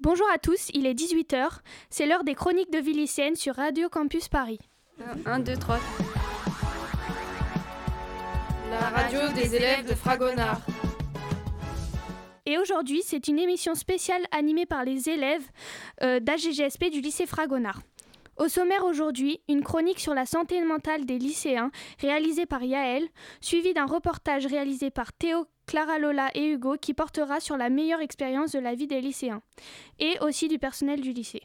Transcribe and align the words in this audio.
Bonjour 0.00 0.28
à 0.32 0.38
tous, 0.38 0.68
il 0.74 0.86
est 0.86 0.94
18h, 0.94 1.58
c'est 1.90 2.06
l'heure 2.06 2.22
des 2.22 2.36
chroniques 2.36 2.72
de 2.72 2.78
vie 2.78 2.92
lycéenne 2.92 3.34
sur 3.34 3.56
Radio 3.56 3.88
Campus 3.88 4.28
Paris. 4.28 4.60
1, 5.26 5.40
2, 5.40 5.56
3. 5.56 5.78
La 8.70 8.78
radio 8.78 9.20
des 9.34 9.56
élèves 9.56 9.88
de 9.88 9.96
Fragonard. 9.96 10.60
Et 12.46 12.58
aujourd'hui, 12.58 13.02
c'est 13.04 13.26
une 13.26 13.40
émission 13.40 13.74
spéciale 13.74 14.22
animée 14.30 14.66
par 14.66 14.84
les 14.84 15.08
élèves 15.08 15.42
euh, 16.04 16.20
d'AGGSP 16.20 16.90
du 16.92 17.00
lycée 17.00 17.26
Fragonard. 17.26 17.80
Au 18.36 18.46
sommaire 18.46 18.84
aujourd'hui, 18.84 19.40
une 19.48 19.64
chronique 19.64 19.98
sur 19.98 20.14
la 20.14 20.26
santé 20.26 20.62
mentale 20.62 21.06
des 21.06 21.18
lycéens 21.18 21.72
réalisée 21.98 22.46
par 22.46 22.62
Yaël, 22.62 23.08
suivie 23.40 23.74
d'un 23.74 23.86
reportage 23.86 24.46
réalisé 24.46 24.90
par 24.90 25.12
Théo, 25.12 25.48
Clara 25.68 25.98
Lola 25.98 26.30
et 26.34 26.48
Hugo 26.48 26.76
qui 26.80 26.94
portera 26.94 27.40
sur 27.40 27.58
la 27.58 27.68
meilleure 27.68 28.00
expérience 28.00 28.52
de 28.52 28.58
la 28.58 28.74
vie 28.74 28.86
des 28.86 29.02
lycéens 29.02 29.42
et 29.98 30.18
aussi 30.22 30.48
du 30.48 30.58
personnel 30.58 31.02
du 31.02 31.12
lycée. 31.12 31.42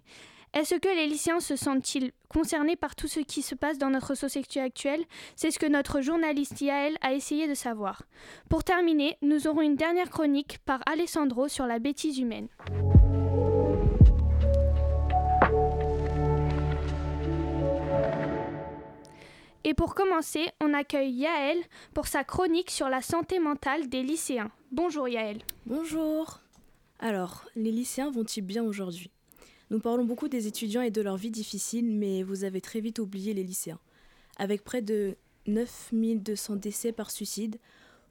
Est-ce 0.54 0.76
que 0.76 0.88
les 0.88 1.08
lycéens 1.08 1.42
se 1.42 1.58
sentent-ils 1.58 2.14
concernés 2.30 2.78
par 2.78 2.96
tout 2.96 3.10
ce 3.10 3.20
qui 3.20 3.42
se 3.42 3.54
passe 3.54 3.78
dans 3.78 3.90
notre 3.90 4.16
société 4.16 4.62
actuelle? 4.62 5.04
C'est 5.36 5.52
ce 5.52 5.60
que 5.60 5.66
notre 5.66 6.00
journaliste 6.00 6.62
Yaël 6.62 6.96
a 7.02 7.12
essayé 7.14 7.50
de 7.50 7.54
savoir. 7.54 8.04
Pour 8.50 8.64
terminer, 8.64 9.18
nous 9.22 9.46
aurons 9.48 9.62
une 9.62 9.76
dernière 9.76 10.10
chronique 10.10 10.60
par 10.66 10.80
Alessandro 10.86 11.50
sur 11.50 11.66
la 11.66 11.80
bêtise 11.80 12.18
humaine. 12.18 12.48
Et 19.66 19.74
pour 19.74 19.96
commencer, 19.96 20.50
on 20.62 20.74
accueille 20.74 21.14
Yaël 21.14 21.58
pour 21.94 22.08
sa 22.08 22.26
chronique 22.26 22.70
sur 22.70 22.90
la 22.90 23.02
santé 23.02 23.40
mentale 23.40 23.88
des 23.88 24.04
lycéens. 24.04 24.52
Bonjour 24.72 25.08
Yaël. 25.08 25.40
Bonjour. 25.66 26.42
Alors, 27.00 27.46
les 27.56 27.72
lycéens 27.72 28.12
vont-ils 28.12 28.42
bien 28.42 28.64
aujourd'hui? 28.64 29.10
Nous 29.70 29.80
parlons 29.80 30.04
beaucoup 30.04 30.28
des 30.28 30.48
étudiants 30.48 30.82
et 30.82 30.92
de 30.92 31.02
leur 31.02 31.16
vie 31.16 31.32
difficile, 31.32 31.86
mais 31.86 32.24
vous 32.24 32.44
avez 32.44 32.60
très 32.60 32.82
vite 32.82 33.00
oublié 33.00 33.34
les 33.34 33.44
lycéens. 33.44 33.80
Avec 34.38 34.66
près 34.66 34.82
de 34.82 35.16
9200 35.48 36.58
décès 36.58 36.92
par 36.92 37.10
suicide, 37.10 37.58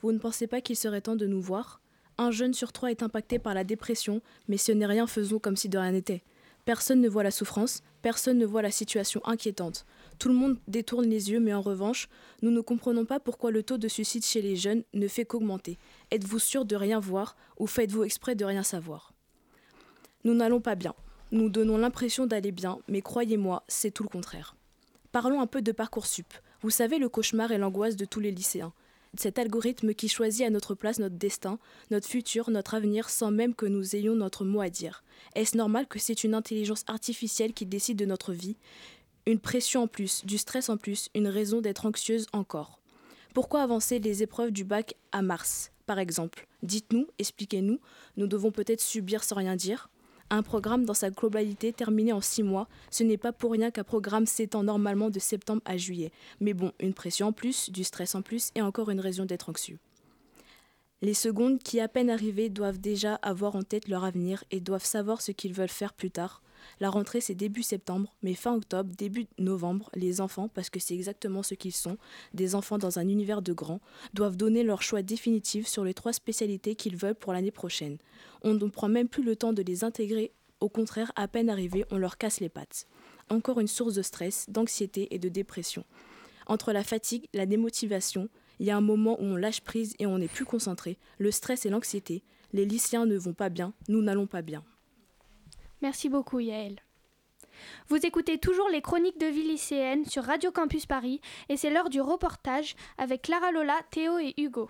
vous 0.01 0.13
ne 0.13 0.19
pensez 0.19 0.47
pas 0.47 0.63
qu'il 0.63 0.77
serait 0.77 1.03
temps 1.03 1.17
de 1.17 1.27
nous 1.27 1.41
voir? 1.43 1.83
Un 2.17 2.31
jeune 2.31 2.55
sur 2.55 2.73
trois 2.73 2.91
est 2.91 3.03
impacté 3.03 3.39
par 3.39 3.53
la 3.53 3.65
dépression, 3.65 4.23
mais 4.49 4.57
ce 4.57 4.73
n'est 4.73 4.87
rien, 4.87 5.07
faisons 5.07 5.39
comme 5.39 5.57
si 5.57 5.69
de 5.69 5.77
rien 5.79 5.93
n'était. 5.93 6.23
Personne 6.65 7.01
ne 7.01 7.09
voit 7.09 7.25
la 7.25 7.31
souffrance, 7.31 7.83
personne 8.03 8.39
ne 8.39 8.47
voit 8.47 8.63
la 8.63 8.71
situation 8.71 9.21
inquiétante. 9.25 9.85
Tout 10.23 10.29
le 10.29 10.35
monde 10.35 10.59
détourne 10.69 11.07
les 11.07 11.33
yeux, 11.33 11.41
mais 11.41 11.53
en 11.53 11.61
revanche, 11.61 12.09
nous 12.43 12.53
ne 12.53 12.61
comprenons 12.61 13.05
pas 13.05 13.19
pourquoi 13.19 13.51
le 13.51 13.65
taux 13.65 13.77
de 13.77 13.89
suicide 13.89 14.25
chez 14.25 14.41
les 14.41 14.55
jeunes 14.55 14.85
ne 14.95 15.09
fait 15.09 15.25
qu'augmenter. 15.25 15.79
Êtes-vous 16.13 16.39
sûr 16.39 16.65
de 16.65 16.77
rien 16.77 17.01
voir 17.01 17.37
ou 17.59 17.67
faites-vous 17.67 18.05
exprès 18.05 18.37
de 18.37 18.45
rien 18.45 18.63
savoir? 18.63 19.13
Nous 20.23 20.35
n'allons 20.35 20.61
pas 20.61 20.77
bien. 20.77 20.95
Nous 21.33 21.49
donnons 21.49 21.77
l'impression 21.77 22.29
d'aller 22.29 22.53
bien, 22.53 22.79
mais 22.87 23.03
croyez-moi, 23.03 23.65
c'est 23.67 23.91
tout 23.91 24.05
le 24.05 24.09
contraire. 24.09 24.55
Parlons 25.11 25.41
un 25.41 25.49
peu 25.49 25.61
de 25.61 25.73
Parcoursup. 25.73 26.33
Vous 26.61 26.71
savez 26.71 26.99
le 26.99 27.09
cauchemar 27.09 27.51
et 27.51 27.59
l'angoisse 27.59 27.97
de 27.97 28.05
tous 28.05 28.21
les 28.21 28.31
lycéens 28.31 28.73
cet 29.19 29.39
algorithme 29.39 29.93
qui 29.93 30.09
choisit 30.09 30.47
à 30.47 30.51
notre 30.51 30.75
place 30.75 30.99
notre 30.99 31.17
destin, 31.17 31.59
notre 31.91 32.09
futur, 32.09 32.51
notre 32.51 32.75
avenir, 32.75 33.11
sans 33.11 33.31
même 33.31 33.55
que 33.55 33.67
nous 33.67 33.95
ayons 33.95 34.15
notre 34.15 34.45
mot 34.45 34.63
à 34.63 34.71
dire. 34.71 35.05
Est-ce 35.35 35.57
normal 35.57 35.87
que 35.87 35.99
c'est 35.99 36.25
une 36.25 36.35
intelligence 36.35 36.85
artificielle 36.87 37.53
qui 37.53 37.67
décide 37.67 37.99
de 37.99 38.07
notre 38.07 38.33
vie? 38.33 38.57
Une 39.25 39.39
pression 39.39 39.83
en 39.83 39.87
plus, 39.87 40.25
du 40.27 40.37
stress 40.37 40.69
en 40.69 40.77
plus, 40.77 41.09
une 41.15 41.29
raison 41.29 41.61
d'être 41.61 41.87
anxieuse 41.87 42.27
encore. 42.33 42.81
Pourquoi 43.35 43.63
avancer 43.63 44.01
les 44.01 44.25
épreuves 44.25 44.51
du 44.51 44.65
bac 44.65 44.95
à 45.13 45.23
mars, 45.23 45.71
par 45.87 46.01
exemple? 46.01 46.49
Dites-nous, 46.65 47.07
expliquez-nous, 47.21 47.79
nous 48.17 48.27
devons 48.27 48.51
peut-être 48.51 48.81
subir 48.81 49.23
sans 49.23 49.37
rien 49.37 49.55
dire 49.55 49.89
un 50.33 50.43
programme 50.43 50.87
dans 50.87 50.95
sa 50.95 51.11
globalité 51.11 51.75
terminé 51.75 52.13
en 52.13 52.23
six 52.23 52.43
mois, 52.43 52.67
ce 52.91 53.05
n'est 53.05 53.19
pas 53.19 53.33
pour 53.33 53.53
rien 53.53 53.71
qu'un 53.71 53.85
programme 53.85 54.25
s'étend 54.25 54.63
normalement 54.63 55.11
de 55.11 55.19
septembre 55.19 55.61
à 55.67 55.77
juillet. 55.77 56.11
Mais 56.41 56.55
bon, 56.55 56.73
une 56.81 56.95
pression 56.95 57.27
en 57.29 57.33
plus, 57.33 57.71
du 57.71 57.85
stress 57.85 58.15
en 58.15 58.23
plus 58.23 58.51
et 58.55 58.63
encore 58.63 58.89
une 58.89 59.01
raison 59.01 59.27
d'être 59.27 59.51
anxieux. 59.51 59.79
Les 61.03 61.15
secondes 61.15 61.59
qui 61.59 61.81
à 61.81 61.89
peine 61.89 62.11
arrivées 62.11 62.49
doivent 62.49 62.79
déjà 62.79 63.17
avoir 63.17 63.57
en 63.57 63.63
tête 63.63 63.89
leur 63.89 64.05
avenir 64.05 64.45
et 64.53 64.61
doivent 64.61 64.85
savoir 64.85 65.21
ce 65.21 65.33
qu'ils 65.33 65.53
veulent 65.53 65.69
faire 65.69 65.95
plus 65.95 66.13
tard. 66.13 66.43
La 66.79 66.91
rentrée 66.91 67.21
c'est 67.21 67.35
début 67.35 67.65
septembre, 67.65 68.15
mais 68.23 68.35
fin 68.35 68.55
octobre, 68.55 68.95
début 68.97 69.27
novembre, 69.37 69.91
les 69.97 70.21
enfants, 70.21 70.49
parce 70.49 70.71
que 70.71 70.79
c'est 70.79 70.95
exactement 70.95 71.43
ce 71.43 71.55
qu'ils 71.55 71.75
sont, 71.75 71.99
des 72.35 72.55
enfants 72.55 72.79
dans 72.79 73.01
un 73.01 73.09
univers 73.09 73.43
de 73.43 73.53
grands, 73.53 73.81
doivent 74.15 74.37
donner 74.37 74.63
leur 74.63 74.81
choix 74.81 75.03
définitif 75.03 75.67
sur 75.67 75.85
les 75.85 75.93
trois 75.93 76.13
spécialités 76.13 76.77
qu'ils 76.77 76.97
veulent 76.97 77.17
pour 77.17 77.33
l'année 77.33 77.51
prochaine. 77.51 77.99
On 78.43 78.55
ne 78.55 78.69
prend 78.69 78.89
même 78.89 79.09
plus 79.09 79.25
le 79.25 79.35
temps 79.35 79.53
de 79.53 79.63
les 79.63 79.83
intégrer, 79.83 80.33
au 80.61 80.69
contraire, 80.69 81.11
à 81.17 81.27
peine 81.27 81.51
arrivés, 81.51 81.85
on 81.91 81.99
leur 81.99 82.17
casse 82.17 82.39
les 82.39 82.49
pattes. 82.49 82.87
Encore 83.29 83.59
une 83.59 83.67
source 83.67 83.95
de 83.95 84.03
stress, 84.03 84.47
d'anxiété 84.49 85.13
et 85.13 85.19
de 85.19 85.29
dépression. 85.29 85.85
Entre 86.47 86.73
la 86.73 86.85
fatigue, 86.85 87.27
la 87.35 87.47
démotivation, 87.47 88.29
il 88.59 88.67
y 88.67 88.71
a 88.71 88.77
un 88.77 88.81
moment 88.81 89.21
où 89.21 89.25
on 89.25 89.37
lâche 89.37 89.61
prise 89.61 89.95
et 89.99 90.07
on 90.07 90.19
n'est 90.19 90.29
plus 90.29 90.45
concentré, 90.45 90.99
le 91.19 91.31
stress 91.31 91.67
et 91.67 91.71
l'anxiété. 91.71 92.23
Les 92.53 92.65
lycéens 92.65 93.07
ne 93.07 93.17
vont 93.17 93.33
pas 93.33 93.49
bien, 93.49 93.73
nous 93.89 94.03
n'allons 94.03 94.27
pas 94.27 94.43
bien. 94.43 94.63
Merci 95.81 96.09
beaucoup 96.09 96.39
Yael. 96.41 96.77
Vous 97.89 98.05
écoutez 98.05 98.39
toujours 98.39 98.69
les 98.69 98.81
chroniques 98.83 99.21
de 99.21 99.27
vie 99.27 99.47
lycéenne 99.47 100.05
sur 100.05 100.25
Radio 100.25 100.51
Campus 100.51 100.87
Paris 100.87 101.21
et 101.49 101.57
c'est 101.57 101.71
l'heure 101.71 101.91
du 101.91 102.01
reportage 102.01 102.77
avec 102.99 103.23
Clara 103.23 103.53
Lola, 103.53 103.81
Théo 103.91 104.19
et 104.19 104.35
Hugo. 104.37 104.69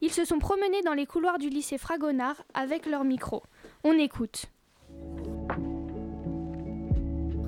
Ils 0.00 0.12
se 0.12 0.24
sont 0.24 0.38
promenés 0.38 0.82
dans 0.82 0.94
les 0.94 1.06
couloirs 1.06 1.38
du 1.38 1.48
lycée 1.48 1.78
Fragonard 1.78 2.42
avec 2.54 2.86
leur 2.86 3.04
micro. 3.04 3.42
On 3.84 3.92
écoute. 3.92 4.46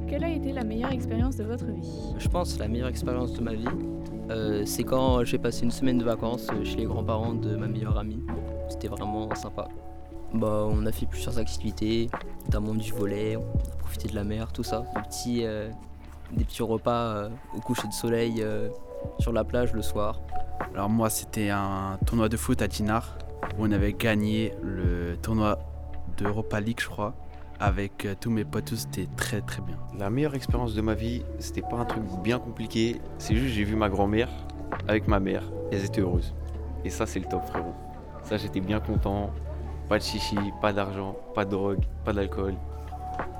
Quelle 0.09 0.25
a 0.25 0.31
été 0.31 0.53
la 0.53 0.65
meilleure 0.65 0.93
expérience 0.93 1.37
de 1.37 1.45
votre 1.45 1.67
vie? 1.67 2.15
Je 2.19 2.29
pense 2.29 2.59
la 2.59 2.69
meilleure 2.69 2.89
expérience 2.89 3.33
de 3.33 3.41
ma 3.41 3.55
vie, 3.55 3.67
euh, 4.31 4.63
c'est 4.65 4.85
quand 4.85 5.25
j'ai 5.25 5.39
passé 5.39 5.65
une 5.65 5.71
semaine 5.71 5.99
de 5.99 6.05
vacances 6.05 6.49
chez 6.65 6.77
les 6.77 6.85
grands-parents 6.85 7.35
de 7.35 7.57
ma 7.57 7.67
meilleure 7.67 7.99
amie. 7.99 8.23
C'était 8.69 8.89
vraiment 8.89 9.35
sympa. 9.35 9.69
Bah, 10.35 10.67
on 10.69 10.85
a 10.85 10.91
fait 10.91 11.07
plusieurs 11.07 11.39
activités, 11.39 12.11
notamment 12.47 12.75
du 12.75 12.91
volet, 12.93 13.37
on 13.37 13.43
a 13.43 13.77
profité 13.77 14.09
de 14.09 14.17
la 14.17 14.25
mer, 14.25 14.53
tout 14.53 14.65
ça. 14.65 14.85
Des 14.97 15.03
petits, 15.03 15.45
euh, 15.45 15.71
repas 16.61 16.91
euh, 16.91 17.29
au 17.57 17.61
coucher 17.61 17.87
de 17.87 17.93
soleil 17.93 18.43
euh, 18.43 18.69
sur 19.21 19.33
la 19.33 19.45
plage 19.45 19.73
le 19.73 19.83
soir. 19.83 20.21
Alors 20.75 20.89
moi 20.89 21.09
c'était 21.09 21.51
un 21.51 21.99
tournoi 22.05 22.29
de 22.29 22.37
foot 22.37 22.63
à 22.63 22.67
Dinard 22.67 23.17
où 23.59 23.65
on 23.65 23.71
avait 23.71 23.93
gagné 23.93 24.55
le 24.61 25.17
tournoi 25.23 25.59
d'Europa 26.17 26.61
League 26.61 26.81
je 26.81 26.89
crois. 26.89 27.15
Avec 27.61 28.07
tous 28.21 28.31
mes 28.31 28.45
potes, 28.45 28.75
c'était 28.75 29.07
très 29.17 29.41
très 29.41 29.63
bien. 29.63 29.77
La 29.97 30.11
meilleure 30.11 30.35
expérience 30.35 30.75
de 30.75 30.81
ma 30.81 30.95
vie, 30.95 31.23
c'était 31.39 31.63
pas 31.63 31.77
un 31.77 31.85
truc 31.85 32.03
bien 32.23 32.39
compliqué, 32.39 33.01
c'est 33.19 33.37
juste 33.37 33.55
j'ai 33.55 33.65
vu 33.65 33.77
ma 33.77 33.89
grand-mère 33.89 34.29
avec 34.89 35.07
ma 35.09 35.21
mère, 35.21 35.45
elles 35.71 35.85
étaient 35.85 36.01
heureuses. 36.01 36.35
Et 36.85 36.91
ça 36.91 37.07
c'est 37.07 37.21
le 37.21 37.27
top 37.27 37.45
frérot. 37.47 37.75
Ça 38.25 38.37
j'étais 38.37 38.61
bien 38.61 38.81
content, 38.81 39.31
pas 39.89 39.99
de 39.99 40.03
chichi, 40.03 40.37
pas 40.61 40.73
d'argent, 40.73 41.17
pas 41.35 41.45
de 41.45 41.51
drogue, 41.51 41.85
pas 42.05 42.13
d'alcool. 42.13 42.55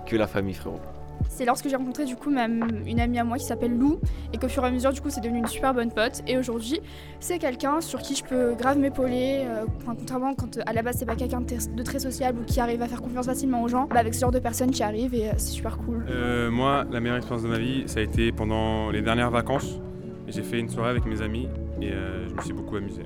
Que 0.07 0.17
la 0.17 0.27
famille, 0.27 0.55
frérot. 0.55 0.81
C'est 1.29 1.45
lorsque 1.45 1.69
j'ai 1.69 1.77
rencontré 1.77 2.05
du 2.05 2.17
coup 2.17 2.31
ma, 2.31 2.47
une 2.47 3.01
amie 3.01 3.19
à 3.19 3.25
moi 3.25 3.39
qui 3.39 3.45
s'appelle 3.45 3.77
Lou 3.77 3.99
et 4.33 4.39
qu'au 4.39 4.49
fur 4.49 4.65
et 4.65 4.69
à 4.69 4.71
mesure 4.71 4.93
du 4.93 5.01
coup 5.01 5.11
c'est 5.11 5.21
devenu 5.21 5.39
une 5.39 5.47
super 5.47 5.75
bonne 5.75 5.91
pote 5.91 6.23
et 6.27 6.39
aujourd'hui 6.39 6.81
c'est 7.19 7.39
quelqu'un 7.39 7.81
sur 7.81 8.01
qui 8.01 8.15
je 8.15 8.25
peux 8.25 8.55
grave 8.55 8.79
m'épauler 8.79 9.45
euh, 9.45 9.65
contrairement 9.85 10.35
quand 10.35 10.59
à 10.65 10.73
la 10.73 10.83
base 10.83 10.97
c'est 10.99 11.07
pas 11.07 11.17
quelqu'un 11.17 11.41
de, 11.41 11.83
très 11.83 11.99
sociable 11.99 12.41
ou 12.41 12.45
qui 12.45 12.61
arrive 12.61 12.83
à 12.83 12.89
faire 12.89 13.03
confiance 13.03 13.27
facilement 13.27 13.63
aux 13.63 13.69
gens 13.69 13.89
bah, 13.89 14.01
avec 14.01 14.15
ce 14.15 14.21
genre 14.21 14.31
de 14.31 14.39
personnes 14.39 14.71
qui 14.71 14.83
arrivent 14.83 15.15
et 15.15 15.29
euh, 15.29 15.33
c'est 15.37 15.53
super 15.53 15.79
cool. 15.79 16.07
Euh, 16.09 16.51
moi 16.51 16.85
la 16.91 17.01
meilleure 17.01 17.17
expérience 17.17 17.43
de 17.43 17.49
ma 17.49 17.59
vie 17.59 17.83
ça 17.87 18.01
a 18.01 18.03
été 18.03 18.31
pendant 18.31 18.91
les 18.91 19.03
dernières 19.03 19.31
vacances 19.31 19.81
j'ai 20.29 20.43
fait 20.43 20.59
une 20.59 20.69
soirée 20.69 20.91
avec 20.91 21.05
mes 21.05 21.21
amis 21.21 21.49
et 21.83 21.91
je 21.91 22.35
me 22.35 22.41
suis 22.41 22.53
beaucoup 22.55 22.77
amusé. 22.77 23.03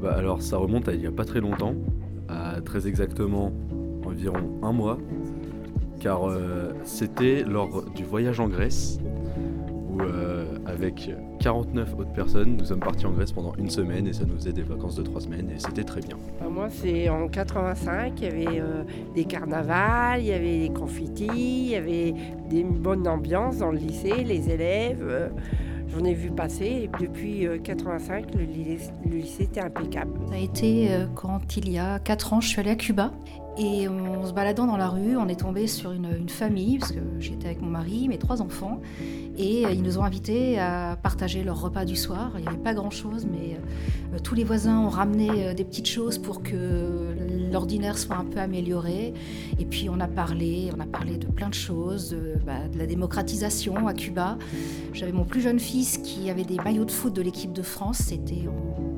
bah 0.00 0.14
alors 0.16 0.40
ça 0.40 0.56
remonte 0.56 0.88
à 0.88 0.94
il 0.94 1.02
y 1.02 1.06
a 1.06 1.12
pas 1.12 1.24
très 1.24 1.40
longtemps 1.40 1.74
à 2.28 2.60
très 2.62 2.86
exactement 2.88 3.52
environ 4.06 4.58
un 4.62 4.72
mois, 4.72 4.98
car 6.00 6.28
euh, 6.28 6.72
c'était 6.84 7.42
lors 7.42 7.84
du 7.90 8.04
voyage 8.04 8.40
en 8.40 8.48
Grèce 8.48 8.98
où 9.90 10.00
euh, 10.00 10.44
avec 10.66 11.10
49 11.40 11.94
autres 11.98 12.12
personnes, 12.12 12.56
nous 12.56 12.64
sommes 12.64 12.80
partis 12.80 13.06
en 13.06 13.12
Grèce 13.12 13.32
pendant 13.32 13.54
une 13.56 13.70
semaine 13.70 14.06
et 14.06 14.12
ça 14.12 14.24
nous 14.24 14.36
faisait 14.36 14.52
des 14.52 14.62
vacances 14.62 14.96
de 14.96 15.02
trois 15.02 15.20
semaines 15.20 15.50
et 15.50 15.58
c'était 15.58 15.84
très 15.84 16.00
bien. 16.00 16.16
Bah, 16.40 16.48
moi, 16.50 16.68
c'est 16.70 17.08
en 17.08 17.28
85, 17.28 18.12
il 18.16 18.24
y 18.24 18.26
avait 18.26 18.60
euh, 18.60 18.84
des 19.14 19.24
carnavals, 19.24 20.20
il 20.20 20.26
y 20.26 20.32
avait 20.32 20.60
des 20.60 20.70
confettis, 20.70 21.26
il 21.26 21.68
y 21.68 21.76
avait 21.76 22.14
des 22.50 22.64
bonnes 22.64 23.06
ambiances 23.06 23.58
dans 23.58 23.70
le 23.70 23.78
lycée, 23.78 24.24
les 24.24 24.50
élèves. 24.50 25.30
J'en 25.88 26.04
ai 26.04 26.14
vu 26.14 26.30
passer 26.30 26.64
et 26.64 26.90
depuis 27.00 27.46
85, 27.62 28.24
euh, 28.34 28.38
le, 28.38 29.16
lycée 29.16 29.44
était 29.44 29.60
impeccable. 29.60 30.12
Ça 30.28 30.34
a 30.34 30.38
été 30.38 30.88
euh, 30.90 31.06
quand 31.14 31.56
il 31.56 31.70
y 31.70 31.78
a 31.78 31.98
4 31.98 32.32
ans, 32.32 32.40
je 32.40 32.48
suis 32.48 32.60
allée 32.60 32.70
à 32.70 32.76
Cuba 32.76 33.12
et 33.58 33.88
en 33.88 34.26
se 34.26 34.32
baladant 34.32 34.66
dans 34.66 34.76
la 34.76 34.88
rue, 34.88 35.16
on 35.16 35.28
est 35.28 35.40
tombé 35.40 35.66
sur 35.66 35.92
une, 35.92 36.28
famille, 36.28 36.78
parce 36.78 36.92
que 36.92 37.00
j'étais 37.20 37.46
avec 37.46 37.62
mon 37.62 37.70
mari, 37.70 38.06
mes 38.06 38.18
trois 38.18 38.42
enfants, 38.42 38.82
et 39.38 39.64
euh, 39.64 39.70
ils 39.70 39.82
nous 39.82 39.96
ont 39.96 40.02
invités 40.02 40.58
à 40.58 40.98
partager 41.02 41.42
leur 41.42 41.62
repas 41.62 41.86
du 41.86 41.96
soir. 41.96 42.32
Il 42.36 42.42
n'y 42.42 42.48
avait 42.48 42.58
pas 42.58 42.74
grand-chose, 42.74 43.26
mais 43.26 43.58
tous 44.22 44.34
les 44.34 44.44
voisins 44.44 44.78
ont 44.80 44.90
ramené 44.90 45.54
des 45.54 45.64
petites 45.64 45.88
choses 45.88 46.18
pour 46.18 46.42
que 46.42 47.15
l'ordinaire 47.56 47.96
soit 47.96 48.16
un 48.16 48.24
peu 48.26 48.38
amélioré. 48.38 49.14
Et 49.58 49.64
puis 49.64 49.88
on 49.88 49.98
a 49.98 50.08
parlé, 50.08 50.70
on 50.76 50.80
a 50.80 50.86
parlé 50.86 51.16
de 51.16 51.26
plein 51.26 51.48
de 51.48 51.54
choses, 51.54 52.10
de, 52.10 52.34
bah, 52.44 52.68
de 52.70 52.78
la 52.78 52.86
démocratisation 52.86 53.88
à 53.88 53.94
Cuba. 53.94 54.36
J'avais 54.92 55.12
mon 55.12 55.24
plus 55.24 55.40
jeune 55.40 55.58
fils 55.58 55.96
qui 55.96 56.28
avait 56.28 56.44
des 56.44 56.56
maillots 56.56 56.84
de 56.84 56.90
foot 56.90 57.14
de 57.14 57.22
l'équipe 57.22 57.54
de 57.54 57.62
France, 57.62 58.02
c'était 58.04 58.46
en 58.46 58.95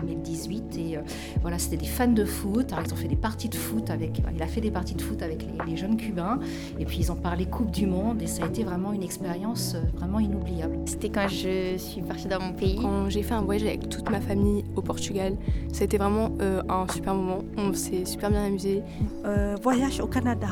2018 0.00 0.78
et 0.78 0.96
euh, 0.96 1.00
voilà 1.42 1.58
c'était 1.58 1.76
des 1.76 1.86
fans 1.86 2.08
de 2.08 2.24
foot. 2.24 2.72
Alors 2.72 2.84
ils 2.86 2.92
ont 2.92 2.96
fait 2.96 3.08
des 3.08 3.16
parties 3.16 3.48
de 3.48 3.56
foot 3.56 3.90
avec 3.90 4.22
il 4.34 4.42
a 4.42 4.46
fait 4.46 4.60
des 4.60 4.70
parties 4.70 4.94
de 4.94 5.02
foot 5.02 5.22
avec 5.22 5.42
les, 5.42 5.70
les 5.70 5.76
jeunes 5.76 5.96
cubains. 5.96 6.38
Et 6.78 6.84
puis 6.84 6.98
ils 6.98 7.12
ont 7.12 7.16
parlé 7.16 7.46
coupe 7.46 7.70
du 7.70 7.86
monde 7.86 8.22
et 8.22 8.26
ça 8.26 8.44
a 8.44 8.46
été 8.46 8.64
vraiment 8.64 8.92
une 8.92 9.02
expérience 9.02 9.74
euh, 9.74 9.80
vraiment 9.96 10.20
inoubliable. 10.20 10.78
C'était 10.86 11.10
quand 11.10 11.28
je 11.28 11.76
suis 11.76 12.02
partie 12.02 12.28
dans 12.28 12.40
mon 12.40 12.52
pays. 12.52 12.78
Quand 12.80 13.08
j'ai 13.08 13.22
fait 13.22 13.34
un 13.34 13.42
voyage 13.42 13.66
avec 13.66 13.88
toute 13.88 14.10
ma 14.10 14.20
famille 14.20 14.64
au 14.76 14.82
Portugal 14.82 15.36
ça 15.72 15.82
a 15.82 15.84
été 15.84 15.98
vraiment 15.98 16.30
euh, 16.40 16.62
un 16.68 16.86
super 16.92 17.14
moment. 17.14 17.42
On 17.56 17.72
s'est 17.72 18.04
super 18.04 18.30
bien 18.30 18.44
amusé. 18.44 18.82
Euh, 19.24 19.56
voyage 19.62 20.00
au 20.00 20.06
Canada 20.06 20.48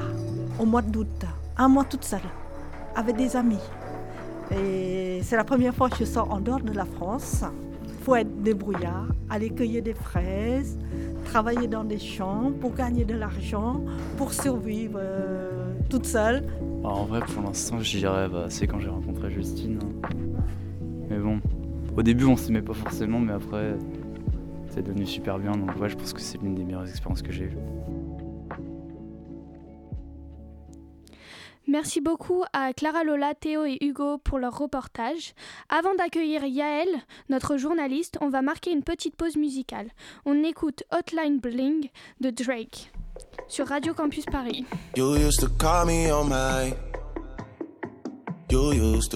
au 0.58 0.64
mois 0.64 0.82
d'août. 0.82 1.24
Un 1.56 1.68
mois 1.68 1.84
toute 1.84 2.04
seule 2.04 2.20
avec 2.94 3.16
des 3.16 3.36
amis. 3.36 3.58
Et 4.50 5.20
c'est 5.22 5.36
la 5.36 5.44
première 5.44 5.74
fois 5.74 5.90
que 5.90 5.96
je 5.96 6.04
sors 6.04 6.30
en 6.32 6.40
dehors 6.40 6.60
de 6.60 6.72
la 6.72 6.84
France 6.84 7.44
faut 8.08 8.16
être 8.16 8.42
débrouillard, 8.42 9.06
aller 9.28 9.50
cueillir 9.50 9.82
des 9.82 9.92
fraises, 9.92 10.78
travailler 11.26 11.68
dans 11.68 11.84
des 11.84 11.98
champs 11.98 12.52
pour 12.58 12.74
gagner 12.74 13.04
de 13.04 13.12
l'argent, 13.12 13.84
pour 14.16 14.32
survivre 14.32 14.98
euh, 14.98 15.74
toute 15.90 16.06
seule. 16.06 16.42
Bah, 16.82 16.88
en 16.88 17.04
vrai, 17.04 17.20
pour 17.20 17.42
l'instant, 17.42 17.80
je 17.80 17.98
dirais 17.98 18.30
bah, 18.30 18.46
c'est 18.48 18.66
quand 18.66 18.80
j'ai 18.80 18.88
rencontré 18.88 19.30
Justine. 19.30 19.78
hein. 19.82 20.08
Mais 21.10 21.18
bon, 21.18 21.38
au 21.98 22.02
début, 22.02 22.24
on 22.24 22.36
s'aimait 22.38 22.62
pas 22.62 22.72
forcément, 22.72 23.20
mais 23.20 23.34
après, 23.34 23.74
c'est 24.70 24.82
devenu 24.82 25.04
super 25.04 25.38
bien. 25.38 25.52
Donc, 25.52 25.78
ouais, 25.78 25.90
je 25.90 25.96
pense 25.96 26.14
que 26.14 26.22
c'est 26.22 26.40
l'une 26.40 26.54
des 26.54 26.64
meilleures 26.64 26.88
expériences 26.88 27.20
que 27.20 27.30
j'ai 27.30 27.44
eues. 27.44 27.58
Merci 31.68 32.00
beaucoup 32.00 32.44
à 32.54 32.72
Clara 32.72 33.04
Lola, 33.04 33.34
Théo 33.34 33.66
et 33.66 33.76
Hugo 33.82 34.16
pour 34.16 34.38
leur 34.38 34.56
reportage. 34.56 35.34
Avant 35.68 35.94
d'accueillir 35.94 36.46
Yael, 36.46 36.88
notre 37.28 37.58
journaliste, 37.58 38.16
on 38.22 38.30
va 38.30 38.40
marquer 38.40 38.70
une 38.70 38.82
petite 38.82 39.16
pause 39.16 39.36
musicale. 39.36 39.90
On 40.24 40.42
écoute 40.44 40.82
Hotline 40.90 41.38
Bling 41.38 41.90
de 42.20 42.30
Drake 42.30 42.90
sur 43.48 43.68
Radio 43.68 43.92
Campus 43.92 44.24
Paris. 44.24 44.64
You 44.96 45.14
used 45.16 45.40
to 45.40 45.48
call 45.58 45.84
me 45.84 46.10
on 46.10 46.28
my. 46.30 46.74
You 48.50 48.72
used 48.72 49.12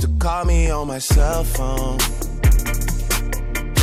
to, 0.00 0.08
call 0.18 0.44
me 0.44 0.72
on 0.72 0.88
my 0.88 0.98
cell 0.98 1.44
phone. 1.44 1.98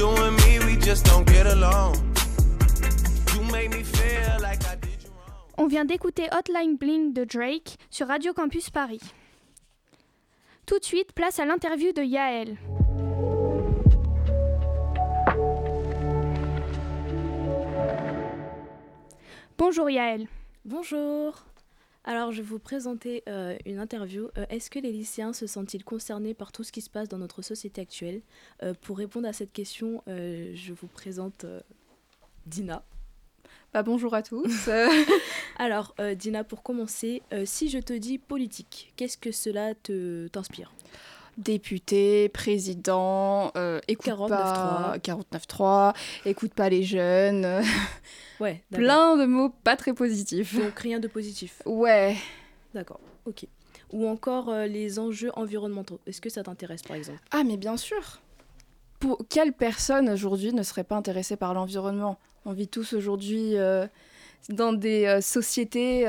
You 0.00 0.08
and 0.16 0.34
me, 0.46 0.58
we 0.64 0.78
just 0.78 1.04
don't 1.04 1.26
get 1.26 1.46
along. 1.46 1.94
You 3.34 3.42
make 3.52 3.70
me 3.70 3.82
feel 3.82 4.40
like 4.40 4.64
I 4.64 4.76
did 4.76 5.02
you 5.02 5.10
wrong. 5.10 5.44
On 5.58 5.66
vient 5.66 5.84
d'écouter 5.84 6.26
Hotline 6.32 6.78
Bling 6.78 7.12
de 7.12 7.24
Drake 7.24 7.76
sur 7.90 8.06
Radio 8.06 8.32
Campus 8.32 8.70
Paris. 8.70 9.02
Tout 10.64 10.78
de 10.78 10.84
suite, 10.86 11.12
place 11.12 11.38
à 11.38 11.44
l'interview 11.44 11.92
de 11.92 12.02
Yael. 12.02 12.56
Bonjour 19.58 19.90
Yael. 19.90 20.28
Bonjour. 20.64 21.44
Alors, 22.04 22.32
je 22.32 22.38
vais 22.38 22.48
vous 22.48 22.58
présenter 22.58 23.22
euh, 23.28 23.56
une 23.66 23.78
interview. 23.78 24.28
Euh, 24.38 24.46
Est-ce 24.48 24.70
que 24.70 24.78
les 24.78 24.90
lycéens 24.90 25.32
se 25.32 25.46
sentent-ils 25.46 25.84
concernés 25.84 26.32
par 26.32 26.50
tout 26.50 26.64
ce 26.64 26.72
qui 26.72 26.80
se 26.80 26.88
passe 26.88 27.08
dans 27.08 27.18
notre 27.18 27.42
société 27.42 27.80
actuelle? 27.80 28.22
Euh, 28.62 28.72
Pour 28.80 28.98
répondre 28.98 29.28
à 29.28 29.32
cette 29.32 29.52
question, 29.52 30.02
je 30.06 30.72
vous 30.72 30.86
présente 30.86 31.44
Dina. 32.46 32.82
Bah, 33.72 33.82
bonjour 33.82 34.14
à 34.14 34.22
tous. 34.22 34.68
Alors, 35.58 35.94
Dina, 36.16 36.42
pour 36.42 36.62
commencer, 36.62 37.22
si 37.44 37.68
je 37.68 37.78
te 37.78 37.92
dis 37.92 38.18
politique, 38.18 38.92
qu'est-ce 38.96 39.18
que 39.18 39.30
cela 39.30 39.74
te 39.74 40.26
t'inspire? 40.28 40.72
Député, 41.38 42.28
président, 42.28 43.52
euh, 43.56 43.80
écoute 43.88 44.06
49.3. 44.06 44.28
pas 44.28 44.96
49.3, 44.98 45.94
écoute 46.26 46.54
pas 46.54 46.68
les 46.68 46.82
jeunes. 46.82 47.46
Ouais. 48.40 48.62
Plein 48.72 49.18
de 49.18 49.26
mots 49.26 49.50
pas 49.50 49.76
très 49.76 49.92
positifs. 49.92 50.58
Donc, 50.58 50.78
rien 50.78 50.98
de 50.98 51.08
positif. 51.08 51.60
Ouais. 51.66 52.16
D'accord, 52.72 53.00
ok. 53.26 53.46
Ou 53.92 54.08
encore 54.08 54.48
euh, 54.48 54.66
les 54.66 54.98
enjeux 54.98 55.30
environnementaux. 55.34 56.00
Est-ce 56.06 56.22
que 56.22 56.30
ça 56.30 56.42
t'intéresse, 56.42 56.80
par 56.80 56.96
exemple? 56.96 57.20
Ah, 57.32 57.44
mais 57.44 57.58
bien 57.58 57.76
sûr. 57.76 58.22
Pour 58.98 59.18
quelle 59.28 59.52
personne 59.52 60.08
aujourd'hui 60.08 60.54
ne 60.54 60.62
serait 60.62 60.84
pas 60.84 60.96
intéressée 60.96 61.36
par 61.36 61.52
l'environnement? 61.52 62.18
On 62.46 62.54
vit 62.54 62.66
tous 62.66 62.94
aujourd'hui 62.94 63.58
euh, 63.58 63.86
dans 64.48 64.72
des 64.72 65.20
sociétés 65.20 66.06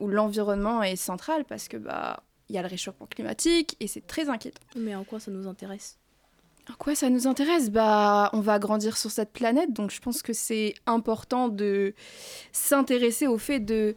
où 0.00 0.08
l'environnement 0.08 0.82
est 0.82 0.96
central 0.96 1.46
parce 1.46 1.66
que 1.66 1.78
bah 1.78 2.22
il 2.50 2.54
y 2.54 2.58
a 2.58 2.62
le 2.62 2.68
réchauffement 2.68 3.06
climatique 3.06 3.76
et 3.80 3.86
c'est 3.86 4.06
très 4.06 4.28
inquiétant. 4.28 4.60
Mais 4.76 4.94
en 4.94 5.04
quoi 5.04 5.20
ça 5.20 5.30
nous 5.30 5.46
intéresse? 5.46 5.98
En 6.68 6.74
quoi 6.74 6.94
ça 6.94 7.08
nous 7.08 7.26
intéresse? 7.26 7.70
Bah, 7.70 8.28
on 8.32 8.40
va 8.40 8.58
grandir 8.58 8.96
sur 8.96 9.10
cette 9.10 9.32
planète, 9.32 9.72
donc 9.72 9.90
je 9.90 10.00
pense 10.00 10.20
que 10.20 10.32
c'est 10.32 10.74
important 10.86 11.48
de 11.48 11.94
s'intéresser 12.52 13.26
au 13.26 13.38
fait 13.38 13.60
de 13.60 13.94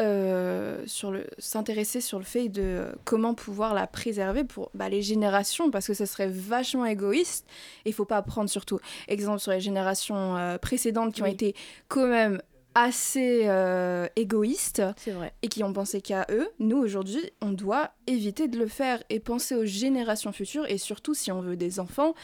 euh, 0.00 0.82
sur 0.86 1.10
le 1.10 1.26
s'intéresser 1.38 2.00
sur 2.00 2.18
le 2.18 2.24
fait 2.24 2.48
de 2.48 2.62
euh, 2.62 2.92
comment 3.04 3.34
pouvoir 3.34 3.74
la 3.74 3.86
préserver 3.86 4.42
pour 4.42 4.70
bah, 4.74 4.88
les 4.88 5.02
générations 5.02 5.70
parce 5.70 5.86
que 5.86 5.94
ça 5.94 6.06
serait 6.06 6.28
vachement 6.28 6.86
égoïste 6.86 7.46
et 7.84 7.90
il 7.90 7.92
faut 7.92 8.06
pas 8.06 8.22
prendre 8.22 8.48
surtout 8.48 8.80
exemple 9.06 9.38
sur 9.38 9.52
les 9.52 9.60
générations 9.60 10.36
euh, 10.36 10.56
précédentes 10.56 11.12
qui 11.12 11.22
ont 11.22 11.26
été 11.26 11.54
quand 11.88 12.06
même 12.06 12.40
assez 12.74 13.42
euh, 13.46 14.08
égoïstes 14.16 14.82
vrai. 15.06 15.32
et 15.42 15.48
qui 15.48 15.62
ont 15.62 15.72
pensé 15.72 16.00
qu'à 16.00 16.26
eux, 16.30 16.48
nous 16.58 16.78
aujourd'hui, 16.78 17.30
on 17.40 17.52
doit 17.52 17.92
éviter 18.06 18.48
de 18.48 18.58
le 18.58 18.66
faire 18.66 19.02
et 19.10 19.20
penser 19.20 19.54
aux 19.54 19.64
générations 19.64 20.32
futures 20.32 20.66
et 20.66 20.78
surtout 20.78 21.14
si 21.14 21.30
on 21.32 21.40
veut 21.40 21.56
des 21.56 21.80
enfants, 21.80 22.14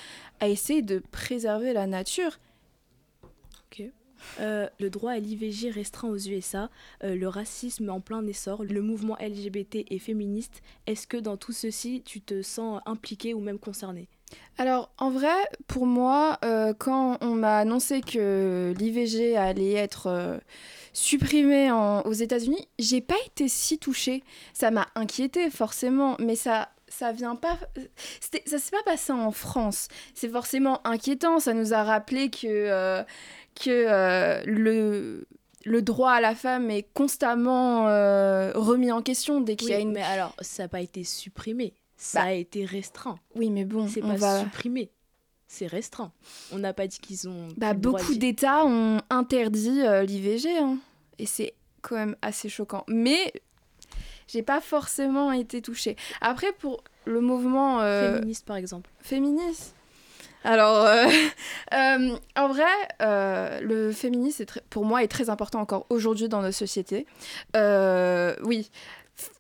à 0.41 0.49
essayer 0.49 0.83
de 0.83 1.03
préserver 1.11 1.73
la 1.73 1.87
nature. 1.87 2.39
Euh, 4.41 4.69
le 4.79 4.91
droit 4.91 5.13
à 5.13 5.19
l'IVG 5.19 5.71
restreint 5.71 6.09
aux 6.09 6.19
USA, 6.19 6.71
euh, 7.05 7.15
le 7.15 7.29
racisme 7.29 7.89
en 7.91 8.01
plein 8.01 8.27
essor, 8.27 8.65
le 8.65 8.83
mouvement 8.83 9.17
LGBT 9.21 9.85
et 9.89 9.99
féministe. 9.99 10.63
Est-ce 10.87 11.07
que 11.07 11.17
dans 11.17 11.37
tout 11.37 11.53
ceci, 11.53 12.03
tu 12.05 12.21
te 12.21 12.43
sens 12.43 12.81
impliqué 12.87 13.35
ou 13.35 13.41
même 13.41 13.59
concerné? 13.59 14.09
Alors, 14.59 14.91
en 14.99 15.11
vrai, 15.11 15.35
pour 15.69 15.87
moi, 15.87 16.39
euh, 16.45 16.75
quand 16.77 17.17
on 17.21 17.35
m'a 17.35 17.59
annoncé 17.59 18.01
que 18.01 18.75
l'IVG 18.79 19.37
allait 19.37 19.75
être 19.75 20.09
euh, 20.09 20.39
supprimé 20.93 21.71
en- 21.71 22.03
aux 22.03 22.13
États-Unis, 22.13 22.67
j'ai 22.79 23.01
pas 23.01 23.15
été 23.27 23.47
si 23.49 23.79
touchée. 23.79 24.25
Ça 24.53 24.71
m'a 24.71 24.89
inquiétée, 24.95 25.51
forcément, 25.51 26.17
mais 26.19 26.37
ça. 26.37 26.69
Ça 26.91 27.13
vient 27.13 27.37
pas. 27.37 27.59
Ça 28.47 28.59
s'est 28.59 28.71
pas 28.71 28.83
passé 28.83 29.13
en 29.13 29.31
France. 29.31 29.89
C'est 30.15 30.31
forcément 30.31 30.81
inquiétant. 30.87 31.39
Ça 31.39 31.53
nous 31.53 31.75
a 31.75 31.85
rappelé 31.85 32.31
que, 32.31 32.47
euh, 32.47 33.03
que 33.63 33.69
euh, 33.71 34.43
le, 34.47 35.27
le 35.67 35.83
droit 35.83 36.13
à 36.13 36.21
la 36.23 36.35
femme 36.35 36.71
est 36.71 36.87
constamment 36.95 37.85
remis 38.55 38.91
en 38.91 39.03
question 39.03 39.43
dès 39.43 39.55
qu'il 39.57 39.69
y 39.69 39.75
a 39.75 39.81
une. 39.81 39.93
Mais 39.93 40.03
alors, 40.03 40.35
ça 40.41 40.63
n'a 40.63 40.69
pas 40.71 40.81
été 40.81 41.05
supprimé. 41.05 41.75
Ça 41.99 42.23
a 42.23 42.33
été 42.33 42.65
restreint. 42.65 43.19
Oui, 43.35 43.51
mais 43.51 43.65
bon, 43.65 43.89
C'est 43.89 44.01
pas 44.01 44.15
va- 44.15 44.41
supprimé. 44.41 44.91
C'est 45.49 45.67
restreint. 45.67 46.13
On 46.53 46.59
n'a 46.59 46.73
pas 46.73 46.87
dit 46.87 46.99
qu'ils 47.01 47.29
ont. 47.29 47.49
Bah, 47.57 47.75
beaucoup 47.75 48.15
d'États 48.15 48.65
ont 48.65 49.01
interdit 49.11 49.81
euh, 49.83 50.05
l'IVG. 50.05 50.59
hein. 50.59 50.79
Et 51.19 51.27
c'est 51.27 51.55
quand 51.83 51.97
même 51.97 52.17
assez 52.23 52.49
choquant. 52.49 52.85
Mais 52.87 53.33
j'ai 54.29 54.43
pas 54.43 54.61
forcément 54.61 55.33
été 55.33 55.61
touchée. 55.63 55.97
Après, 56.21 56.53
pour 56.53 56.85
le 57.05 57.21
mouvement. 57.21 57.81
euh, 57.81 58.15
Féministe, 58.17 58.47
par 58.47 58.57
exemple. 58.57 58.91
Féministe 59.01 59.75
alors, 60.45 60.85
euh, 60.87 61.05
euh, 61.75 62.17
en 62.37 62.49
vrai, 62.49 62.65
euh, 63.03 63.61
le 63.61 63.91
féminisme, 63.91 64.43
est 64.43 64.47
très- 64.47 64.63
pour 64.71 64.85
moi, 64.85 65.03
est 65.03 65.09
très 65.09 65.31
important 65.31 65.61
encore 65.61 65.85
aujourd'hui 65.91 66.29
dans 66.29 66.43
nos 66.43 66.53
sociétés. 66.53 67.07
Oui, 68.45 68.71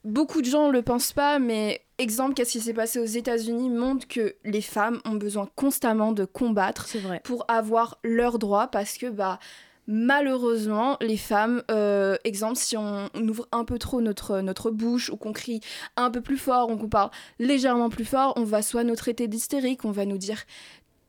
beaucoup 0.05 0.41
de 0.41 0.47
gens 0.47 0.69
ne 0.69 0.73
le 0.73 0.83
pensent 0.83 1.13
pas, 1.13 1.39
mais 1.39 1.83
exemple, 1.99 2.35
qu'est-ce 2.35 2.53
qui 2.53 2.61
s'est 2.61 2.75
passé 2.75 2.99
aux 2.99 3.05
États-Unis 3.05 3.71
montre 3.71 4.07
que 4.07 4.37
les 4.45 4.63
femmes 4.63 5.01
ont 5.05 5.15
besoin 5.15 5.49
constamment 5.57 6.13
de 6.13 6.25
combattre 6.25 6.89
pour 7.25 7.45
avoir 7.49 7.99
leurs 8.05 8.39
droits 8.39 8.69
parce 8.69 8.99
que, 8.99 9.07
bah, 9.07 9.39
malheureusement, 9.87 10.97
les 11.01 11.17
femmes, 11.17 11.63
euh, 11.71 12.17
exemple, 12.25 12.57
si 12.57 12.77
on, 12.77 13.09
on 13.15 13.29
ouvre 13.29 13.49
un 13.53 13.65
peu 13.65 13.79
trop 13.79 14.01
notre, 14.01 14.41
notre 14.41 14.71
bouche 14.71 15.11
ou 15.11 15.17
qu'on 15.17 15.33
crie 15.33 15.61
un 15.97 16.11
peu 16.11 16.21
plus 16.21 16.37
fort 16.37 16.71
ou 16.71 16.77
qu'on 16.77 16.89
parle 16.89 17.11
légèrement 17.39 17.89
plus 17.89 18.05
fort, 18.05 18.35
on 18.37 18.45
va 18.45 18.63
soit 18.63 18.85
nous 18.85 18.97
traiter 18.97 19.29
d'hystérique, 19.29 19.85
on 19.85 19.91
va 19.91 20.05
nous 20.05 20.19
dire 20.19 20.45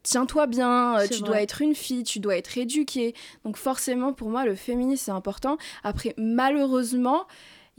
tiens-toi 0.03 0.47
bien, 0.47 0.97
euh, 0.97 1.07
tu 1.07 1.19
vrai. 1.19 1.27
dois 1.27 1.41
être 1.41 1.61
une 1.61 1.75
fille, 1.75 2.03
tu 2.03 2.19
dois 2.19 2.37
être 2.37 2.57
éduquée. 2.57 3.13
Donc 3.43 3.57
forcément, 3.57 4.13
pour 4.13 4.29
moi, 4.29 4.45
le 4.45 4.55
féminisme, 4.55 5.03
c'est 5.05 5.11
important. 5.11 5.57
Après, 5.83 6.13
malheureusement, 6.17 7.25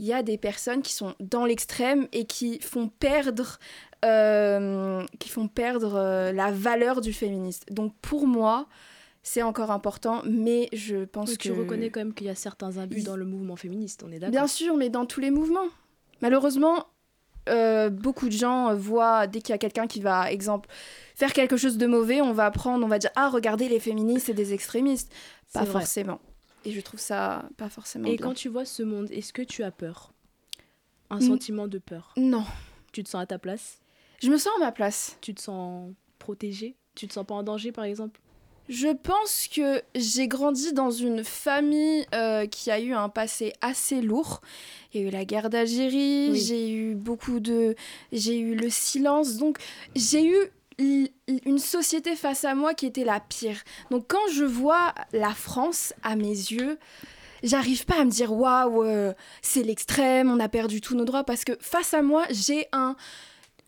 il 0.00 0.07
y 0.07 0.14
a 0.14 0.23
des 0.23 0.38
personnes 0.38 0.80
qui 0.80 0.95
sont 0.95 1.14
dans 1.21 1.45
l'extrême 1.45 2.09
et 2.12 2.25
qui 2.25 2.59
font 2.61 2.88
perdre, 2.88 3.59
euh, 4.02 5.04
qui 5.19 5.28
font 5.28 5.47
perdre 5.47 5.95
euh, 5.95 6.33
la 6.33 6.50
valeur 6.50 7.02
du 7.02 7.12
féministe. 7.12 7.66
Donc 7.71 7.92
pour 8.00 8.26
moi, 8.26 8.66
c'est 9.23 9.42
encore 9.42 9.71
important, 9.71 10.23
mais 10.25 10.71
je 10.73 11.04
pense 11.04 11.33
Oui, 11.33 11.37
que... 11.37 11.42
Tu 11.42 11.52
reconnais 11.52 11.90
quand 11.90 12.00
même 12.00 12.14
qu'il 12.14 12.28
y 12.28 12.30
a 12.30 12.35
certains 12.35 12.78
abus 12.78 13.02
dans 13.02 13.14
le 13.14 13.26
mouvement 13.26 13.57
féministe, 13.57 14.02
on 14.02 14.11
est 14.11 14.19
d'accord 14.19 14.30
Bien 14.30 14.47
sûr, 14.47 14.75
mais 14.75 14.88
dans 14.88 15.04
tous 15.04 15.21
les 15.21 15.30
mouvements. 15.30 15.69
Malheureusement, 16.23 16.87
euh, 17.50 17.90
beaucoup 17.90 18.28
de 18.28 18.33
gens 18.33 18.75
voient, 18.75 19.26
dès 19.26 19.42
qu'il 19.42 19.52
y 19.52 19.54
a 19.54 19.59
quelqu'un 19.59 19.87
qui 19.87 20.00
va, 20.00 20.33
exemple, 20.33 20.71
faire 21.14 21.35
quelque 21.35 21.59
chose 21.59 21.76
de 21.76 21.87
mauvais, 21.87 22.23
on 22.23 22.33
va 22.33 22.50
prendre, 22.50 22.87
on 22.87 22.88
va 22.88 22.99
dire, 22.99 23.11
ah, 23.16 23.28
regardez, 23.28 23.69
les 23.69 23.80
féministes, 23.80 24.26
c'est 24.26 24.35
des 24.35 24.54
extrémistes. 24.54 25.12
Pas 25.52 25.64
vrai. 25.64 25.73
forcément. 25.73 26.21
Et 26.64 26.73
je 26.73 26.81
trouve 26.81 27.00
ça 27.00 27.49
pas 27.57 27.69
forcément 27.69 28.09
Et 28.09 28.17
bien. 28.17 28.26
quand 28.26 28.35
tu 28.35 28.49
vois 28.49 28.64
ce 28.64 28.83
monde, 28.83 29.11
est-ce 29.11 29.33
que 29.33 29.43
tu 29.43 29.62
as 29.62 29.71
peur? 29.71 30.12
Un 31.11 31.19
Mm. 31.19 31.23
sentiment 31.23 31.69
de 31.69 31.79
peur? 31.79 32.12
Non. 32.17 32.45
Tu 32.93 33.02
te 33.02 33.09
sens 33.09 33.23
à 33.23 33.26
ta 33.26 33.38
place? 33.38 33.79
Je 34.23 34.31
me 34.31 34.37
sens 34.38 34.52
à 34.57 34.61
ma 34.61 34.73
place. 34.73 35.17
Tu 35.21 35.35
te 35.35 35.40
sens 35.40 35.93
protégée? 36.19 36.76
Tu 36.95 37.09
te 37.09 37.12
sens 37.14 37.25
pas 37.26 37.35
en 37.35 37.43
danger, 37.43 37.73
par 37.73 37.85
exemple? 37.85 38.21
Je 38.69 38.88
pense 38.95 39.49
que 39.49 39.83
j'ai 39.97 40.29
grandi 40.29 40.73
dans 40.73 40.90
une 40.93 41.25
famille 41.25 42.07
euh, 42.14 42.47
qui 42.47 42.71
a 42.71 42.79
eu 42.79 42.93
un 42.93 43.09
passé 43.09 43.52
assez 43.62 44.00
lourd. 44.00 44.43
Il 44.93 45.00
y 45.00 45.05
a 45.05 45.09
eu 45.09 45.11
la 45.11 45.25
guerre 45.25 45.50
d'Algérie, 45.50 46.29
Oui. 46.31 46.40
j'ai 46.40 46.71
eu 46.73 46.95
beaucoup 46.95 47.40
de... 47.40 47.75
J'ai 48.12 48.38
eu 48.38 48.55
le 48.55 48.71
silence, 48.71 49.38
donc 49.38 49.59
j'ai 49.97 50.25
eu 50.25 50.37
une 50.81 51.59
société 51.59 52.17
face 52.17 52.45
à 52.45 52.55
moi 52.55 52.75
qui 52.75 52.87
était 52.87 53.05
la 53.05 53.21
pire. 53.21 53.63
Donc 53.91 54.07
quand 54.09 54.29
je 54.33 54.45
vois 54.45 54.95
la 55.13 55.35
France 55.35 55.93
à 56.03 56.17
mes 56.17 56.29
yeux, 56.29 56.79
j'arrive 57.43 57.85
pas 57.85 58.01
à 58.01 58.05
me 58.05 58.11
dire 58.11 58.33
waouh, 58.33 58.83
euh, 58.83 59.13
c'est 59.43 59.63
l'extrême, 59.63 60.31
on 60.31 60.41
a 60.41 60.49
perdu 60.49 60.81
tous 60.81 60.95
nos 60.95 61.05
droits 61.05 61.25
parce 61.25 61.45
que 61.45 61.53
face 61.61 61.95
à 61.95 62.03
moi, 62.03 62.25
j'ai 62.31 62.67
un 62.73 62.97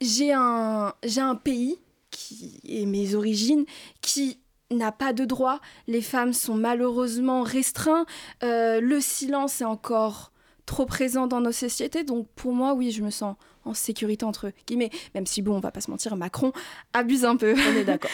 j'ai 0.01 0.33
un 0.33 0.95
j'ai 1.05 1.21
un 1.21 1.37
pays 1.37 1.79
qui 2.11 2.61
est 2.69 2.87
mes 2.87 3.15
origines 3.15 3.65
qui 4.01 4.39
n'a 4.71 4.93
pas 4.93 5.13
de 5.13 5.25
droits. 5.25 5.61
Les 5.87 6.03
femmes 6.03 6.33
sont 6.33 6.55
malheureusement 6.55 7.43
restreintes. 7.43 8.07
Euh, 8.43 8.81
le 8.81 9.01
silence 9.01 9.61
est 9.61 9.67
encore 9.67 10.32
trop 10.67 10.87
présent 10.87 11.27
dans 11.27 11.41
nos 11.41 11.53
sociétés. 11.53 12.05
Donc 12.05 12.29
pour 12.35 12.53
moi, 12.53 12.75
oui, 12.75 12.91
je 12.91 13.03
me 13.03 13.11
sens 13.11 13.37
en 13.65 13.75
sécurité 13.75 14.25
entre 14.25 14.53
guillemets. 14.67 14.91
Même 15.15 15.27
si 15.27 15.43
bon, 15.43 15.57
on 15.57 15.61
va 15.61 15.71
pas 15.71 15.81
se 15.81 15.91
mentir, 15.91 16.17
Macron 16.17 16.53
abuse 16.93 17.25
un 17.25 17.37
peu. 17.37 17.55
On 17.55 17.77
est 17.77 17.85
d'accord. 17.85 18.11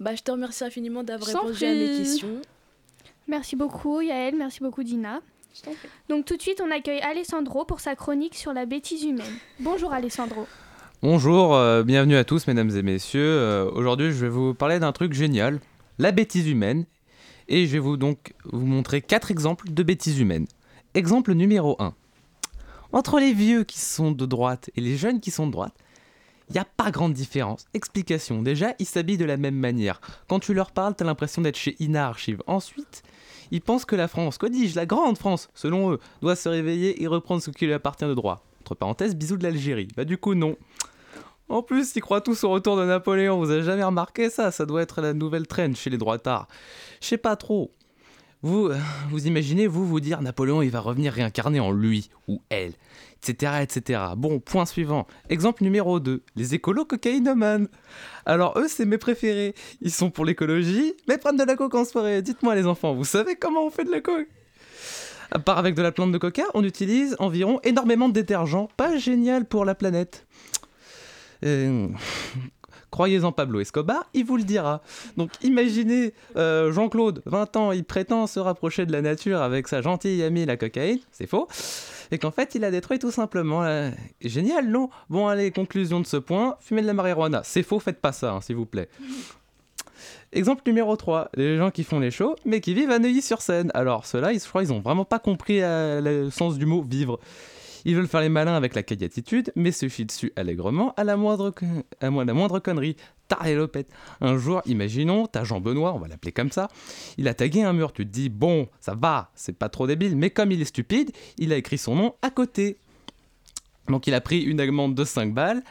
Bah, 0.00 0.14
je 0.14 0.22
te 0.22 0.30
remercie 0.30 0.64
infiniment 0.64 1.02
d'avoir 1.02 1.28
répondu 1.28 1.64
à 1.64 1.74
mes 1.74 1.98
questions. 1.98 2.40
Merci 3.26 3.56
beaucoup 3.56 4.00
Yael, 4.00 4.36
merci 4.36 4.60
beaucoup 4.60 4.82
Dina. 4.82 5.20
Donc 6.08 6.24
tout 6.24 6.36
de 6.36 6.42
suite, 6.42 6.62
on 6.64 6.70
accueille 6.70 7.00
Alessandro 7.00 7.64
pour 7.64 7.80
sa 7.80 7.96
chronique 7.96 8.36
sur 8.36 8.52
la 8.52 8.64
bêtise 8.64 9.02
humaine. 9.02 9.26
Bonjour 9.58 9.92
Alessandro. 9.92 10.46
Bonjour, 11.02 11.54
euh, 11.54 11.82
bienvenue 11.82 12.16
à 12.16 12.24
tous 12.24 12.46
mesdames 12.46 12.70
et 12.70 12.82
messieurs. 12.82 13.20
Euh, 13.20 13.70
Aujourd'hui 13.72 14.12
je 14.12 14.18
vais 14.24 14.28
vous 14.28 14.54
parler 14.54 14.78
d'un 14.78 14.92
truc 14.92 15.12
génial, 15.12 15.58
la 15.98 16.12
bêtise 16.12 16.48
humaine. 16.48 16.86
Et 17.48 17.66
je 17.66 17.72
vais 17.72 17.78
vous 17.78 17.96
donc 17.96 18.34
vous 18.44 18.66
montrer 18.66 19.00
quatre 19.00 19.30
exemples 19.30 19.70
de 19.70 19.82
bêtises 19.82 20.20
humaines. 20.20 20.46
Exemple 20.98 21.32
numéro 21.34 21.76
1. 21.78 21.94
Entre 22.90 23.20
les 23.20 23.32
vieux 23.32 23.62
qui 23.62 23.78
sont 23.78 24.10
de 24.10 24.26
droite 24.26 24.68
et 24.74 24.80
les 24.80 24.96
jeunes 24.96 25.20
qui 25.20 25.30
sont 25.30 25.46
de 25.46 25.52
droite, 25.52 25.76
il 26.48 26.54
n'y 26.54 26.58
a 26.58 26.64
pas 26.64 26.90
grande 26.90 27.12
différence. 27.12 27.66
Explication. 27.72 28.42
Déjà, 28.42 28.74
ils 28.80 28.84
s'habillent 28.84 29.16
de 29.16 29.24
la 29.24 29.36
même 29.36 29.54
manière. 29.54 30.00
Quand 30.28 30.40
tu 30.40 30.54
leur 30.54 30.72
parles, 30.72 30.96
t'as 30.96 31.04
l'impression 31.04 31.40
d'être 31.40 31.56
chez 31.56 31.76
Ina 31.78 32.08
Archive. 32.08 32.42
Ensuite, 32.48 33.04
ils 33.52 33.60
pensent 33.60 33.84
que 33.84 33.94
la 33.94 34.08
France, 34.08 34.38
quoi 34.38 34.48
dis-je, 34.48 34.74
la 34.74 34.86
grande 34.86 35.16
France, 35.16 35.50
selon 35.54 35.92
eux, 35.92 36.00
doit 36.20 36.34
se 36.34 36.48
réveiller 36.48 37.00
et 37.00 37.06
reprendre 37.06 37.40
ce 37.42 37.52
qui 37.52 37.66
lui 37.66 37.74
appartient 37.74 38.04
de 38.04 38.14
droit. 38.14 38.44
Entre 38.62 38.74
parenthèses, 38.74 39.14
bisous 39.14 39.36
de 39.36 39.44
l'Algérie. 39.44 39.86
Bah 39.96 40.04
du 40.04 40.18
coup, 40.18 40.34
non. 40.34 40.56
En 41.48 41.62
plus, 41.62 41.94
ils 41.94 42.00
croient 42.00 42.22
tous 42.22 42.42
au 42.42 42.50
retour 42.50 42.76
de 42.76 42.84
Napoléon. 42.84 43.38
Vous 43.38 43.52
avez 43.52 43.62
jamais 43.62 43.84
remarqué 43.84 44.30
ça? 44.30 44.50
Ça 44.50 44.66
doit 44.66 44.82
être 44.82 45.00
la 45.00 45.14
nouvelle 45.14 45.46
traîne 45.46 45.76
chez 45.76 45.90
les 45.90 45.96
droitards. 45.96 46.48
Je 47.00 47.06
sais 47.06 47.18
pas 47.18 47.36
trop. 47.36 47.70
Vous, 48.42 48.68
euh, 48.68 48.78
vous 49.10 49.26
imaginez, 49.26 49.66
vous, 49.66 49.84
vous 49.86 49.98
dire 49.98 50.22
Napoléon, 50.22 50.62
il 50.62 50.70
va 50.70 50.80
revenir 50.80 51.12
réincarné 51.12 51.58
en 51.58 51.72
lui 51.72 52.08
ou 52.28 52.40
elle, 52.50 52.72
etc., 53.16 53.62
etc. 53.62 54.00
Bon, 54.16 54.38
point 54.38 54.64
suivant. 54.64 55.08
Exemple 55.28 55.64
numéro 55.64 55.98
2. 55.98 56.22
Les 56.36 56.54
écolos 56.54 56.84
cocaïnomanes. 56.84 57.68
Alors, 58.26 58.56
eux, 58.58 58.68
c'est 58.68 58.84
mes 58.84 58.98
préférés. 58.98 59.54
Ils 59.80 59.90
sont 59.90 60.10
pour 60.10 60.24
l'écologie, 60.24 60.94
mais 61.08 61.18
prennent 61.18 61.36
de 61.36 61.42
la 61.42 61.56
coke 61.56 61.74
en 61.74 61.84
soirée. 61.84 62.22
Dites-moi, 62.22 62.54
les 62.54 62.66
enfants, 62.66 62.94
vous 62.94 63.04
savez 63.04 63.34
comment 63.34 63.64
on 63.66 63.70
fait 63.70 63.84
de 63.84 63.90
la 63.90 64.00
coke? 64.00 64.28
À 65.30 65.40
part 65.40 65.58
avec 65.58 65.74
de 65.74 65.82
la 65.82 65.92
plante 65.92 66.12
de 66.12 66.18
coca, 66.18 66.44
on 66.54 66.62
utilise 66.62 67.16
environ 67.18 67.60
énormément 67.64 68.08
de 68.08 68.14
détergents, 68.14 68.68
pas 68.76 68.96
génial 68.96 69.46
pour 69.46 69.64
la 69.64 69.74
planète. 69.74 70.26
Euh, 71.44 71.88
Croyez-en 72.90 73.32
Pablo 73.32 73.60
Escobar, 73.60 74.04
il 74.14 74.24
vous 74.24 74.36
le 74.36 74.44
dira. 74.44 74.80
Donc 75.16 75.30
imaginez 75.42 76.14
euh, 76.36 76.72
Jean-Claude, 76.72 77.22
20 77.26 77.56
ans, 77.56 77.72
il 77.72 77.84
prétend 77.84 78.26
se 78.26 78.40
rapprocher 78.40 78.86
de 78.86 78.92
la 78.92 79.02
nature 79.02 79.42
avec 79.42 79.68
sa 79.68 79.82
gentille 79.82 80.22
amie 80.22 80.46
la 80.46 80.56
cocaïne, 80.56 81.00
c'est 81.12 81.26
faux. 81.26 81.48
Et 82.10 82.18
qu'en 82.18 82.30
fait 82.30 82.54
il 82.54 82.64
a 82.64 82.70
détruit 82.70 82.98
tout 82.98 83.10
simplement. 83.10 83.62
euh, 83.64 83.90
Génial, 84.22 84.68
non? 84.70 84.88
Bon 85.10 85.26
allez, 85.28 85.50
conclusion 85.50 86.00
de 86.00 86.06
ce 86.06 86.16
point, 86.16 86.56
fumer 86.60 86.80
de 86.82 86.86
la 86.86 86.94
marijuana, 86.94 87.42
c'est 87.44 87.62
faux, 87.62 87.78
faites 87.78 88.00
pas 88.00 88.12
ça, 88.12 88.32
hein, 88.32 88.40
s'il 88.40 88.56
vous 88.56 88.66
plaît. 88.66 88.88
Exemple 90.32 90.62
numéro 90.66 90.94
3, 90.96 91.30
les 91.34 91.56
gens 91.56 91.70
qui 91.70 91.84
font 91.84 91.98
les 92.00 92.10
shows, 92.10 92.36
mais 92.44 92.60
qui 92.60 92.74
vivent 92.74 92.90
à 92.90 92.98
Neuilly-sur-Seine. 92.98 93.70
Alors, 93.72 94.04
ceux-là, 94.04 94.32
je 94.34 94.46
crois, 94.46 94.62
ils 94.62 94.72
ont 94.72 94.80
vraiment 94.80 95.06
pas 95.06 95.18
compris 95.18 95.62
euh, 95.62 96.00
le 96.02 96.30
sens 96.30 96.58
du 96.58 96.66
mot 96.66 96.82
vivre. 96.82 97.18
Ils 97.88 97.96
veulent 97.96 98.06
faire 98.06 98.20
les 98.20 98.28
malins 98.28 98.54
avec 98.54 98.74
la 98.74 98.80
attitude, 98.80 99.50
mais 99.56 99.72
se 99.72 99.88
chient 99.88 100.04
dessus 100.04 100.30
allègrement 100.36 100.92
à 100.98 101.04
la 101.04 101.16
moindre, 101.16 101.50
co- 101.50 101.64
à 102.02 102.10
la 102.10 102.34
moindre 102.34 102.58
connerie. 102.58 102.96
Tarélopette. 103.28 103.88
Un 104.20 104.36
jour, 104.36 104.60
imaginons, 104.66 105.26
t'as 105.26 105.42
Jean-Benoît, 105.44 105.94
on 105.94 105.98
va 105.98 106.06
l'appeler 106.06 106.32
comme 106.32 106.52
ça, 106.52 106.68
il 107.16 107.26
a 107.28 107.32
tagué 107.32 107.62
un 107.62 107.72
mur, 107.72 107.94
tu 107.94 108.04
te 108.04 108.10
dis, 108.10 108.28
bon, 108.28 108.68
ça 108.78 108.94
va, 108.94 109.30
c'est 109.34 109.56
pas 109.56 109.70
trop 109.70 109.86
débile, 109.86 110.16
mais 110.16 110.28
comme 110.28 110.52
il 110.52 110.60
est 110.60 110.66
stupide, 110.66 111.12
il 111.38 111.50
a 111.50 111.56
écrit 111.56 111.78
son 111.78 111.94
nom 111.96 112.14
à 112.20 112.28
côté. 112.30 112.76
Donc 113.88 114.06
il 114.06 114.12
a 114.12 114.20
pris 114.20 114.42
une 114.42 114.60
amende 114.60 114.94
de 114.94 115.04
5 115.04 115.32
balles, 115.32 115.62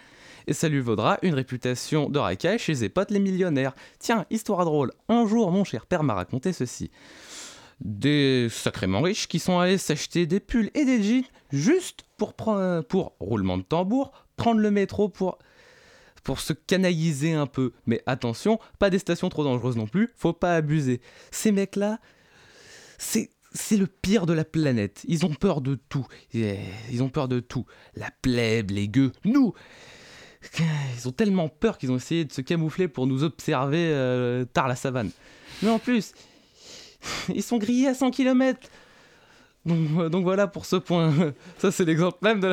et 0.47 0.53
ça 0.53 0.69
lui 0.69 0.79
vaudra 0.79 1.19
une 1.21 1.35
réputation 1.35 2.09
de 2.09 2.17
racaille 2.17 2.57
chez 2.57 2.73
ses 2.73 2.89
potes 2.89 3.11
les 3.11 3.19
millionnaires. 3.19 3.75
Tiens, 3.99 4.25
histoire 4.31 4.65
drôle, 4.65 4.91
un 5.07 5.27
jour 5.27 5.51
mon 5.51 5.63
cher 5.63 5.85
père 5.85 6.01
m'a 6.01 6.15
raconté 6.15 6.51
ceci. 6.51 6.89
Des 7.79 8.47
sacrément 8.49 9.01
riches 9.01 9.27
qui 9.27 9.39
sont 9.39 9.59
allés 9.59 9.77
s'acheter 9.77 10.25
des 10.25 10.39
pulls 10.39 10.71
et 10.73 10.83
des 10.83 11.03
jeans 11.03 11.23
juste 11.51 12.05
pour, 12.17 12.33
pour 12.33 13.15
roulement 13.19 13.57
de 13.57 13.63
tambour, 13.63 14.11
prendre 14.35 14.59
le 14.59 14.71
métro 14.71 15.09
pour, 15.09 15.37
pour 16.23 16.39
se 16.39 16.53
canaliser 16.53 17.33
un 17.33 17.45
peu. 17.45 17.73
Mais 17.85 18.01
attention, 18.05 18.59
pas 18.79 18.89
des 18.89 18.99
stations 18.99 19.29
trop 19.29 19.43
dangereuses 19.43 19.77
non 19.77 19.87
plus, 19.87 20.09
faut 20.15 20.33
pas 20.33 20.55
abuser. 20.55 21.01
Ces 21.31 21.51
mecs-là, 21.51 21.99
c'est 22.97 23.29
c'est 23.53 23.77
le 23.77 23.87
pire 23.87 24.25
de 24.25 24.33
la 24.33 24.45
planète. 24.45 25.03
Ils 25.07 25.25
ont 25.25 25.33
peur 25.33 25.61
de 25.61 25.75
tout. 25.89 26.05
Ils 26.33 27.01
ont 27.01 27.09
peur 27.09 27.27
de 27.27 27.39
tout. 27.39 27.65
La 27.95 28.09
plèbe, 28.21 28.71
les 28.71 28.87
gueux, 28.87 29.11
nous. 29.25 29.53
Ils 30.95 31.07
ont 31.07 31.11
tellement 31.11 31.49
peur 31.49 31.77
qu'ils 31.77 31.91
ont 31.91 31.97
essayé 31.97 32.25
de 32.25 32.31
se 32.31 32.41
camoufler 32.41 32.87
pour 32.87 33.07
nous 33.07 33.23
observer 33.23 33.89
euh, 33.91 34.45
tard 34.45 34.67
la 34.67 34.75
savane. 34.75 35.09
Mais 35.61 35.69
en 35.69 35.79
plus, 35.79 36.13
ils 37.33 37.43
sont 37.43 37.57
grillés 37.57 37.87
à 37.87 37.93
100 37.93 38.11
km. 38.11 38.59
Donc, 39.65 40.09
donc 40.09 40.23
voilà 40.23 40.47
pour 40.47 40.65
ce 40.65 40.77
point. 40.77 41.13
Ça, 41.57 41.71
c'est 41.71 41.85
l'exemple 41.85 42.17
même 42.21 42.39
de 42.39 42.47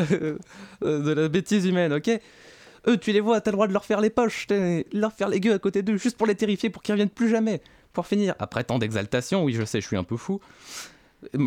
la, 0.83 1.15
la 1.15 1.29
bêtise 1.29 1.65
humaine, 1.67 1.93
ok? 1.93 2.11
Eux, 2.87 2.99
tu 2.99 3.13
les 3.13 3.21
vois, 3.21 3.41
t'as 3.41 3.51
le 3.51 3.57
droit 3.57 3.67
de 3.67 3.73
leur 3.73 3.85
faire 3.85 4.01
les 4.01 4.11
poches, 4.11 4.47
leur 4.93 5.13
faire 5.13 5.29
les 5.29 5.41
gueux 5.41 5.55
à 5.55 5.59
côté 5.59 5.83
d'eux, 5.83 5.97
juste 5.97 6.19
pour 6.19 6.27
les 6.27 6.35
terrifier, 6.35 6.69
pour 6.69 6.83
qu'ils 6.83 6.93
reviennent 6.93 7.09
plus 7.09 7.31
jamais. 7.31 7.63
Pour 7.93 8.07
finir, 8.07 8.35
après 8.39 8.65
tant 8.65 8.79
d'exaltation, 8.79 9.45
oui, 9.45 9.55
je 9.55 9.65
sais, 9.65 9.81
je 9.81 9.87
suis 9.87 9.97
un 9.97 10.05
peu 10.05 10.17
fou. 10.17 10.41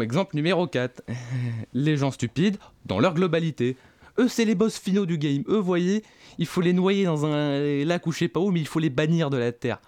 Exemple 0.02 0.36
numéro 0.36 0.66
4. 0.66 1.04
Les 1.74 1.98
gens 1.98 2.10
stupides 2.10 2.58
dans 2.86 3.00
leur 3.00 3.14
globalité. 3.14 3.76
Eux, 4.20 4.28
c'est 4.28 4.46
les 4.46 4.56
boss 4.56 4.80
finaux 4.80 5.06
du 5.06 5.20
game. 5.20 5.44
Eux, 5.48 5.60
voyez, 5.60 6.04
il 6.40 6.48
faut 6.48 6.62
les 6.62 6.74
noyer 6.74 7.06
dans 7.06 7.26
un 7.28 7.86
lac 7.86 8.08
ou 8.08 8.12
je 8.12 8.18
sais 8.18 8.28
pas 8.28 8.40
où, 8.40 8.50
mais 8.50 8.60
il 8.60 8.68
faut 8.68 8.80
les 8.80 8.90
bannir 8.90 9.30
de 9.30 9.38
la 9.38 9.52
Terre. 9.52 9.80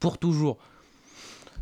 Pour 0.00 0.16
toujours. 0.16 0.56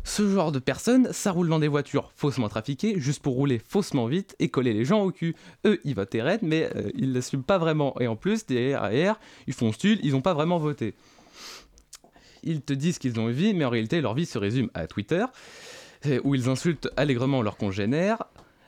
Ce 0.03 0.27
genre 0.27 0.51
de 0.51 0.59
personnes, 0.59 1.13
ça 1.13 1.31
roule 1.31 1.47
dans 1.47 1.59
des 1.59 1.67
voitures 1.67 2.11
faussement 2.15 2.49
trafiquées, 2.49 2.99
juste 2.99 3.21
pour 3.21 3.35
rouler 3.35 3.59
faussement 3.59 4.07
vite 4.07 4.35
et 4.39 4.49
coller 4.49 4.73
les 4.73 4.83
gens 4.83 5.03
au 5.03 5.11
cul. 5.11 5.35
Eux, 5.65 5.79
ils 5.83 5.95
votent 5.95 6.13
Red, 6.13 6.39
mais 6.41 6.69
euh, 6.75 6.89
ils 6.95 7.13
l'assument 7.13 7.43
pas 7.43 7.57
vraiment. 7.57 7.95
Et 7.99 8.07
en 8.07 8.15
plus, 8.15 8.45
derrière, 8.45 9.19
ils 9.47 9.53
font 9.53 9.71
style, 9.71 9.99
ils 10.03 10.15
ont 10.15 10.21
pas 10.21 10.33
vraiment 10.33 10.57
voté. 10.57 10.95
Ils 12.43 12.61
te 12.61 12.73
disent 12.73 12.97
qu'ils 12.97 13.19
ont 13.19 13.29
une 13.29 13.35
vie, 13.35 13.53
mais 13.53 13.65
en 13.65 13.69
réalité, 13.69 14.01
leur 14.01 14.15
vie 14.15 14.25
se 14.25 14.39
résume 14.39 14.69
à 14.73 14.87
Twitter, 14.87 15.25
où 16.23 16.33
ils 16.33 16.49
insultent 16.49 16.89
allègrement 16.97 17.43
leurs 17.43 17.57
congénères, 17.57 18.23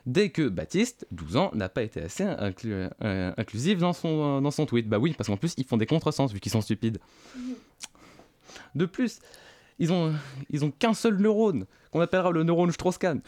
dès 0.06 0.30
que 0.30 0.48
Baptiste, 0.48 1.06
12 1.12 1.36
ans, 1.36 1.50
n'a 1.54 1.68
pas 1.68 1.82
été 1.82 2.00
assez 2.00 2.24
euh, 2.24 3.32
inclusif 3.36 3.78
dans 3.78 3.92
son, 3.92 4.40
dans 4.40 4.50
son 4.50 4.66
tweet. 4.66 4.88
Bah 4.88 4.98
oui, 4.98 5.14
parce 5.16 5.28
qu'en 5.28 5.36
plus, 5.36 5.54
ils 5.56 5.64
font 5.64 5.76
des 5.76 5.86
contresens 5.86 6.32
vu 6.32 6.40
qu'ils 6.40 6.52
sont 6.52 6.60
stupides. 6.60 6.98
De 8.74 8.86
plus, 8.86 9.20
ils 9.78 9.92
ont, 9.92 10.12
ils 10.50 10.64
ont 10.64 10.70
qu'un 10.70 10.94
seul 10.94 11.16
neurone, 11.16 11.66
qu'on 11.90 12.00
appellera 12.00 12.30
le 12.30 12.42
neurone 12.42 12.70
Strauss-Kahn. 12.72 13.20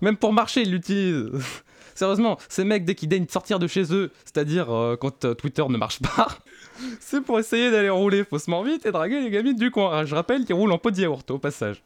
Même 0.00 0.16
pour 0.16 0.32
marcher, 0.32 0.62
ils 0.62 0.70
l'utilisent. 0.70 1.30
Sérieusement, 1.94 2.38
ces 2.48 2.62
mecs, 2.62 2.84
dès 2.84 2.94
qu'ils 2.94 3.08
daignent 3.08 3.26
sortir 3.26 3.58
de 3.58 3.66
chez 3.66 3.92
eux, 3.92 4.12
c'est-à-dire 4.24 4.70
euh, 4.70 4.96
quand 4.96 5.24
euh, 5.24 5.34
Twitter 5.34 5.64
ne 5.68 5.76
marche 5.76 6.00
pas, 6.00 6.28
c'est 7.00 7.20
pour 7.20 7.40
essayer 7.40 7.72
d'aller 7.72 7.90
rouler 7.90 8.22
faussement 8.24 8.62
vite 8.62 8.86
et 8.86 8.92
draguer 8.92 9.20
les 9.20 9.30
gamines 9.30 9.56
du 9.56 9.72
coin. 9.72 10.04
Je 10.04 10.14
rappelle 10.14 10.44
qu'ils 10.44 10.54
roulent 10.54 10.70
en 10.70 10.78
pot 10.78 10.92
de 10.92 11.00
yaourt 11.00 11.28
au 11.32 11.38
passage. 11.38 11.82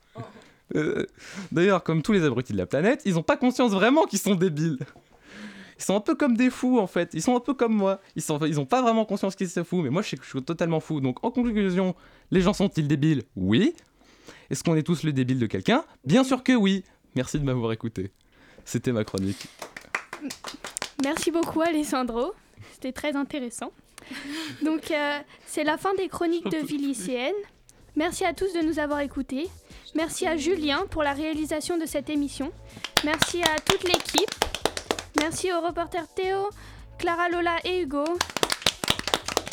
Euh, 0.74 1.06
D'ailleurs, 1.50 1.82
comme 1.82 2.02
tous 2.02 2.12
les 2.12 2.24
abrutis 2.24 2.52
de 2.52 2.58
la 2.58 2.66
planète, 2.66 3.02
ils 3.06 3.14
n'ont 3.14 3.22
pas 3.22 3.38
conscience 3.38 3.72
vraiment 3.72 4.04
qu'ils 4.04 4.18
sont 4.18 4.34
débiles. 4.34 4.78
Ils 5.78 5.84
sont 5.84 5.96
un 5.96 6.00
peu 6.00 6.14
comme 6.14 6.36
des 6.36 6.50
fous 6.50 6.78
en 6.78 6.86
fait. 6.86 7.10
Ils 7.14 7.22
sont 7.22 7.34
un 7.34 7.40
peu 7.40 7.54
comme 7.54 7.74
moi. 7.74 7.98
Ils 8.14 8.22
sont, 8.22 8.38
ils 8.44 8.60
ont 8.60 8.66
pas 8.66 8.82
vraiment 8.82 9.04
conscience 9.04 9.34
qu'ils 9.34 9.48
sont 9.48 9.64
fous, 9.64 9.82
mais 9.82 9.90
moi 9.90 10.02
je 10.02 10.10
sais 10.10 10.16
que 10.16 10.24
je 10.24 10.28
suis 10.28 10.42
totalement 10.42 10.80
fou. 10.80 11.00
Donc 11.00 11.24
en 11.24 11.30
conclusion, 11.30 11.94
les 12.30 12.40
gens 12.40 12.52
sont-ils 12.52 12.86
débiles? 12.86 13.22
Oui. 13.34 13.74
Est-ce 14.52 14.62
qu'on 14.62 14.76
est 14.76 14.82
tous 14.82 15.02
le 15.02 15.14
débile 15.14 15.38
de 15.38 15.46
quelqu'un? 15.46 15.82
Bien 16.04 16.24
sûr 16.24 16.44
que 16.44 16.52
oui. 16.52 16.84
Merci 17.16 17.40
de 17.40 17.44
m'avoir 17.44 17.72
écouté. 17.72 18.12
C'était 18.66 18.92
ma 18.92 19.02
chronique. 19.02 19.46
Merci 21.02 21.30
beaucoup 21.30 21.62
Alessandro. 21.62 22.34
C'était 22.74 22.92
très 22.92 23.16
intéressant. 23.16 23.72
Donc 24.62 24.90
euh, 24.90 25.18
c'est 25.46 25.64
la 25.64 25.78
fin 25.78 25.94
des 25.94 26.08
chroniques 26.08 26.50
de 26.50 26.58
vie 26.58 26.76
lycéenne. 26.76 27.32
Merci 27.96 28.26
à 28.26 28.34
tous 28.34 28.52
de 28.52 28.60
nous 28.60 28.78
avoir 28.78 29.00
écoutés. 29.00 29.48
Merci 29.94 30.26
à 30.26 30.36
Julien 30.36 30.84
pour 30.90 31.02
la 31.02 31.14
réalisation 31.14 31.78
de 31.78 31.86
cette 31.86 32.10
émission. 32.10 32.52
Merci 33.06 33.42
à 33.42 33.58
toute 33.58 33.84
l'équipe. 33.84 34.34
Merci 35.18 35.50
aux 35.50 35.62
reporters 35.62 36.08
Théo, 36.14 36.50
Clara 36.98 37.30
Lola 37.30 37.56
et 37.64 37.80
Hugo. 37.80 38.04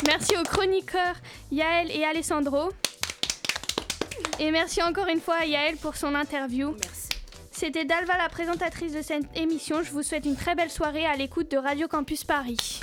Merci 0.06 0.34
aux 0.36 0.44
chroniqueurs 0.44 1.16
Yaël 1.50 1.90
et 1.90 2.04
Alessandro. 2.04 2.70
Et 4.38 4.50
merci 4.50 4.82
encore 4.82 5.08
une 5.08 5.20
fois 5.20 5.36
à 5.42 5.44
Yaël 5.44 5.76
pour 5.76 5.96
son 5.96 6.14
interview. 6.14 6.74
C'était 7.52 7.84
Dalva 7.84 8.16
la 8.16 8.28
présentatrice 8.28 8.92
de 8.92 9.02
cette 9.02 9.24
émission. 9.36 9.82
Je 9.82 9.90
vous 9.90 10.02
souhaite 10.02 10.24
une 10.24 10.36
très 10.36 10.54
belle 10.54 10.70
soirée 10.70 11.04
à 11.06 11.16
l'écoute 11.16 11.50
de 11.50 11.56
Radio 11.56 11.88
Campus 11.88 12.24
Paris. 12.24 12.80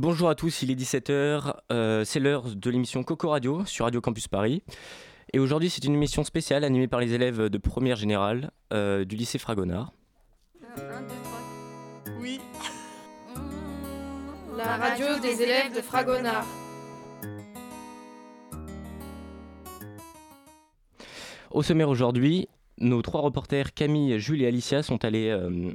Bonjour 0.00 0.30
à 0.30 0.34
tous, 0.34 0.62
il 0.62 0.70
est 0.70 0.74
17h, 0.74 1.56
euh, 1.70 2.04
c'est 2.04 2.20
l'heure 2.20 2.44
de 2.54 2.70
l'émission 2.70 3.02
Coco 3.04 3.28
Radio 3.28 3.66
sur 3.66 3.84
Radio 3.84 4.00
Campus 4.00 4.28
Paris. 4.28 4.62
Et 5.34 5.38
aujourd'hui, 5.38 5.68
c'est 5.68 5.84
une 5.84 5.92
émission 5.92 6.24
spéciale 6.24 6.64
animée 6.64 6.88
par 6.88 7.00
les 7.00 7.12
élèves 7.12 7.50
de 7.50 7.58
première 7.58 7.96
générale 7.96 8.50
euh, 8.72 9.04
du 9.04 9.16
lycée 9.16 9.38
Fragonard. 9.38 9.92
Oui. 12.18 12.40
La 14.56 14.78
radio 14.78 15.06
des 15.20 15.42
élèves 15.42 15.76
de 15.76 15.82
Fragonard. 15.82 16.46
Au 21.50 21.62
sommaire 21.62 21.90
aujourd'hui, 21.90 22.48
nos 22.78 23.02
trois 23.02 23.20
reporters 23.20 23.74
Camille, 23.74 24.18
Jules 24.18 24.40
et 24.40 24.46
Alicia 24.46 24.82
sont 24.82 25.04
allés 25.04 25.28
euh, 25.28 25.72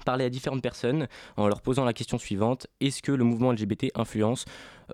parler 0.00 0.24
à 0.24 0.30
différentes 0.30 0.62
personnes 0.62 1.08
en 1.36 1.48
leur 1.48 1.62
posant 1.62 1.84
la 1.84 1.92
question 1.92 2.18
suivante 2.18 2.66
est-ce 2.80 3.02
que 3.02 3.12
le 3.12 3.24
mouvement 3.24 3.52
LGBT 3.52 3.86
influence 3.94 4.44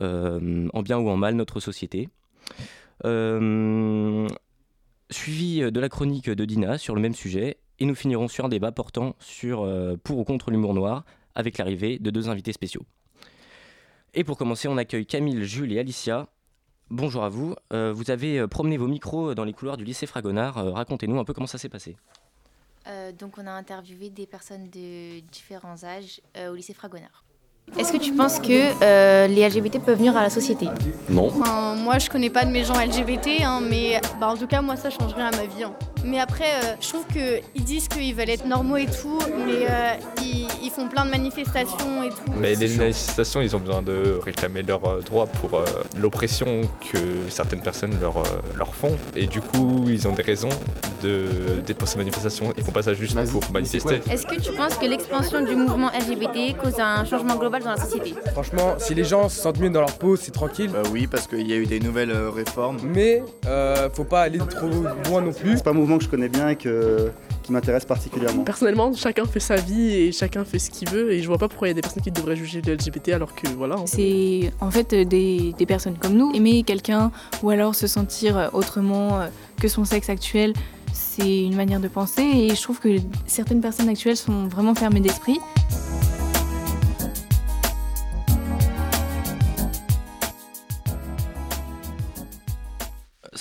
euh, 0.03 0.69
en 0.73 0.83
bien 0.83 0.99
ou 0.99 1.09
en 1.09 1.17
mal 1.17 1.35
notre 1.35 1.61
société? 1.61 2.09
Euh, 3.05 4.29
Suivi 5.11 5.61
de 5.61 5.81
la 5.81 5.89
chronique 5.89 6.29
de 6.29 6.45
Dina 6.45 6.79
sur 6.79 6.97
le 6.97 7.01
même 7.01 7.15
sujet, 7.15 7.59
et 7.79 7.85
nous 7.85 7.95
finirons 7.95 8.27
sur 8.27 8.45
un 8.45 8.49
débat 8.49 8.73
portant 8.73 9.15
sur 9.21 9.63
euh, 9.63 9.97
pour 10.03 10.19
ou 10.19 10.25
contre 10.25 10.51
l'humour 10.51 10.75
noir 10.75 11.05
avec 11.37 11.59
l'arrivée 11.59 11.99
de 11.99 12.11
deux 12.11 12.29
invités 12.29 12.53
spéciaux. 12.53 12.83
Et 14.15 14.25
pour 14.25 14.37
commencer, 14.37 14.67
on 14.67 14.79
accueille 14.79 15.07
Camille, 15.07 15.45
Jules 15.45 15.73
et 15.73 15.79
Alicia. 15.79 16.27
Bonjour 16.91 17.23
à 17.23 17.29
vous. 17.29 17.55
Vous 17.71 18.11
avez 18.11 18.47
promené 18.47 18.79
vos 18.79 18.87
micros 18.87 19.35
dans 19.35 19.45
les 19.45 19.53
couloirs 19.53 19.77
du 19.77 19.85
lycée 19.85 20.07
Fragonard. 20.07 20.55
Racontez-nous 20.55 21.19
un 21.19 21.25
peu 21.25 21.35
comment 21.35 21.49
ça 21.49 21.59
s'est 21.59 21.69
passé. 21.69 21.97
Euh, 22.89 23.13
donc 23.13 23.33
on 23.39 23.47
a 23.47 23.51
interviewé 23.51 24.11
des 24.11 24.27
personnes 24.27 24.69
de 24.71 25.21
différents 25.33 25.83
âges 25.85 26.21
euh, 26.37 26.53
au 26.53 26.55
lycée 26.55 26.75
Fragonard. 26.75 27.25
Est-ce 27.77 27.93
que 27.93 27.97
tu 27.99 28.13
penses 28.13 28.39
que 28.39 28.85
euh, 28.85 29.27
les 29.27 29.49
LGBT 29.49 29.81
peuvent 29.81 29.99
venir 29.99 30.17
à 30.17 30.23
la 30.23 30.31
société? 30.31 30.69
Non. 31.09 31.27
Enfin, 31.27 31.75
moi, 31.75 31.99
je 31.99 32.09
connais 32.09 32.31
pas 32.31 32.45
de 32.45 32.51
mes 32.53 32.63
gens 32.63 32.75
LGBT, 32.79 33.43
hein, 33.43 33.61
mais 33.61 34.01
bah, 34.21 34.29
en 34.29 34.37
tout 34.37 34.47
cas, 34.47 34.63
moi, 34.63 34.77
ça 34.77 34.89
change 34.89 35.13
rien 35.15 35.27
à 35.27 35.37
ma 35.37 35.47
vie. 35.47 35.65
hein. 35.65 35.75
Mais 36.07 36.21
après, 36.21 36.45
euh, 36.45 36.75
je 36.81 36.89
trouve 36.89 37.05
qu'ils 37.07 37.65
disent 37.65 37.89
qu'ils 37.89 38.15
veulent 38.15 38.31
être 38.31 38.47
normaux 38.47 38.77
et 38.77 38.87
tout, 38.87 39.19
mais 39.47 39.67
euh, 39.69 39.95
ils, 40.23 40.47
ils 40.63 40.71
font 40.71 40.89
plein 40.89 41.05
de 41.05 41.11
manifestations 41.11 42.03
et 42.03 42.11
tout. 42.11 42.33
Mais 42.37 42.55
les 42.55 42.69
manifestations, 42.69 43.41
ils 43.41 43.55
ont 43.57 43.61
besoin 43.61 43.83
de 43.83 44.19
réclamer 44.23 44.63
leurs 44.63 44.85
euh, 44.87 45.01
droits 45.01 45.27
pour 45.27 45.59
euh, 45.59 45.65
l'oppression 45.99 46.63
que 46.93 46.99
certaines 47.29 47.63
personnes 47.63 47.99
leur, 48.01 48.19
euh, 48.19 48.23
leur 48.57 48.75
font. 48.75 48.97
Et 49.15 49.27
du 49.27 49.41
coup, 49.41 49.85
ils 49.89 50.07
ont 50.07 50.13
des 50.13 50.23
raisons 50.23 50.49
de 51.03 51.27
déposer 51.67 51.93
ces 51.93 51.99
manifestations. 51.99 52.53
Ils 52.57 52.65
font 52.65 52.73
pas 52.73 52.83
ça 52.83 52.95
juste 52.95 53.17
pour 53.31 53.43
manifester. 53.53 54.01
Est-ce 54.11 54.27
que 54.27 54.41
tu 54.41 54.53
penses 54.53 54.77
que 54.77 54.87
l'expansion 54.87 55.45
du 55.45 55.55
mouvement 55.55 55.91
LGBT 55.91 56.57
cause 56.57 56.81
un 56.81 57.05
changement 57.05 57.37
global 57.37 57.63
dans 57.63 57.71
la 57.71 57.77
société? 57.77 58.15
Franchement, 58.33 58.75
si 58.79 58.95
les 58.95 59.05
gens 59.05 59.29
se 59.29 59.41
sentent 59.41 59.59
mieux 59.61 59.71
dans 59.71 59.81
leur 59.81 59.99
peau, 59.99 60.17
c'est 60.17 60.33
tranquille. 60.33 60.71
oui, 60.93 61.07
parce 61.07 61.27
qu'il 61.27 61.47
y 61.47 61.53
a 61.53 61.57
eu 61.57 61.67
des 61.67 61.81
nouvelles 61.81 62.11
euh, 62.11 62.31
réformes. 62.31 62.79
Mais 62.83 63.23
euh, 63.47 63.89
faut 63.93 64.05
pas 64.05 64.23
aller 64.23 64.39
trop 64.39 64.69
loin 65.09 65.21
non 65.21 65.33
plus. 65.33 65.57
C'est 65.57 65.65
pas 65.65 65.71
un 65.71 65.75
mouvement 65.75 65.96
que 65.99 66.05
je 66.05 66.09
connais 66.09 66.29
bien 66.29 66.49
et 66.51 66.57
que, 66.57 67.11
qui 67.43 67.53
m'intéresse 67.53 67.85
particulièrement. 67.85 68.45
Personnellement, 68.45 68.93
chacun 68.95 69.25
fait 69.25 69.41
sa 69.41 69.57
vie 69.57 69.95
et 69.95 70.13
chacun 70.13 70.45
fait 70.45 70.59
ce 70.59 70.71
qu'il 70.71 70.89
veut 70.89 71.13
et 71.13 71.23
je 71.23 71.27
vois 71.27 71.39
pas 71.39 71.49
pourquoi 71.49 71.69
il 71.69 71.71
y 71.71 71.73
a 71.73 71.75
des 71.75 71.81
personnes 71.81 72.03
qui 72.03 72.11
devraient 72.11 72.37
juger 72.37 72.61
le 72.63 72.75
LGBT 72.75 73.11
alors 73.11 73.35
que 73.35 73.49
voilà. 73.49 73.77
C'est 73.87 74.53
en 74.61 74.71
fait 74.71 74.93
euh, 74.93 75.05
des, 75.05 75.55
des 75.57 75.67
personnes 75.67 75.97
comme 75.97 76.15
nous. 76.15 76.33
Aimer 76.35 76.63
quelqu'un 76.63 77.11
ou 77.43 77.51
alors 77.51 77.75
se 77.75 77.87
sentir 77.87 78.37
euh, 78.37 78.49
autrement 78.53 79.21
euh, 79.21 79.27
que 79.61 79.69
son 79.69 79.85
sexe 79.85 80.11
actuel, 80.11 80.53
c'est 80.93 81.43
une 81.45 81.57
manière 81.57 81.81
de 81.81 81.89
penser 81.89 82.23
et 82.23 82.55
je 82.55 82.63
trouve 82.63 82.81
que 82.81 82.97
certaines 83.27 83.61
personnes 83.61 83.89
actuelles 83.89 84.17
sont 84.17 84.47
vraiment 84.49 84.75
fermées 84.75 85.01
d'esprit. 85.01 85.39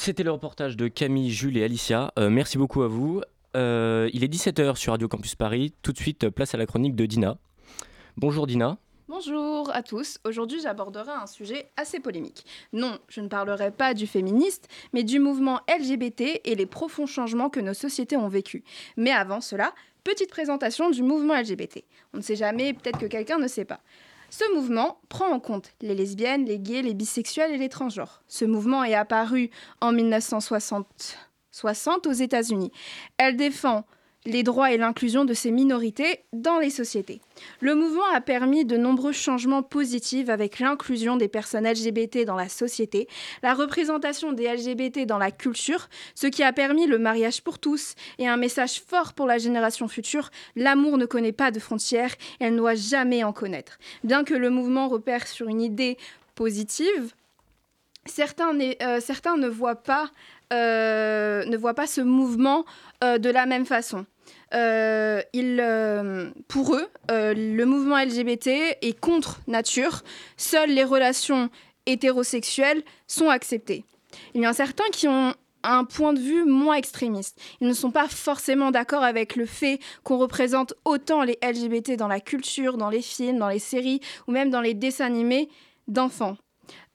C'était 0.06 0.22
le 0.22 0.30
reportage 0.30 0.78
de 0.78 0.88
Camille, 0.88 1.32
Jules 1.32 1.58
et 1.58 1.64
Alicia. 1.64 2.14
Euh, 2.20 2.30
merci 2.30 2.60
beaucoup 2.60 2.84
à 2.84 2.88
vous. 2.88 3.24
Euh, 3.58 4.08
il 4.14 4.24
est 4.24 4.32
17h 4.32 4.76
sur 4.76 4.92
Radio 4.92 5.08
Campus 5.08 5.34
Paris. 5.34 5.74
Tout 5.82 5.94
de 5.94 5.98
suite, 5.98 6.30
place 6.30 6.54
à 6.54 6.60
la 6.60 6.68
chronique 6.68 6.96
de 6.96 7.08
Dina. 7.08 7.40
Bonjour 8.16 8.46
Dina. 8.46 8.78
Bonjour 9.08 9.74
à 9.74 9.82
tous. 9.82 10.20
Aujourd'hui, 10.24 10.60
j'aborderai 10.62 11.10
un 11.10 11.26
sujet 11.26 11.72
assez 11.76 12.00
polémique. 12.00 12.46
Non, 12.72 13.00
je 13.10 13.20
ne 13.20 13.28
parlerai 13.28 13.72
pas 13.72 13.96
du 13.96 14.06
féministe, 14.06 14.68
mais 14.94 15.02
du 15.02 15.18
mouvement 15.18 15.62
LGBT 15.76 16.40
et 16.44 16.54
les 16.54 16.68
profonds 16.68 17.08
changements 17.08 17.50
que 17.50 17.60
nos 17.60 17.74
sociétés 17.74 18.16
ont 18.16 18.28
vécus. 18.28 18.62
Mais 18.98 19.10
avant 19.10 19.42
cela, 19.42 19.74
petite 20.04 20.30
présentation 20.30 20.92
du 20.92 21.02
mouvement 21.02 21.34
LGBT. 21.34 21.84
On 22.14 22.18
ne 22.18 22.22
sait 22.22 22.36
jamais, 22.36 22.74
peut-être 22.74 23.00
que 23.00 23.08
quelqu'un 23.08 23.40
ne 23.40 23.48
sait 23.48 23.66
pas. 23.66 23.82
Ce 24.38 24.54
mouvement 24.54 25.00
prend 25.08 25.30
en 25.30 25.40
compte 25.40 25.72
les 25.80 25.96
lesbiennes, 25.96 26.44
les 26.44 26.60
gays, 26.60 26.82
les 26.82 26.94
bisexuels 26.94 27.54
et 27.54 27.58
les 27.58 27.70
transgenres. 27.70 28.22
Ce 28.28 28.44
mouvement 28.44 28.84
est 28.84 28.94
apparu 28.94 29.50
en 29.80 29.94
1960 29.94 31.18
60 31.52 32.06
aux 32.06 32.12
États-Unis. 32.12 32.74
Elle 33.16 33.38
défend 33.38 33.86
les 34.26 34.44
droits 34.44 34.72
et 34.72 34.78
l'inclusion 34.78 35.26
de 35.26 35.34
ces 35.34 35.52
minorités 35.52 36.22
dans 36.34 36.60
les 36.60 36.70
sociétés. 36.70 37.22
Le 37.60 37.76
mouvement 37.76 38.06
a 38.14 38.22
permis 38.22 38.66
de 38.66 38.78
nombreux 38.78 39.12
changements 39.12 39.64
positifs 39.64 40.30
avec 40.30 40.60
l'inclusion 40.60 41.18
des 41.18 41.28
personnes 41.28 41.68
LGBT 41.68 42.26
dans 42.26 42.36
la 42.36 42.50
société, 42.50 43.08
la 43.44 43.54
représentation 43.54 44.34
des 44.34 44.48
LGBT 44.48 45.06
dans 45.06 45.18
la 45.18 45.32
culture, 45.32 45.90
ce 46.16 46.28
qui 46.28 46.44
a 46.44 46.54
permis 46.54 46.88
le 46.88 46.98
mariage 46.98 47.42
pour 47.42 47.60
tous 47.60 47.96
et 48.18 48.28
un 48.28 48.38
message 48.38 48.82
fort 48.82 49.14
pour 49.14 49.28
la 49.28 49.38
génération 49.38 49.88
future, 49.88 50.30
l'amour 50.56 50.98
ne 50.98 51.06
connaît 51.06 51.32
pas 51.32 51.52
de 51.52 51.60
frontières, 51.60 52.16
elle 52.40 52.54
ne 52.54 52.58
doit 52.58 52.76
jamais 52.76 53.24
en 53.24 53.34
connaître. 53.34 53.78
Bien 54.04 54.24
que 54.24 54.34
le 54.34 54.50
mouvement 54.50 54.88
repère 54.88 55.28
sur 55.28 55.48
une 55.48 55.62
idée 55.62 55.98
positive, 56.36 57.14
certains, 58.06 58.58
euh, 58.82 59.00
certains 59.00 59.38
ne 59.38 59.48
voient 59.48 59.76
pas 59.76 60.10
euh, 60.54 61.44
ne 61.46 61.58
voient 61.58 61.74
pas 61.74 61.88
ce 61.88 62.02
mouvement 62.02 62.66
euh, 63.04 63.18
de 63.18 63.30
la 63.30 63.48
même 63.48 63.66
façon. 63.66 64.06
Euh, 64.54 65.22
pour 66.48 66.76
eux, 66.76 66.88
le 67.10 67.64
mouvement 67.64 67.98
LGBT 67.98 68.78
est 68.82 69.00
contre 69.00 69.42
nature. 69.48 70.04
Seules 70.38 70.72
les 70.72 70.84
relations 70.84 71.50
hétérosexuelles 71.86 72.84
sont 73.08 73.30
acceptées. 73.30 73.84
Il 74.34 74.42
y 74.42 74.48
en 74.48 74.52
a 74.52 74.54
certains 74.54 74.90
qui 74.92 75.08
ont 75.08 75.34
un 75.66 75.84
point 75.84 76.14
de 76.14 76.20
vue 76.20 76.46
moins 76.46 76.76
extrémiste. 76.76 77.40
Ils 77.60 77.68
ne 77.68 77.74
sont 77.74 77.92
pas 77.92 78.08
forcément 78.08 78.72
d'accord 78.72 79.04
avec 79.04 79.36
le 79.36 79.46
fait 79.46 79.80
qu'on 80.04 80.18
représente 80.18 80.74
autant 80.86 81.24
les 81.24 81.38
LGBT 81.44 81.94
dans 81.98 82.08
la 82.08 82.20
culture, 82.20 82.78
dans 82.78 82.90
les 82.90 83.02
films, 83.02 83.40
dans 83.40 83.50
les 83.50 83.60
séries 83.60 84.00
ou 84.28 84.32
même 84.32 84.52
dans 84.52 84.62
les 84.62 84.74
dessins 84.74 85.06
animés 85.06 85.50
d'enfants. 85.88 86.38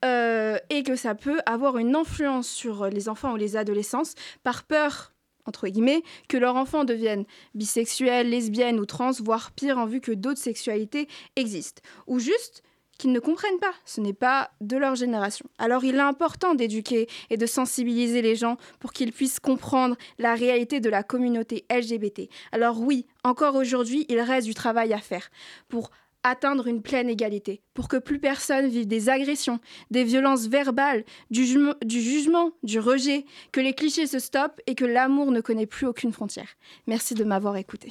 Euh, 0.05 0.59
et 0.71 0.83
que 0.83 0.97
ça 0.97 1.15
peut 1.15 1.41
avoir 1.45 1.77
une 1.79 1.95
influence 1.95 2.49
sur 2.49 2.87
les 2.87 3.09
enfants 3.09 3.33
ou 3.33 3.37
les 3.37 3.57
adolescents 3.57 4.15
par 4.43 4.63
peur 4.63 5.13
entre 5.51 5.67
guillemets, 5.67 6.05
que 6.29 6.37
leur 6.37 6.55
enfant 6.55 6.85
devienne 6.85 7.25
bisexuel, 7.55 8.31
lesbienne 8.31 8.79
ou 8.79 8.87
trans, 8.87 9.11
voire 9.11 9.51
pire 9.51 9.79
en 9.79 9.87
vue 9.87 10.01
que 10.01 10.13
d'autres 10.13 10.39
sexualités 10.39 11.09
existent. 11.35 11.83
Ou 12.07 12.21
juste 12.21 12.63
qu'ils 12.99 13.11
ne 13.11 13.19
comprennent 13.19 13.59
pas, 13.59 13.73
ce 13.85 14.01
n'est 14.01 14.13
pas 14.13 14.53
de 14.61 14.77
leur 14.77 14.95
génération. 14.95 15.47
Alors 15.59 15.83
il 15.83 15.97
est 15.97 16.01
important 16.01 16.55
d'éduquer 16.55 17.09
et 17.31 17.37
de 17.37 17.47
sensibiliser 17.47 18.23
les 18.23 18.37
gens 18.37 18.59
pour 18.79 18.93
qu'ils 18.93 19.13
puissent 19.13 19.41
comprendre 19.41 19.97
la 20.19 20.37
réalité 20.37 20.79
de 20.79 20.89
la 20.89 21.03
communauté 21.03 21.65
LGBT. 21.69 22.29
Alors 22.53 22.81
oui, 22.81 23.07
encore 23.25 23.57
aujourd'hui, 23.57 24.07
il 24.09 24.21
reste 24.21 24.47
du 24.47 24.55
travail 24.55 24.93
à 24.93 24.99
faire 24.99 25.31
pour 25.69 25.91
atteindre 26.23 26.67
une 26.67 26.83
pleine 26.83 27.09
égalité, 27.09 27.63
pour 27.75 27.89
que 27.89 27.97
plus 27.97 28.19
personne 28.19 28.69
vive 28.69 28.87
des 28.87 29.09
agressions, 29.09 29.59
des 29.91 30.05
violences 30.05 30.47
verbales, 30.47 31.05
du, 31.31 31.45
jugement, 31.45 32.53
du 32.63 32.79
rejet, 32.79 33.25
que 33.53 33.61
les 33.61 33.73
clichés 33.73 34.07
se 34.07 34.19
stoppent 34.19 34.61
et 34.67 34.75
que 34.75 34.85
l'amour 34.85 35.31
ne 35.31 35.41
connaît 35.41 35.67
plus 35.67 35.87
aucune 35.87 36.13
frontière. 36.13 36.49
Merci 36.87 37.15
de 37.15 37.25
m'avoir 37.25 37.57
écouté. 37.57 37.91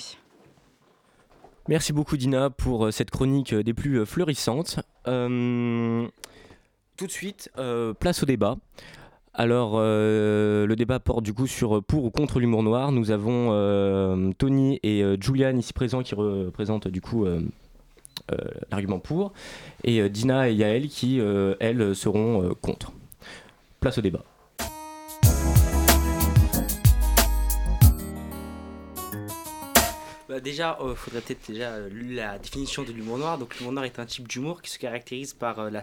Merci 1.67 1.93
beaucoup 1.93 2.17
Dina 2.17 2.49
pour 2.49 2.87
euh, 2.87 2.91
cette 2.91 3.11
chronique 3.11 3.53
euh, 3.53 3.61
des 3.61 3.75
plus 3.75 3.99
euh, 3.99 4.05
fleurissantes. 4.05 4.79
tout 5.05 5.11
de 7.05 7.11
suite, 7.11 7.51
place 7.99 8.23
au 8.23 8.25
débat. 8.25 8.57
Alors, 9.33 9.79
le 9.79 10.73
débat 10.75 10.99
porte 10.99 11.23
du 11.23 11.33
coup 11.33 11.47
sur 11.47 11.81
pour 11.81 12.03
ou 12.03 12.11
contre 12.11 12.41
l'humour 12.41 12.61
noir. 12.61 12.91
Nous 12.91 13.11
avons 13.11 14.33
Tony 14.37 14.81
et 14.83 15.01
Julian 15.21 15.55
ici 15.55 15.71
présents 15.71 16.03
qui 16.03 16.13
représentent 16.13 16.89
du 16.89 16.99
coup 16.99 17.25
l'argument 18.71 18.99
pour, 18.99 19.33
et 19.83 20.01
euh, 20.01 20.09
Dina 20.09 20.49
et 20.49 20.53
Yael 20.53 20.87
qui, 20.87 21.19
euh, 21.19 21.55
elles, 21.59 21.95
seront 21.95 22.53
contre. 22.61 22.91
Place 23.79 23.97
au 23.97 24.01
débat. 24.01 24.23
Bah, 30.39 30.43
déjà, 30.43 30.77
il 30.81 30.95
faudrait 30.95 31.19
peut-être 31.19 31.49
déjà 31.49 31.79
la 31.91 32.39
définition 32.39 32.83
de 32.83 32.93
l'humour 32.93 33.17
noir. 33.17 33.37
Donc, 33.37 33.57
l'humour 33.57 33.73
noir 33.73 33.83
est 33.83 33.99
un 33.99 34.05
type 34.05 34.25
d'humour 34.25 34.61
qui 34.61 34.69
se 34.69 34.79
caractérise 34.79 35.33
par 35.33 35.69
la, 35.69 35.81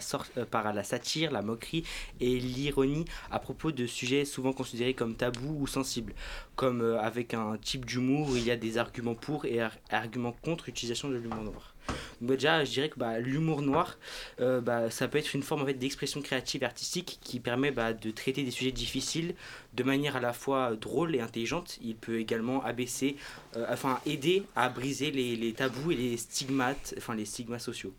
par 0.51 0.73
la 0.73 0.83
satire, 0.83 1.31
la 1.31 1.42
moquerie 1.42 1.85
et 2.21 2.38
l'ironie 2.38 3.05
à 3.31 3.38
propos 3.38 3.71
de 3.71 3.87
sujets 3.87 4.25
souvent 4.25 4.55
considérés 4.55 4.95
comme 4.95 5.14
tabous 5.14 5.59
ou 5.61 5.66
sensibles. 5.66 6.14
Comme 6.55 6.81
avec 7.03 7.35
un 7.35 7.59
type 7.59 7.85
d'humour 7.85 8.31
il 8.35 8.45
y 8.45 8.51
a 8.51 8.57
des 8.57 8.79
arguments 8.79 9.14
pour 9.14 9.45
et 9.45 9.61
arguments 9.90 10.33
contre 10.33 10.64
l'utilisation 10.69 11.11
de 11.11 11.16
l'humour 11.16 11.42
noir. 11.42 11.77
Bah, 12.21 12.35
déjà, 12.35 12.64
je 12.64 12.71
dirais 12.71 12.88
que 12.88 12.99
bah, 12.99 13.19
l'humour 13.19 13.62
noir, 13.62 13.99
euh, 14.40 14.61
bah, 14.61 14.90
ça 14.90 15.09
peut 15.09 15.19
être 15.19 15.35
une 15.35 15.42
forme 15.42 15.62
en 15.62 15.66
fait, 15.66 15.75
d'expression 15.75 16.23
créative 16.23 16.64
artistique 16.64 17.19
qui 17.23 17.40
permet 17.40 17.73
de 17.73 18.11
traiter 18.11 18.42
des 18.42 18.51
sujets 18.51 18.73
difficiles 18.73 19.35
de 19.77 19.83
manière 19.83 20.17
à 20.17 20.21
la 20.21 20.33
fois 20.33 20.75
drôle 20.77 21.15
et 21.15 21.21
intelligente. 21.21 21.79
Il 21.83 21.97
peut 21.97 22.19
également 22.19 22.65
abaisser, 22.65 23.17
euh, 23.57 23.67
enfin 23.71 24.01
aider 24.07 24.43
à 24.55 24.69
briser 24.69 25.11
les, 25.11 25.37
les, 25.37 25.53
tabous 25.53 25.93
et 25.93 25.97
les 25.97 26.17
stigmates, 26.17 26.95
enfin 26.99 27.15
les 27.15 27.25
stigmas 27.25 27.59
sociaux. 27.59 27.93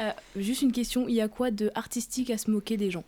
Euh, 0.00 0.10
juste 0.36 0.62
une 0.62 0.72
question, 0.72 1.08
il 1.08 1.14
y 1.14 1.20
a 1.20 1.28
quoi 1.28 1.50
de 1.50 1.70
artistique 1.74 2.30
à 2.30 2.38
se 2.38 2.50
moquer 2.50 2.76
des 2.76 2.90
gens? 2.90 3.04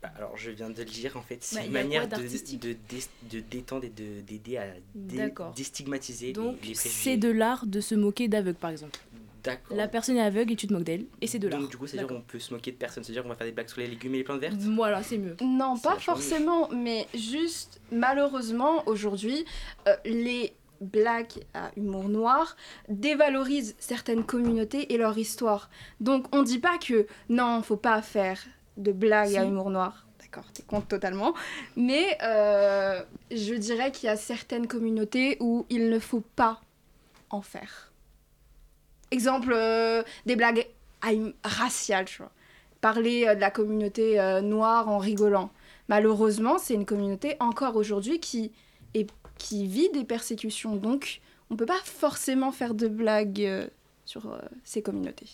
Bah, 0.00 0.10
alors, 0.16 0.34
je 0.38 0.50
viens 0.50 0.70
de 0.70 0.78
le 0.78 0.84
dire, 0.86 1.18
en 1.18 1.20
fait, 1.20 1.38
c'est 1.42 1.56
bah, 1.56 1.66
une 1.66 1.72
manière 1.72 2.08
de, 2.08 2.16
de, 2.16 2.76
de, 3.30 3.40
détendre 3.40 3.84
et 3.84 3.90
d'aider 3.90 4.56
à 4.56 4.64
déstigmatiser 5.54 6.32
Donc, 6.32 6.56
c'est 6.74 7.18
de 7.18 7.28
l'art 7.28 7.66
de 7.66 7.82
se 7.82 7.94
moquer 7.94 8.26
d'aveugle, 8.26 8.58
par 8.58 8.70
exemple. 8.70 8.98
D'accord. 9.42 9.76
La 9.76 9.88
personne 9.88 10.16
est 10.16 10.22
aveugle 10.22 10.52
et 10.52 10.56
tu 10.56 10.66
te 10.66 10.72
moques 10.72 10.84
d'elle, 10.84 11.06
et 11.20 11.26
c'est 11.26 11.38
de 11.38 11.48
l'art. 11.48 11.60
Donc, 11.60 11.70
du 11.70 11.76
coup, 11.76 11.86
c'est-à-dire 11.86 12.08
qu'on 12.08 12.20
peut 12.20 12.38
se 12.38 12.52
moquer 12.52 12.72
de 12.72 12.76
personne, 12.76 13.04
c'est-à-dire 13.04 13.22
qu'on 13.22 13.28
va 13.28 13.36
faire 13.36 13.46
des 13.46 13.52
blagues 13.52 13.68
sur 13.68 13.80
les 13.80 13.86
légumes 13.86 14.14
et 14.14 14.18
les 14.18 14.24
plantes 14.24 14.40
vertes? 14.40 14.56
Voilà, 14.56 15.02
c'est 15.02 15.18
mieux. 15.18 15.36
Non, 15.40 15.78
pas 15.78 15.96
forcément, 15.96 16.68
mais 16.70 17.06
juste, 17.14 17.80
malheureusement, 17.90 18.82
aujourd'hui, 18.86 19.44
euh, 19.88 19.96
les 20.04 20.52
blagues 20.80 21.44
à 21.54 21.70
humour 21.76 22.08
noir 22.08 22.56
dévalorisent 22.88 23.76
certaines 23.78 24.24
communautés 24.24 24.92
et 24.92 24.98
leur 24.98 25.16
histoire. 25.18 25.70
Donc, 26.00 26.26
on 26.34 26.42
dit 26.42 26.58
pas 26.58 26.78
que 26.78 27.06
non, 27.28 27.62
faut 27.62 27.76
pas 27.76 28.00
faire 28.02 28.40
de 28.76 28.92
blagues 28.92 29.36
à 29.36 29.44
humour 29.44 29.70
noir. 29.70 30.06
D'accord, 30.20 30.50
tu 30.54 30.62
comptes 30.62 30.88
totalement. 30.88 31.34
Mais 31.76 32.16
euh, 32.22 33.02
je 33.30 33.54
dirais 33.54 33.90
qu'il 33.92 34.06
y 34.06 34.10
a 34.10 34.16
certaines 34.16 34.66
communautés 34.66 35.36
où 35.40 35.66
il 35.70 35.90
ne 35.90 35.98
faut 35.98 36.22
pas 36.36 36.60
en 37.30 37.42
faire. 37.42 37.89
Exemple, 39.10 39.52
euh, 39.52 40.02
des 40.26 40.36
blagues 40.36 40.66
raciales, 41.44 42.04
tu 42.04 42.18
vois. 42.18 42.30
Parler 42.80 43.26
euh, 43.26 43.34
de 43.34 43.40
la 43.40 43.50
communauté 43.50 44.40
noire 44.42 44.88
en 44.88 44.98
rigolant. 44.98 45.50
Malheureusement, 45.88 46.58
c'est 46.58 46.74
une 46.74 46.86
communauté 46.86 47.36
encore 47.40 47.76
aujourd'hui 47.76 48.20
qui, 48.20 48.52
qui 49.38 49.66
vit 49.66 49.90
des 49.90 50.04
persécutions. 50.04 50.76
Donc, 50.76 51.20
on 51.50 51.54
ne 51.54 51.58
peut 51.58 51.66
pas 51.66 51.80
forcément 51.84 52.52
faire 52.52 52.74
de 52.74 52.86
blagues 52.86 53.68
sur 54.04 54.38
ces 54.62 54.82
communautés. 54.82 55.26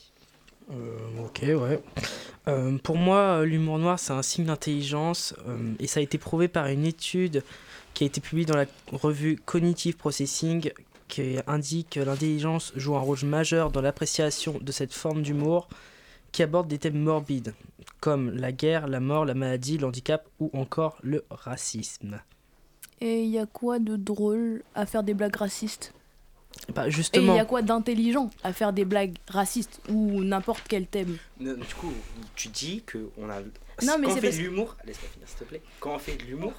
Euh, 0.70 1.24
ok, 1.24 1.42
ouais. 1.42 1.80
Euh, 2.48 2.76
pour 2.78 2.96
moi, 2.96 3.44
l'humour 3.44 3.78
noir, 3.78 3.98
c'est 3.98 4.12
un 4.12 4.22
signe 4.22 4.46
d'intelligence 4.46 5.34
euh, 5.46 5.74
et 5.78 5.86
ça 5.86 6.00
a 6.00 6.02
été 6.02 6.18
prouvé 6.18 6.48
par 6.48 6.66
une 6.66 6.84
étude 6.84 7.42
qui 7.94 8.04
a 8.04 8.06
été 8.06 8.20
publiée 8.20 8.46
dans 8.46 8.56
la 8.56 8.66
revue 8.92 9.36
Cognitive 9.44 9.96
Processing 9.96 10.70
qui 11.08 11.36
indique 11.46 11.90
que 11.90 12.00
l'intelligence 12.00 12.72
joue 12.76 12.96
un 12.96 13.00
rôle 13.00 13.24
majeur 13.24 13.70
dans 13.70 13.80
l'appréciation 13.80 14.58
de 14.60 14.72
cette 14.72 14.92
forme 14.92 15.22
d'humour 15.22 15.68
qui 16.32 16.42
aborde 16.42 16.68
des 16.68 16.78
thèmes 16.78 16.98
morbides 16.98 17.54
comme 18.00 18.30
la 18.36 18.52
guerre, 18.52 18.88
la 18.88 19.00
mort, 19.00 19.24
la 19.24 19.34
maladie, 19.34 19.78
le 19.78 19.86
handicap 19.86 20.28
ou 20.38 20.50
encore 20.52 20.98
le 21.02 21.24
racisme. 21.30 22.20
Et 23.00 23.22
il 23.22 23.30
y 23.30 23.38
a 23.38 23.46
quoi 23.46 23.78
de 23.78 23.96
drôle 23.96 24.62
à 24.74 24.86
faire 24.86 25.02
des 25.02 25.14
blagues 25.14 25.36
racistes? 25.36 25.92
Bah, 26.74 26.88
justement. 26.88 27.32
Et 27.32 27.36
il 27.36 27.38
y 27.38 27.40
a 27.40 27.44
quoi 27.44 27.62
d'intelligent 27.62 28.30
à 28.42 28.52
faire 28.52 28.72
des 28.72 28.84
blagues 28.84 29.16
racistes 29.28 29.80
ou 29.88 30.22
n'importe 30.24 30.64
quel 30.68 30.86
thème? 30.86 31.16
Du 31.38 31.74
coup, 31.78 31.92
tu 32.34 32.48
dis 32.48 32.82
que 32.84 33.10
on 33.18 33.28
a. 33.28 33.40
Non, 33.82 33.98
mais 33.98 34.06
quand 34.06 34.12
on 34.12 34.16
fait 34.16 34.32
de 34.32 34.36
l'humour, 34.36 34.76
laisse-moi 34.84 35.10
finir 35.10 35.28
s'il 35.28 35.38
te 35.38 35.44
plaît. 35.44 35.62
Quand 35.80 35.94
on 35.94 35.98
fait 35.98 36.16
de 36.16 36.22
l'humour, 36.24 36.54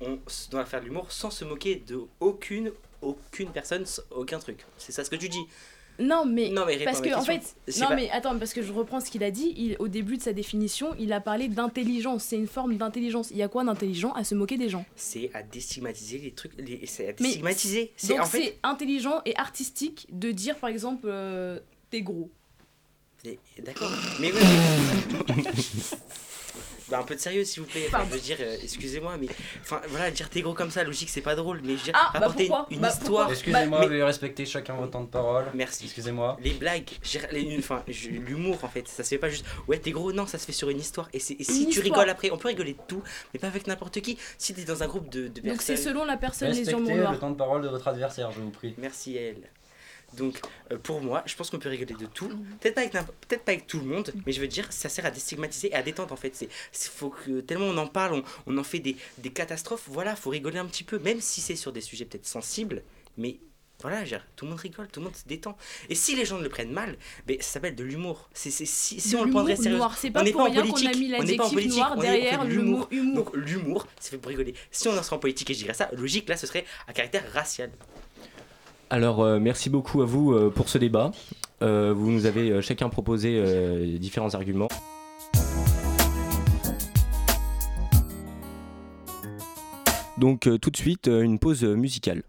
on 0.00 0.18
doit 0.50 0.64
faire 0.64 0.80
de 0.80 0.86
l'humour 0.86 1.12
sans 1.12 1.30
se 1.30 1.44
moquer 1.44 1.82
de 1.86 2.00
aucune, 2.20 2.72
aucune 3.02 3.50
personne, 3.50 3.84
aucun 4.10 4.38
truc. 4.38 4.64
C'est 4.78 4.92
ça 4.92 5.04
ce 5.04 5.10
que 5.10 5.16
tu 5.16 5.28
dis. 5.28 5.42
Non 5.98 6.24
mais, 6.24 6.48
Non, 6.48 6.64
mais 6.66 6.82
parce 6.82 7.02
que 7.02 7.14
en 7.14 7.22
fait, 7.22 7.42
non 7.78 7.88
pas- 7.88 7.94
mais 7.96 8.08
attends 8.10 8.38
parce 8.38 8.54
que 8.54 8.62
je 8.62 8.72
reprends 8.72 9.00
ce 9.00 9.10
qu'il 9.10 9.22
a 9.22 9.30
dit. 9.30 9.52
Il, 9.56 9.76
au 9.80 9.88
début 9.88 10.16
de 10.16 10.22
sa 10.22 10.32
définition, 10.32 10.94
il 10.98 11.12
a 11.12 11.20
parlé 11.20 11.48
d'intelligence. 11.48 12.24
C'est 12.24 12.36
une 12.36 12.46
forme 12.46 12.76
d'intelligence. 12.78 13.30
Il 13.30 13.36
y 13.36 13.42
a 13.42 13.48
quoi 13.48 13.64
d'intelligent 13.64 14.12
à 14.12 14.24
se 14.24 14.34
moquer 14.34 14.56
des 14.56 14.70
gens? 14.70 14.86
C'est 14.96 15.30
à 15.34 15.42
déstigmatiser 15.42 16.16
les 16.18 16.30
trucs. 16.32 16.52
Les... 16.56 16.86
C'est 16.86 17.08
à 17.08 17.12
Mais 17.20 17.26
déstigmatiser. 17.26 17.92
C'est 17.96 18.14
donc 18.14 18.20
en 18.20 18.24
fait. 18.26 18.38
c'est 18.42 18.58
intelligent 18.62 19.20
et 19.26 19.36
artistique 19.36 20.06
de 20.10 20.30
dire 20.30 20.56
par 20.56 20.70
exemple 20.70 21.06
euh, 21.06 21.58
t'es 21.90 22.00
gros. 22.00 22.30
D'accord. 23.62 23.90
Mais 24.20 24.32
oui. 24.32 24.40
Bah, 26.90 26.98
un 26.98 27.02
peu 27.04 27.14
de 27.14 27.20
sérieux 27.20 27.44
s'il 27.44 27.62
vous 27.62 27.68
plaît. 27.68 27.84
Enfin, 27.88 28.04
je 28.08 28.14
veux 28.14 28.20
dire, 28.20 28.36
euh, 28.40 28.56
excusez-moi, 28.62 29.16
mais 29.20 29.28
enfin 29.60 29.80
voilà, 29.88 30.10
dire 30.10 30.28
t'es 30.28 30.40
gros 30.42 30.54
comme 30.54 30.70
ça, 30.70 30.82
logique, 30.84 31.08
c'est 31.10 31.20
pas 31.20 31.34
drôle, 31.34 31.60
mais 31.62 31.74
je 31.74 31.78
veux 31.78 31.84
dire, 31.84 31.94
Ah, 31.96 32.10
bah 32.12 32.20
rapporter 32.20 32.46
pourquoi 32.46 32.66
une, 32.70 32.76
une 32.76 32.82
Bah 32.82 32.88
histoire. 32.88 33.30
Excusez-moi, 33.30 33.80
Mais- 33.80 33.86
veuillez 33.86 34.02
respecter 34.02 34.44
chacun 34.46 34.74
votre 34.74 34.90
temps 34.90 35.02
de 35.02 35.08
parole. 35.08 35.44
Merci. 35.54 35.84
Excusez-moi. 35.84 36.36
Les 36.42 36.52
blagues, 36.52 36.88
les- 37.32 37.56
enfin, 37.58 37.82
l'humour 37.88 38.58
en 38.64 38.68
fait, 38.68 38.88
ça 38.88 39.04
se 39.04 39.08
fait 39.08 39.18
pas 39.18 39.28
juste 39.28 39.44
ouais 39.68 39.78
t'es 39.78 39.90
gros, 39.92 40.12
non, 40.12 40.26
ça 40.26 40.38
se 40.38 40.46
fait 40.46 40.52
sur 40.52 40.68
une 40.70 40.80
histoire. 40.80 41.08
Et, 41.12 41.18
c'est- 41.20 41.34
et 41.38 41.44
si 41.44 41.60
Une 41.64 41.70
tu 41.70 41.78
histoire. 41.80 41.84
rigoles 42.00 42.10
après, 42.10 42.30
on 42.30 42.38
peut 42.38 42.48
rigoler 42.48 42.72
de 42.74 42.80
tout, 42.88 43.02
mais 43.32 43.40
pas 43.40 43.46
avec 43.46 43.66
n'importe 43.66 44.00
qui. 44.00 44.18
Si 44.38 44.54
t'es 44.54 44.64
dans 44.64 44.82
un 44.82 44.86
groupe 44.86 45.08
de, 45.10 45.28
de 45.28 45.28
personnes. 45.28 45.50
Donc 45.50 45.62
c'est 45.62 45.76
selon 45.76 46.04
la 46.04 46.16
personne 46.16 46.48
les 46.50 46.58
Respectez 46.58 46.92
humours 46.92 47.10
le 47.12 47.18
temps 47.18 47.30
de 47.30 47.36
parole 47.36 47.62
de 47.62 47.68
votre 47.68 47.86
adversaire, 47.88 48.30
je 48.32 48.40
vous 48.40 48.50
prie. 48.50 48.74
Merci 48.78 49.16
à 49.18 49.20
elle. 49.22 49.48
Donc 50.14 50.40
euh, 50.70 50.78
pour 50.78 51.00
moi, 51.00 51.22
je 51.26 51.34
pense 51.36 51.50
qu'on 51.50 51.58
peut 51.58 51.68
rigoler 51.68 51.94
de 51.94 52.06
tout. 52.06 52.28
Mhm. 52.28 52.44
Peut-être 52.60 52.74
pas 52.74 52.80
avec 52.82 52.92
peut-être 52.92 53.44
pas 53.44 53.52
avec 53.52 53.66
tout 53.66 53.78
le 53.78 53.86
monde, 53.86 54.12
mais 54.26 54.32
je 54.32 54.40
veux 54.40 54.48
dire, 54.48 54.72
ça 54.72 54.88
sert 54.88 55.06
à 55.06 55.10
déstigmatiser 55.10 55.68
et 55.68 55.74
à 55.74 55.82
détendre 55.82 56.12
en 56.12 56.16
fait. 56.16 56.34
C'est 56.34 56.48
faut 56.72 57.10
que 57.10 57.40
tellement 57.40 57.66
on 57.66 57.76
en 57.76 57.86
parle, 57.86 58.14
on, 58.14 58.24
on 58.46 58.58
en 58.58 58.64
fait 58.64 58.80
des, 58.80 58.96
des 59.18 59.30
catastrophes. 59.30 59.84
Voilà, 59.86 60.16
faut 60.16 60.30
rigoler 60.30 60.58
un 60.58 60.66
petit 60.66 60.84
peu, 60.84 60.98
même 60.98 61.20
si 61.20 61.40
c'est 61.40 61.56
sur 61.56 61.72
des 61.72 61.80
sujets 61.80 62.04
peut-être 62.04 62.26
sensibles, 62.26 62.82
mais 63.16 63.38
voilà, 63.82 64.04
tout 64.36 64.44
le 64.44 64.50
monde 64.50 64.60
rigole, 64.60 64.88
tout 64.88 65.00
le 65.00 65.04
monde 65.04 65.16
se 65.16 65.26
détend. 65.26 65.56
Et 65.88 65.94
si 65.94 66.14
les 66.14 66.24
gens 66.24 66.38
le 66.38 66.48
prennent 66.48 66.72
mal, 66.72 66.96
ben, 67.26 67.36
ça 67.40 67.52
s'appelle 67.52 67.74
de 67.74 67.84
l'humour. 67.84 68.28
C'est 68.34 68.50
si, 68.50 68.66
si 68.66 69.10
De 69.10 69.16
on 69.16 69.24
le 69.24 69.30
prendrait 69.30 69.56
noir. 69.56 69.96
C'est 69.96 70.10
pas 70.10 70.20
on 70.20 70.24
n'est 70.24 70.32
pour 70.32 70.44
pas 70.44 70.50
en 70.50 70.54
politique, 70.54 70.90
on 71.18 71.22
n'est 71.22 71.36
pas 71.36 71.46
en 71.46 71.50
politique, 71.50 71.82
on 71.96 72.00
derrière 72.00 72.44
de 72.44 72.50
l'humour. 72.50 72.88
Donc 73.14 73.34
l'humour, 73.34 73.86
c'est 73.98 74.10
fait 74.10 74.18
pour 74.18 74.28
rigoler. 74.28 74.54
Si 74.70 74.88
on 74.88 74.96
en 74.96 75.02
serait 75.02 75.16
en 75.16 75.18
politique 75.18 75.50
et 75.50 75.54
je 75.54 75.60
dirais 75.60 75.74
ça, 75.74 75.88
logique 75.92 76.28
là, 76.28 76.36
ce 76.36 76.46
serait 76.46 76.64
à 76.86 76.92
caractère 76.92 77.24
racial. 77.32 77.70
Alors, 78.92 79.22
euh, 79.22 79.38
merci 79.38 79.70
beaucoup 79.70 80.02
à 80.02 80.04
vous 80.04 80.32
euh, 80.32 80.50
pour 80.50 80.68
ce 80.68 80.76
débat. 80.76 81.12
Euh, 81.62 81.94
vous 81.96 82.10
nous 82.10 82.26
avez 82.26 82.60
chacun 82.60 82.88
proposé 82.88 83.40
différents 84.00 84.34
arguments. 84.34 84.68
Donc, 90.18 90.48
tout 90.60 90.70
de 90.70 90.76
suite, 90.76 91.06
une 91.06 91.38
pause 91.38 91.62
musicale. 91.64 92.24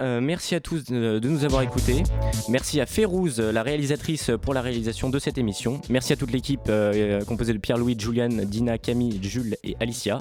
Euh, 0.00 0.20
merci 0.20 0.54
à 0.54 0.60
tous 0.60 0.84
de, 0.84 1.20
nous 1.22 1.44
avoir 1.44 1.62
écoutés. 1.62 2.02
Merci 2.48 2.80
à 2.80 2.86
Férouz, 2.86 3.38
la 3.38 3.62
réalisatrice, 3.62 4.30
pour 4.40 4.54
la 4.54 4.62
réalisation 4.62 5.10
de 5.10 5.18
cette 5.18 5.38
émission. 5.38 5.80
Merci 5.88 6.12
à 6.12 6.16
toute 6.16 6.32
l'équipe 6.32 6.68
euh, 6.68 7.22
composée 7.24 7.52
de 7.52 7.58
Pierre-Louis, 7.58 7.96
Julian, 7.98 8.28
Dina, 8.28 8.78
Camille, 8.78 9.20
Jules 9.22 9.56
et 9.64 9.76
Alicia. 9.80 10.20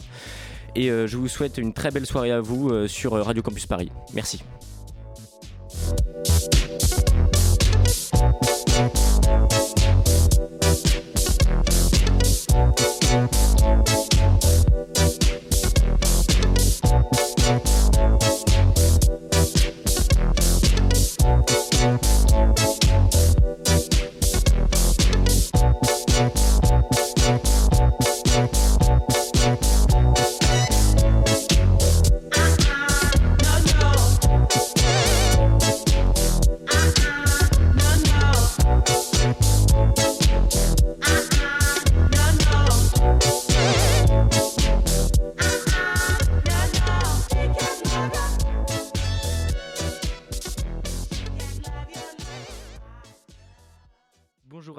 Et 0.76 0.89
euh, 0.89 1.08
je 1.08 1.18
vous 1.18 1.28
souhaite 1.28 1.58
une 1.58 1.74
très 1.74 1.92
belle 1.92 2.06
soirée 2.06 2.32
à 2.32 2.42
vous 2.42 2.70
euh, 2.70 2.88
sur 2.88 3.13
euh, 3.13 3.24
Radio 3.24 3.42
Campus 3.42 3.65
Paris. 3.65 3.92
Merci. 4.13 4.42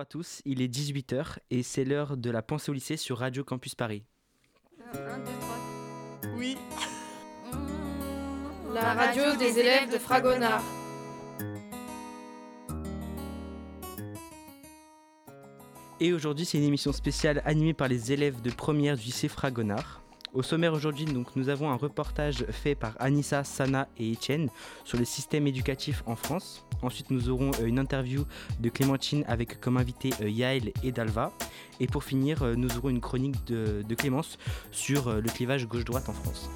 Bonjour 0.00 0.08
à 0.08 0.18
tous, 0.22 0.40
il 0.46 0.62
est 0.62 0.74
18h 0.74 1.36
et 1.50 1.62
c'est 1.62 1.84
l'heure 1.84 2.16
de 2.16 2.30
la 2.30 2.40
pensée 2.40 2.70
au 2.70 2.72
lycée 2.72 2.96
sur 2.96 3.18
Radio 3.18 3.44
Campus 3.44 3.74
Paris. 3.74 4.02
Oui. 6.38 6.56
La 8.72 8.94
radio 8.94 9.36
des 9.36 9.58
élèves 9.58 9.92
de 9.92 9.98
Fragonard. 9.98 10.62
Et 16.00 16.14
aujourd'hui, 16.14 16.46
c'est 16.46 16.56
une 16.56 16.64
émission 16.64 16.92
spéciale 16.92 17.42
animée 17.44 17.74
par 17.74 17.88
les 17.88 18.10
élèves 18.10 18.40
de 18.40 18.50
première 18.50 18.96
du 18.96 19.04
lycée 19.04 19.28
Fragonard. 19.28 19.99
Au 20.32 20.42
sommaire 20.44 20.72
aujourd'hui, 20.74 21.06
donc, 21.06 21.34
nous 21.34 21.48
avons 21.48 21.70
un 21.70 21.76
reportage 21.76 22.44
fait 22.50 22.76
par 22.76 22.94
Anissa, 23.00 23.42
Sana 23.42 23.88
et 23.98 24.12
Etienne 24.12 24.48
sur 24.84 24.96
le 24.96 25.04
système 25.04 25.48
éducatif 25.48 26.04
en 26.06 26.14
France. 26.14 26.64
Ensuite, 26.82 27.10
nous 27.10 27.30
aurons 27.30 27.50
euh, 27.60 27.66
une 27.66 27.80
interview 27.80 28.24
de 28.60 28.68
Clémentine 28.68 29.24
avec 29.26 29.60
comme 29.60 29.76
invité 29.76 30.10
euh, 30.20 30.30
Yael 30.30 30.72
et 30.84 30.92
Dalva. 30.92 31.32
Et 31.80 31.88
pour 31.88 32.04
finir, 32.04 32.44
euh, 32.44 32.54
nous 32.54 32.76
aurons 32.76 32.90
une 32.90 33.00
chronique 33.00 33.44
de, 33.46 33.82
Clémence 33.98 34.38
sur 34.70 35.12
le 35.12 35.28
clivage 35.28 35.66
gauche-droite 35.66 36.08
en 36.08 36.12
France. 36.12 36.48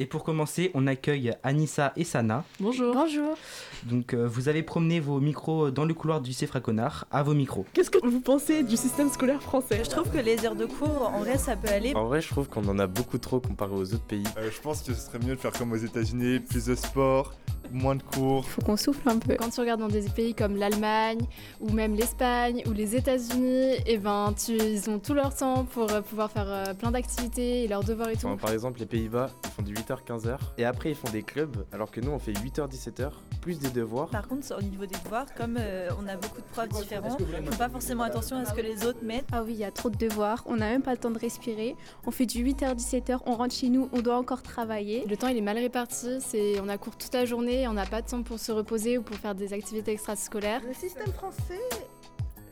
Et 0.00 0.06
pour 0.06 0.24
commencer, 0.24 0.70
on 0.72 0.86
accueille 0.86 1.34
Anissa 1.42 1.92
et 1.94 2.04
Sana. 2.04 2.42
Bonjour. 2.58 2.94
Bonjour. 2.94 3.36
Donc, 3.82 4.14
euh, 4.14 4.26
vous 4.26 4.48
avez 4.48 4.62
promené 4.62 4.98
vos 4.98 5.20
micros 5.20 5.70
dans 5.70 5.84
le 5.84 5.92
couloir 5.92 6.22
du 6.22 6.30
lycée 6.30 6.46
Fragonard. 6.46 7.06
À 7.10 7.22
vos 7.22 7.34
micros. 7.34 7.66
Qu'est-ce 7.74 7.90
que 7.90 7.98
vous 8.02 8.20
pensez 8.22 8.62
du 8.62 8.78
système 8.78 9.10
scolaire 9.10 9.42
français? 9.42 9.82
Je 9.84 9.90
trouve 9.90 10.10
que 10.10 10.16
les 10.16 10.46
heures 10.46 10.56
de 10.56 10.64
cours, 10.64 11.12
en 11.14 11.18
vrai, 11.18 11.36
ça 11.36 11.54
peut 11.54 11.68
aller. 11.68 11.92
En 11.94 12.06
vrai, 12.06 12.22
je 12.22 12.28
trouve 12.28 12.48
qu'on 12.48 12.66
en 12.68 12.78
a 12.78 12.86
beaucoup 12.86 13.18
trop 13.18 13.40
comparé 13.40 13.74
aux 13.74 13.92
autres 13.92 14.06
pays. 14.06 14.24
Euh, 14.38 14.50
je 14.50 14.58
pense 14.62 14.80
que 14.80 14.94
ce 14.94 15.00
serait 15.02 15.18
mieux 15.18 15.34
de 15.34 15.40
faire 15.40 15.52
comme 15.52 15.72
aux 15.72 15.76
États-Unis, 15.76 16.40
plus 16.40 16.64
de 16.64 16.76
sport, 16.76 17.34
moins 17.72 17.94
de 17.94 18.02
cours. 18.02 18.44
Faut 18.46 18.62
qu'on 18.62 18.76
souffle 18.76 19.08
un 19.08 19.18
peu. 19.18 19.36
Quand 19.36 19.50
tu 19.50 19.60
regardes 19.60 19.80
dans 19.80 19.88
des 19.88 20.08
pays 20.08 20.34
comme 20.34 20.56
l'Allemagne 20.56 21.20
ou 21.60 21.70
même 21.70 21.94
l'Espagne 21.94 22.62
ou 22.66 22.72
les 22.72 22.96
États-Unis, 22.96 23.76
et 23.86 23.98
ben 23.98 24.34
tu, 24.36 24.52
ils 24.52 24.88
ont 24.90 24.98
tout 24.98 25.14
leur 25.14 25.34
temps 25.34 25.64
pour 25.64 25.90
euh, 25.90 26.00
pouvoir 26.00 26.30
faire 26.30 26.48
euh, 26.48 26.74
plein 26.74 26.90
d'activités 26.90 27.64
et 27.64 27.68
leurs 27.68 27.84
devoirs 27.84 28.10
et 28.10 28.16
tout. 28.16 28.26
Enfin, 28.26 28.36
par 28.36 28.52
exemple, 28.52 28.80
les 28.80 28.86
Pays-Bas, 28.86 29.30
ils 29.44 29.50
font 29.50 29.62
du 29.62 29.74
8h-15h 29.74 30.38
et 30.58 30.64
après 30.64 30.90
ils 30.90 30.96
font 30.96 31.10
des 31.10 31.22
clubs, 31.22 31.64
alors 31.72 31.90
que 31.90 32.00
nous 32.00 32.10
on 32.10 32.18
fait 32.18 32.32
8h-17h, 32.32 33.10
plus 33.40 33.58
des 33.58 33.70
devoirs. 33.70 34.08
Par 34.08 34.28
contre, 34.28 34.54
au 34.56 34.62
niveau 34.62 34.86
des 34.86 34.96
devoirs, 35.04 35.26
comme 35.34 35.56
euh, 35.58 35.88
on 36.00 36.06
a 36.08 36.16
beaucoup 36.16 36.40
de 36.40 36.46
profs 36.52 36.68
différents, 36.68 37.16
on 37.20 37.50
fait 37.50 37.58
pas 37.58 37.68
forcément 37.68 38.04
attention 38.04 38.36
à 38.36 38.44
ce 38.44 38.52
que 38.52 38.60
les 38.60 38.84
autres 38.84 39.02
mettent. 39.02 39.26
Ah 39.32 39.42
oui, 39.44 39.52
il 39.52 39.58
y 39.58 39.64
a 39.64 39.70
trop 39.70 39.90
de 39.90 39.96
devoirs, 39.96 40.42
on 40.46 40.56
n'a 40.56 40.70
même 40.70 40.82
pas 40.82 40.92
le 40.92 40.98
temps 40.98 41.10
de 41.10 41.18
respirer. 41.18 41.76
On 42.06 42.10
fait 42.10 42.26
du 42.26 42.44
8h-17h, 42.44 43.20
on 43.26 43.34
rentre 43.34 43.54
chez 43.54 43.68
nous, 43.68 43.88
on 43.92 44.00
doit 44.00 44.16
encore 44.16 44.42
travailler. 44.42 45.04
Le 45.06 45.16
temps 45.16 45.28
il 45.28 45.36
est 45.36 45.42
mal 45.42 45.58
réparti, 45.58 46.18
c'est 46.20 46.60
on 46.60 46.68
a 46.68 46.78
cours 46.78 46.96
toute 46.96 47.14
la 47.14 47.24
journée, 47.24 47.59
on 47.68 47.72
n'a 47.72 47.86
pas 47.86 48.02
de 48.02 48.08
temps 48.08 48.22
pour 48.22 48.38
se 48.38 48.52
reposer 48.52 48.98
ou 48.98 49.02
pour 49.02 49.16
faire 49.16 49.34
des 49.34 49.52
activités 49.52 49.92
extrascolaires. 49.92 50.62
Le 50.66 50.74
système 50.74 51.12
français, 51.12 51.60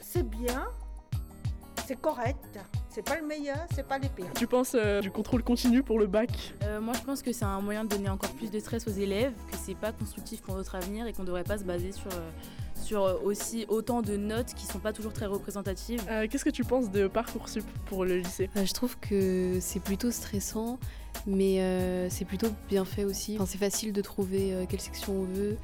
c'est 0.00 0.28
bien, 0.28 0.66
c'est 1.86 2.00
correct. 2.00 2.58
C'est 2.90 3.02
pas 3.02 3.20
le 3.20 3.26
meilleur, 3.26 3.64
c'est 3.74 3.86
pas 3.86 3.98
le 3.98 4.08
pire. 4.08 4.26
Tu 4.34 4.46
penses 4.46 4.74
euh, 4.74 5.00
du 5.00 5.10
contrôle 5.10 5.42
continu 5.42 5.82
pour 5.82 5.98
le 5.98 6.06
bac? 6.06 6.30
Euh, 6.64 6.80
moi, 6.80 6.94
je 6.94 7.02
pense 7.02 7.22
que 7.22 7.32
c'est 7.32 7.44
un 7.44 7.60
moyen 7.60 7.84
de 7.84 7.90
donner 7.90 8.08
encore 8.08 8.30
plus 8.32 8.50
de 8.50 8.58
stress 8.58 8.88
aux 8.88 8.92
élèves, 8.92 9.32
que 9.50 9.56
c'est 9.56 9.76
pas 9.76 9.92
constructif 9.92 10.42
pour 10.42 10.56
notre 10.56 10.74
avenir 10.74 11.06
et 11.06 11.12
qu'on 11.12 11.24
devrait 11.24 11.44
pas 11.44 11.58
se 11.58 11.64
baser 11.64 11.92
sur, 11.92 12.10
euh, 12.12 12.30
sur 12.88 13.04
euh, 13.04 13.14
aussi 13.22 13.66
autant 13.68 14.00
de 14.00 14.16
notes 14.16 14.54
qui 14.54 14.64
sont 14.64 14.78
pas 14.78 14.94
toujours 14.94 15.12
très 15.12 15.26
représentatives. 15.26 16.00
Euh, 16.10 16.26
Qu'est-ce 16.28 16.44
que 16.44 16.50
tu 16.50 16.64
penses 16.64 16.90
de 16.90 17.06
Parcoursup 17.06 17.64
pour 17.86 18.06
le 18.06 18.16
lycée 18.16 18.48
Euh, 18.56 18.64
Je 18.64 18.72
trouve 18.72 18.96
que 18.98 19.58
c'est 19.60 19.80
plutôt 19.80 20.10
stressant, 20.10 20.78
mais 21.26 21.60
euh, 21.60 22.08
c'est 22.08 22.24
plutôt 22.24 22.48
bien 22.68 22.86
fait 22.86 23.04
aussi. 23.04 23.34
Enfin, 23.36 23.44
c'est 23.46 23.58
facile 23.58 23.92
de 23.92 24.00
trouver 24.00 24.54
euh, 24.54 24.64
quelle 24.66 24.80
section 24.80 25.12
on 25.20 25.24
veut. 25.24 25.56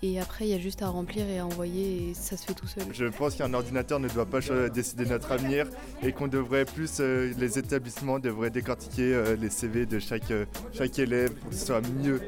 Et 0.00 0.20
après, 0.20 0.46
il 0.46 0.50
y 0.50 0.54
a 0.54 0.58
juste 0.60 0.82
à 0.82 0.88
remplir 0.88 1.28
et 1.28 1.40
à 1.40 1.46
envoyer 1.46 2.10
et 2.10 2.14
ça 2.14 2.36
se 2.36 2.44
fait 2.46 2.54
tout 2.54 2.68
seul. 2.68 2.84
Je 2.92 3.06
pense 3.06 3.34
qu'un 3.34 3.52
ordinateur 3.52 3.98
ne 3.98 4.08
doit 4.08 4.26
pas 4.26 4.38
décider 4.68 5.04
notre 5.06 5.32
avenir 5.32 5.66
et 6.04 6.12
qu'on 6.12 6.28
devrait 6.28 6.64
plus, 6.64 6.98
euh, 7.00 7.32
les 7.36 7.58
établissements 7.58 8.20
devraient 8.20 8.50
décortiquer 8.50 9.12
euh, 9.12 9.34
les 9.34 9.50
CV 9.50 9.86
de 9.86 9.98
chaque, 9.98 10.30
euh, 10.30 10.44
chaque 10.72 10.96
élève 11.00 11.32
pour 11.32 11.50
que 11.50 11.56
ce 11.56 11.66
soit 11.66 11.80
mieux. 11.80 12.20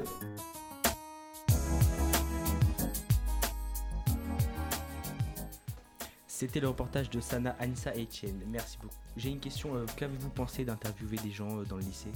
C'était 6.40 6.60
le 6.60 6.68
reportage 6.68 7.10
de 7.10 7.20
Sana, 7.20 7.54
Anissa 7.58 7.94
et 7.94 8.04
Etienne. 8.04 8.40
Merci 8.46 8.78
beaucoup. 8.80 8.94
J'ai 9.18 9.28
une 9.28 9.40
question. 9.40 9.74
euh, 9.76 9.84
Qu'avez-vous 9.98 10.30
pensé 10.30 10.64
d'interviewer 10.64 11.18
des 11.18 11.30
gens 11.30 11.58
euh, 11.58 11.64
dans 11.64 11.76
le 11.76 11.82
lycée? 11.82 12.08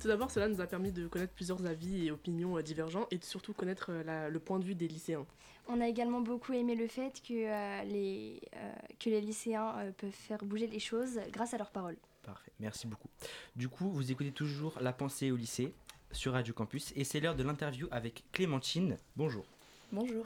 Tout 0.00 0.06
d'abord, 0.06 0.30
cela 0.30 0.46
nous 0.46 0.60
a 0.60 0.68
permis 0.68 0.92
de 0.92 1.08
connaître 1.08 1.32
plusieurs 1.32 1.66
avis 1.66 2.06
et 2.06 2.12
opinions 2.12 2.56
euh, 2.56 2.62
divergents 2.62 3.08
et 3.10 3.18
de 3.18 3.24
surtout 3.24 3.52
connaître 3.54 3.86
euh, 3.90 4.04
la- 4.04 4.28
le 4.30 4.38
point 4.38 4.60
de 4.60 4.64
vue 4.64 4.76
des 4.76 4.86
lycéens. 4.86 5.26
On 5.66 5.80
a 5.80 5.88
également 5.88 6.20
beaucoup 6.20 6.52
aimé 6.52 6.76
le 6.76 6.86
fait 6.86 7.20
que, 7.26 7.32
euh, 7.34 7.82
les, 7.82 8.40
euh, 8.54 8.72
que 9.00 9.10
les 9.10 9.20
lycéens 9.20 9.74
euh, 9.78 9.90
peuvent 9.98 10.10
faire 10.12 10.44
bouger 10.44 10.68
les 10.68 10.78
choses 10.78 11.18
grâce 11.32 11.52
à 11.52 11.58
leurs 11.58 11.72
paroles. 11.72 11.96
Parfait, 12.22 12.52
merci 12.60 12.86
beaucoup. 12.86 13.08
Du 13.56 13.68
coup, 13.68 13.90
vous 13.90 14.12
écoutez 14.12 14.30
toujours 14.30 14.78
La 14.80 14.92
pensée 14.92 15.32
au 15.32 15.36
lycée 15.36 15.72
sur 16.12 16.34
Radio 16.34 16.54
Campus 16.54 16.92
et 16.94 17.02
c'est 17.02 17.18
l'heure 17.18 17.34
de 17.34 17.42
l'interview 17.42 17.88
avec 17.90 18.22
Clémentine. 18.30 18.96
Bonjour. 19.16 19.44
Bonjour. 19.90 20.24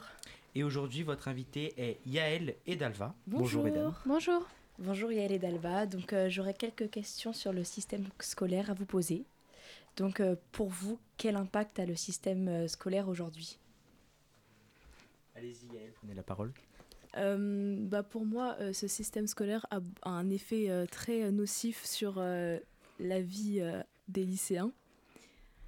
Et 0.55 0.63
aujourd'hui, 0.63 1.03
votre 1.03 1.27
invité 1.27 1.73
est 1.77 1.99
Yaël 2.05 2.55
et 2.65 2.75
Dalva. 2.75 3.13
mesdames. 3.63 3.93
Bonjour. 4.05 4.47
Bonjour 4.79 5.11
Yael 5.11 5.31
et 5.31 5.39
Dalva. 5.39 5.85
Donc 5.85 6.13
euh, 6.13 6.29
j'aurais 6.29 6.53
quelques 6.53 6.89
questions 6.89 7.33
sur 7.33 7.53
le 7.53 7.63
système 7.63 8.05
scolaire 8.19 8.69
à 8.69 8.73
vous 8.73 8.85
poser. 8.85 9.23
Donc 9.95 10.19
euh, 10.19 10.35
pour 10.51 10.69
vous, 10.69 10.99
quel 11.17 11.35
impact 11.35 11.79
a 11.79 11.85
le 11.85 11.95
système 11.95 12.47
euh, 12.47 12.67
scolaire 12.67 13.07
aujourd'hui? 13.07 13.57
Allez-y 15.35 15.73
Yaël, 15.75 15.91
prenez 15.95 16.13
la 16.13 16.23
parole. 16.23 16.51
Euh, 17.17 17.77
bah 17.79 18.03
pour 18.03 18.25
moi, 18.25 18.55
euh, 18.59 18.73
ce 18.73 18.87
système 18.87 19.27
scolaire 19.27 19.65
a, 19.71 19.79
a 20.03 20.09
un 20.09 20.29
effet 20.29 20.69
euh, 20.69 20.85
très 20.85 21.31
nocif 21.31 21.83
sur 21.85 22.15
euh, 22.17 22.59
la 22.99 23.21
vie 23.21 23.59
euh, 23.59 23.81
des 24.07 24.23
lycéens. 24.23 24.71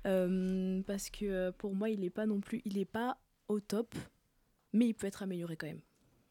Euh, 0.06 0.82
parce 0.86 1.10
que 1.10 1.50
pour 1.52 1.76
moi, 1.76 1.90
il 1.90 2.02
n'est 2.02 2.10
pas 2.10 2.26
non 2.26 2.40
plus, 2.40 2.62
il 2.66 2.78
n'est 2.78 2.86
pas 2.86 3.18
au 3.48 3.60
top, 3.60 3.96
mais 4.74 4.88
il 4.88 4.94
peut 4.94 5.08
être 5.08 5.24
amélioré 5.24 5.56
quand 5.56 5.68
même. 5.68 5.82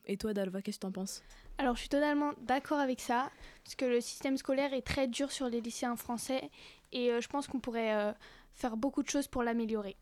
Et 0.07 0.17
toi, 0.17 0.33
Dalva, 0.33 0.63
qu'est-ce 0.63 0.79
que 0.79 0.83
t'en 0.83 0.93
penses? 0.93 1.23
Alors, 1.59 1.75
je 1.75 1.81
suis 1.81 1.89
totalement 1.89 2.33
d'accord 2.43 2.79
avec 2.79 3.01
ça, 3.01 3.31
parce 3.65 3.75
que 3.75 3.85
le 3.85 4.01
système 4.01 4.37
scolaire 4.37 4.73
est 4.73 4.87
très 4.87 5.07
dur 5.09 5.31
sur 5.31 5.49
les 5.49 5.61
lycéens 5.61 5.97
français, 5.97 6.51
et 6.93 7.13
euh, 7.13 7.21
je 7.21 7.29
pense 7.29 7.47
qu'on 7.47 7.61
pourrait 7.61 7.95
euh, 7.95 8.13
faire 8.55 8.77
beaucoup 8.77 9.03
de 9.03 9.09
choses 9.09 9.27
pour 9.27 9.43
l'améliorer. 9.43 9.97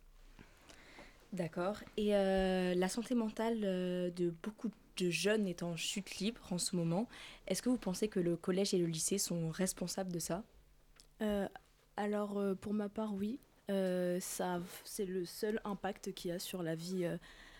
D'accord. 1.32 1.78
Et 1.96 2.14
euh, 2.14 2.74
la 2.74 2.88
santé 2.88 3.14
mentale 3.14 3.60
euh, 3.64 4.10
de 4.10 4.32
beaucoup 4.42 4.70
de 4.96 5.10
jeunes 5.10 5.46
est 5.46 5.62
en 5.62 5.76
chute 5.76 6.18
libre 6.18 6.40
en 6.50 6.58
ce 6.58 6.76
moment. 6.76 7.08
Est-ce 7.48 7.60
que 7.60 7.68
vous 7.68 7.78
pensez 7.78 8.08
que 8.08 8.20
le 8.20 8.36
collège 8.36 8.72
et 8.74 8.78
le 8.78 8.86
lycée 8.86 9.18
sont 9.18 9.50
responsables 9.50 10.12
de 10.12 10.18
ça? 10.18 10.44
Euh, 11.20 11.48
Alors, 11.96 12.38
euh, 12.38 12.54
pour 12.54 12.74
ma 12.74 12.88
part, 12.88 13.14
oui. 13.14 13.40
Euh, 13.70 14.20
ça, 14.20 14.60
c'est 14.84 15.06
le 15.06 15.24
seul 15.24 15.60
impact 15.64 16.14
qu'il 16.14 16.30
y 16.30 16.34
a 16.34 16.38
sur 16.38 16.62
la 16.62 16.74
vie 16.74 17.04
euh, 17.04 17.16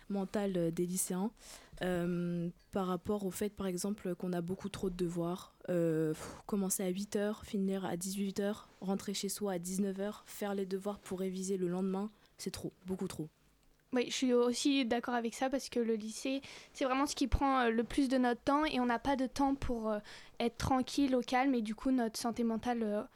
mentale 0.09 0.53
euh, 0.57 0.71
des 0.71 0.85
lycéens. 0.85 1.31
Euh, 1.83 2.49
par 2.71 2.87
rapport 2.87 3.25
au 3.25 3.31
fait, 3.31 3.49
par 3.49 3.67
exemple, 3.67 4.15
qu'on 4.15 4.33
a 4.33 4.41
beaucoup 4.41 4.69
trop 4.69 4.89
de 4.89 4.95
devoirs. 4.95 5.53
Euh, 5.69 6.13
pff, 6.13 6.37
commencer 6.45 6.83
à 6.83 6.91
8h, 6.91 7.43
finir 7.43 7.85
à 7.85 7.95
18h, 7.95 8.65
rentrer 8.81 9.13
chez 9.13 9.29
soi 9.29 9.53
à 9.53 9.57
19h, 9.59 10.21
faire 10.25 10.55
les 10.55 10.65
devoirs 10.65 10.99
pour 10.99 11.19
réviser 11.19 11.57
le 11.57 11.67
lendemain, 11.67 12.09
c'est 12.37 12.51
trop, 12.51 12.73
beaucoup 12.85 13.07
trop. 13.07 13.29
Oui, 13.93 14.05
je 14.07 14.13
suis 14.13 14.33
aussi 14.33 14.85
d'accord 14.85 15.13
avec 15.13 15.33
ça 15.33 15.49
parce 15.49 15.69
que 15.69 15.79
le 15.79 15.95
lycée, 15.95 16.41
c'est 16.73 16.83
vraiment 16.83 17.05
ce 17.05 17.15
qui 17.15 17.27
prend 17.27 17.69
le 17.69 17.83
plus 17.83 18.09
de 18.09 18.17
notre 18.17 18.41
temps 18.41 18.65
et 18.65 18.79
on 18.79 18.85
n'a 18.85 18.99
pas 18.99 19.15
de 19.15 19.27
temps 19.27 19.55
pour 19.55 19.93
être 20.39 20.57
tranquille, 20.57 21.15
au 21.15 21.21
calme 21.21 21.53
et 21.55 21.61
du 21.61 21.73
coup 21.73 21.91
notre 21.91 22.19
santé 22.19 22.43
mentale 22.43 23.07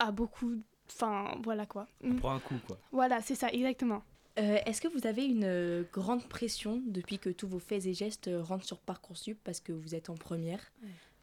a 0.00 0.10
beaucoup... 0.10 0.56
Enfin, 0.90 1.38
voilà 1.44 1.64
quoi. 1.64 1.86
On 2.02 2.16
prend 2.16 2.34
un 2.34 2.40
coup 2.40 2.56
quoi. 2.66 2.76
Voilà, 2.90 3.20
c'est 3.22 3.36
ça, 3.36 3.50
exactement. 3.50 4.02
Euh, 4.38 4.58
Est-ce 4.66 4.80
que 4.80 4.88
vous 4.88 5.06
avez 5.06 5.24
une 5.24 5.44
euh, 5.44 5.82
grande 5.92 6.24
pression 6.28 6.80
depuis 6.86 7.18
que 7.18 7.30
tous 7.30 7.48
vos 7.48 7.58
faits 7.58 7.86
et 7.86 7.94
gestes 7.94 8.28
euh, 8.28 8.42
rentrent 8.42 8.64
sur 8.64 8.78
Parcoursup 8.78 9.38
parce 9.42 9.60
que 9.60 9.72
vous 9.72 9.94
êtes 9.94 10.10
en 10.10 10.14
première? 10.14 10.60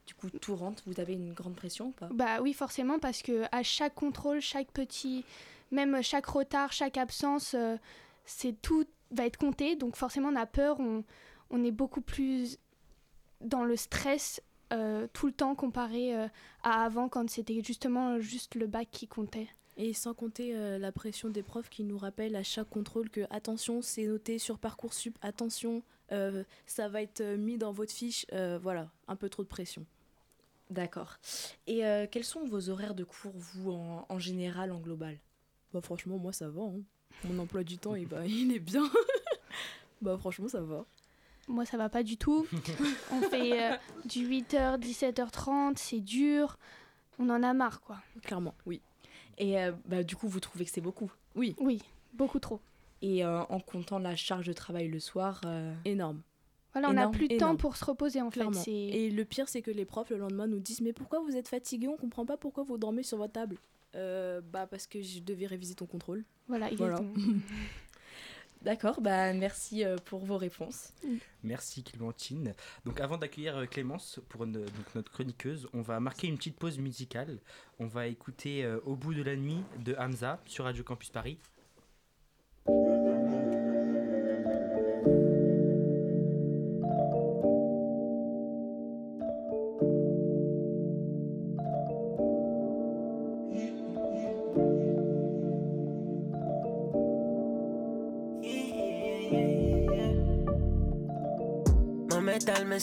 Du 0.06 0.13
coup, 0.13 0.30
tout 0.30 0.56
rentre. 0.56 0.84
Vous 0.86 0.99
avez 0.99 1.13
une 1.13 1.34
grande 1.34 1.56
pression 1.56 1.88
ou 1.88 1.91
pas? 1.91 2.10
Bah 2.12 2.41
oui, 2.41 2.54
forcément, 2.54 2.99
parce 2.99 3.21
que 3.21 3.43
à 3.51 3.63
chaque 3.63 3.95
contrôle, 3.95 4.39
chaque 4.41 4.71
petit, 4.71 5.23
même 5.71 6.01
chaque 6.04 6.25
retard, 6.25 6.73
chaque 6.73 6.97
absence, 6.97 7.56
euh, 7.56 7.78
c'est 8.25 8.62
tout 8.62 8.86
va 9.12 9.25
être 9.25 9.38
compté. 9.38 9.75
Donc 9.75 9.95
forcément, 9.95 10.30
on 10.30 10.36
a 10.36 10.45
peur, 10.45 10.80
on, 10.80 11.04
on 11.49 11.63
est 11.63 11.71
beaucoup 11.71 12.01
plus 12.01 12.58
dans 13.41 13.63
le 13.63 13.75
stress 13.75 14.41
euh, 14.73 15.08
tout 15.13 15.28
le 15.28 15.32
temps 15.32 15.56
comparé 15.56 16.15
euh, 16.15 16.28
à 16.63 16.84
avant 16.84 17.08
quand 17.08 17.30
c'était 17.30 17.62
justement 17.63 18.19
juste 18.19 18.56
le 18.56 18.67
bac 18.67 18.88
qui 18.91 19.08
comptait. 19.08 19.47
Et 19.77 19.93
sans 19.93 20.13
compter 20.13 20.55
euh, 20.55 20.77
la 20.77 20.91
pression 20.91 21.29
des 21.29 21.43
profs 21.43 21.69
qui 21.69 21.83
nous 21.83 21.97
rappellent 21.97 22.35
à 22.38 22.43
chaque 22.43 22.69
contrôle 22.69 23.09
que 23.09 23.21
attention, 23.29 23.81
c'est 23.81 24.05
noté 24.05 24.39
sur 24.39 24.57
Parcoursup, 24.57 25.17
attention, 25.21 25.83
euh, 26.13 26.43
ça 26.65 26.88
va 26.88 27.01
être 27.01 27.19
euh, 27.21 27.35
mis 27.38 27.57
dans 27.57 27.71
votre 27.73 27.91
fiche. 27.91 28.25
euh, 28.31 28.57
voilà, 28.61 28.89
un 29.09 29.15
peu 29.17 29.27
trop 29.27 29.43
de 29.43 29.49
pression. 29.49 29.85
D'accord. 30.69 31.17
Et 31.67 31.85
euh, 31.85 32.07
quels 32.09 32.23
sont 32.23 32.45
vos 32.45 32.69
horaires 32.69 32.95
de 32.95 33.03
cours, 33.03 33.33
vous, 33.35 33.71
en, 33.71 34.05
en 34.07 34.19
général, 34.19 34.71
en 34.71 34.79
global? 34.79 35.17
Bah 35.73 35.81
franchement, 35.81 36.17
moi 36.17 36.31
ça 36.31 36.47
va. 36.49 36.61
hein. 36.61 36.79
Mon 37.25 37.38
emploi 37.39 37.63
du 37.63 37.77
temps, 37.77 37.95
il, 37.95 38.07
bah, 38.07 38.25
il 38.25 38.53
est 38.55 38.59
bien. 38.59 38.83
bah 40.01 40.17
franchement, 40.17 40.47
ça 40.47 40.61
va. 40.61 40.85
Moi, 41.47 41.63
ça 41.65 41.77
va 41.77 41.89
pas 41.89 42.01
du 42.01 42.17
tout. 42.17 42.47
on 43.11 43.21
fait 43.21 43.61
euh, 43.73 43.75
du 44.05 44.27
8h, 44.27 44.79
17h30, 44.79 45.73
c'est 45.77 45.99
dur. 45.99 46.57
On 47.19 47.29
en 47.29 47.43
a 47.43 47.53
marre, 47.53 47.81
quoi. 47.81 47.97
Clairement, 48.23 48.55
oui. 48.65 48.81
Et 49.38 49.60
euh, 49.60 49.71
bah, 49.86 50.04
du 50.04 50.15
coup, 50.15 50.28
vous 50.28 50.39
trouvez 50.39 50.65
que 50.65 50.71
c'est 50.71 50.82
beaucoup 50.82 51.12
Oui. 51.36 51.56
Oui, 51.60 51.82
beaucoup 52.13 52.39
trop. 52.39 52.60
Et 53.02 53.26
euh, 53.26 53.41
en 53.50 53.60
comptant 53.60 54.00
la 54.00 54.15
charge 54.15 54.48
de 54.48 54.54
travail 54.54 54.88
le 54.88 55.00
soir 55.00 55.41
euh, 55.45 55.74
Énorme. 55.86 56.21
Voilà, 56.74 56.89
on 56.89 56.93
n'a 56.93 57.08
plus 57.08 57.30
de 57.30 57.38
temps 57.38 57.56
pour 57.56 57.78
se 57.78 57.86
reposer, 57.86 58.21
en 58.21 58.30
Clairement. 58.30 58.62
fait. 58.62 58.71
Et 58.71 59.10
le 59.10 59.24
pire, 59.24 59.48
c'est 59.48 59.62
que 59.62 59.71
les 59.71 59.86
profs, 59.86 60.10
le 60.10 60.17
lendemain, 60.17 60.45
nous 60.48 60.60
disent 60.60 60.82
Mais 60.82 60.91
pourquoi 60.91 61.21
vous 61.21 61.36
êtes 61.38 61.48
fatigué 61.48 61.88
On 61.88 61.95
comprend 61.95 62.26
pas 62.26 62.36
pourquoi 62.36 62.63
vous 62.63 62.78
dormez 62.78 63.04
sur 63.04 63.17
votre 63.17 63.32
table. 63.34 63.58
Euh, 63.95 64.41
bah, 64.41 64.67
parce 64.67 64.86
que 64.88 65.02
je 65.02 65.19
devais 65.21 65.45
réviser 65.45 65.74
ton 65.76 65.86
contrôle. 65.86 66.26
Voilà, 66.50 66.69
exactement. 66.69 67.13
D'accord, 68.65 68.99
bah 68.99 69.32
merci 69.32 69.86
euh, 69.86 69.95
pour 70.06 70.25
vos 70.25 70.38
réponses. 70.38 70.91
Merci 71.43 71.84
Clémentine. 71.84 72.56
Donc 72.84 72.99
avant 72.99 73.15
d'accueillir 73.15 73.58
euh, 73.58 73.65
Clémence 73.67 74.19
pour 74.28 74.47
notre 74.47 75.12
chroniqueuse, 75.12 75.69
on 75.73 75.84
va 75.84 75.99
marquer 75.99 76.25
une 76.25 76.36
petite 76.36 76.58
pause 76.58 76.80
musicale. 76.80 77.38
On 77.78 77.86
va 77.86 78.08
écouter 78.08 78.65
euh, 78.65 78.80
Au 78.86 78.95
bout 78.95 79.13
de 79.13 79.21
la 79.21 79.36
nuit 79.36 79.62
de 79.78 79.95
Hamza 79.99 80.39
sur 80.47 80.63
Radio 80.63 80.84
Campus 80.84 81.12
Paris. 81.12 81.38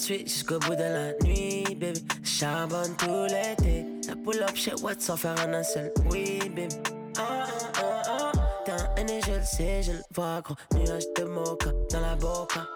Jusqu'au 0.07 0.59
bout 0.59 0.74
de 0.74 0.82
la 0.82 1.12
nuit, 1.24 1.64
baby. 1.76 2.05
Charbonne 2.24 2.94
tout 2.96 3.26
l'été. 3.28 3.86
La 4.09 4.16
pull 4.16 4.42
up 4.42 4.55
chez 4.55 4.74
Watts 4.82 5.00
sans 5.00 5.16
faire 5.16 5.34
un 5.38 5.62
seul 5.62 5.92
oui, 6.11 6.38
baby. 6.55 6.74
Ah, 7.18 7.46
ah, 7.46 7.82
ah, 7.82 8.03
ah. 8.09 8.32
T'es 8.64 8.72
un 8.72 8.94
aîné, 8.96 9.20
je 9.26 9.32
le 9.32 9.44
sais, 9.44 9.82
je 9.82 9.92
le 9.92 10.03
vois, 10.14 10.40
gros. 10.40 10.55
Nuage 10.74 11.05
de 11.16 11.24
mocha 11.24 11.70
dans 11.90 12.00
la 12.00 12.16
boca. 12.16 12.66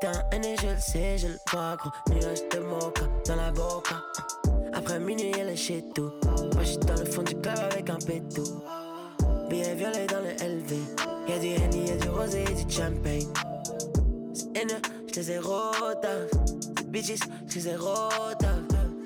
T'es 0.00 0.06
un 0.08 0.30
aîné, 0.30 0.56
je 0.62 0.68
le 0.68 0.78
sais, 0.78 1.18
je 1.18 1.28
le 1.28 1.38
vois, 1.50 1.76
gros. 1.76 1.90
Nuage 2.10 2.48
de 2.50 2.58
mocha 2.60 3.08
dans 3.26 3.36
la 3.36 3.50
boca. 3.50 3.96
Après 4.72 5.00
minuit, 5.00 5.32
elle 5.38 5.50
est 5.50 5.56
chez 5.56 5.84
tout. 5.94 6.12
Moi, 6.54 6.62
j'suis 6.62 6.78
dans 6.78 6.94
le 6.94 7.04
fond 7.04 7.22
du 7.22 7.34
club 7.34 7.58
avec 7.58 7.90
un 7.90 7.96
pétou. 7.96 8.44
Billet 9.48 9.74
violet 9.74 10.06
dans 10.06 10.20
le 10.20 10.32
LV. 10.32 10.76
Y'a 11.28 11.38
du 11.38 11.48
Henny, 11.48 11.88
y'a 11.88 11.96
du 11.96 12.08
rosé, 12.08 12.42
et 12.42 12.64
du 12.64 12.72
champagne. 12.72 13.26
C'est 14.32 14.66
C'est 15.14 15.40
bitches, 16.86 17.20
j'les 17.46 17.68
ai 17.68 17.76
rotas. 17.76 18.48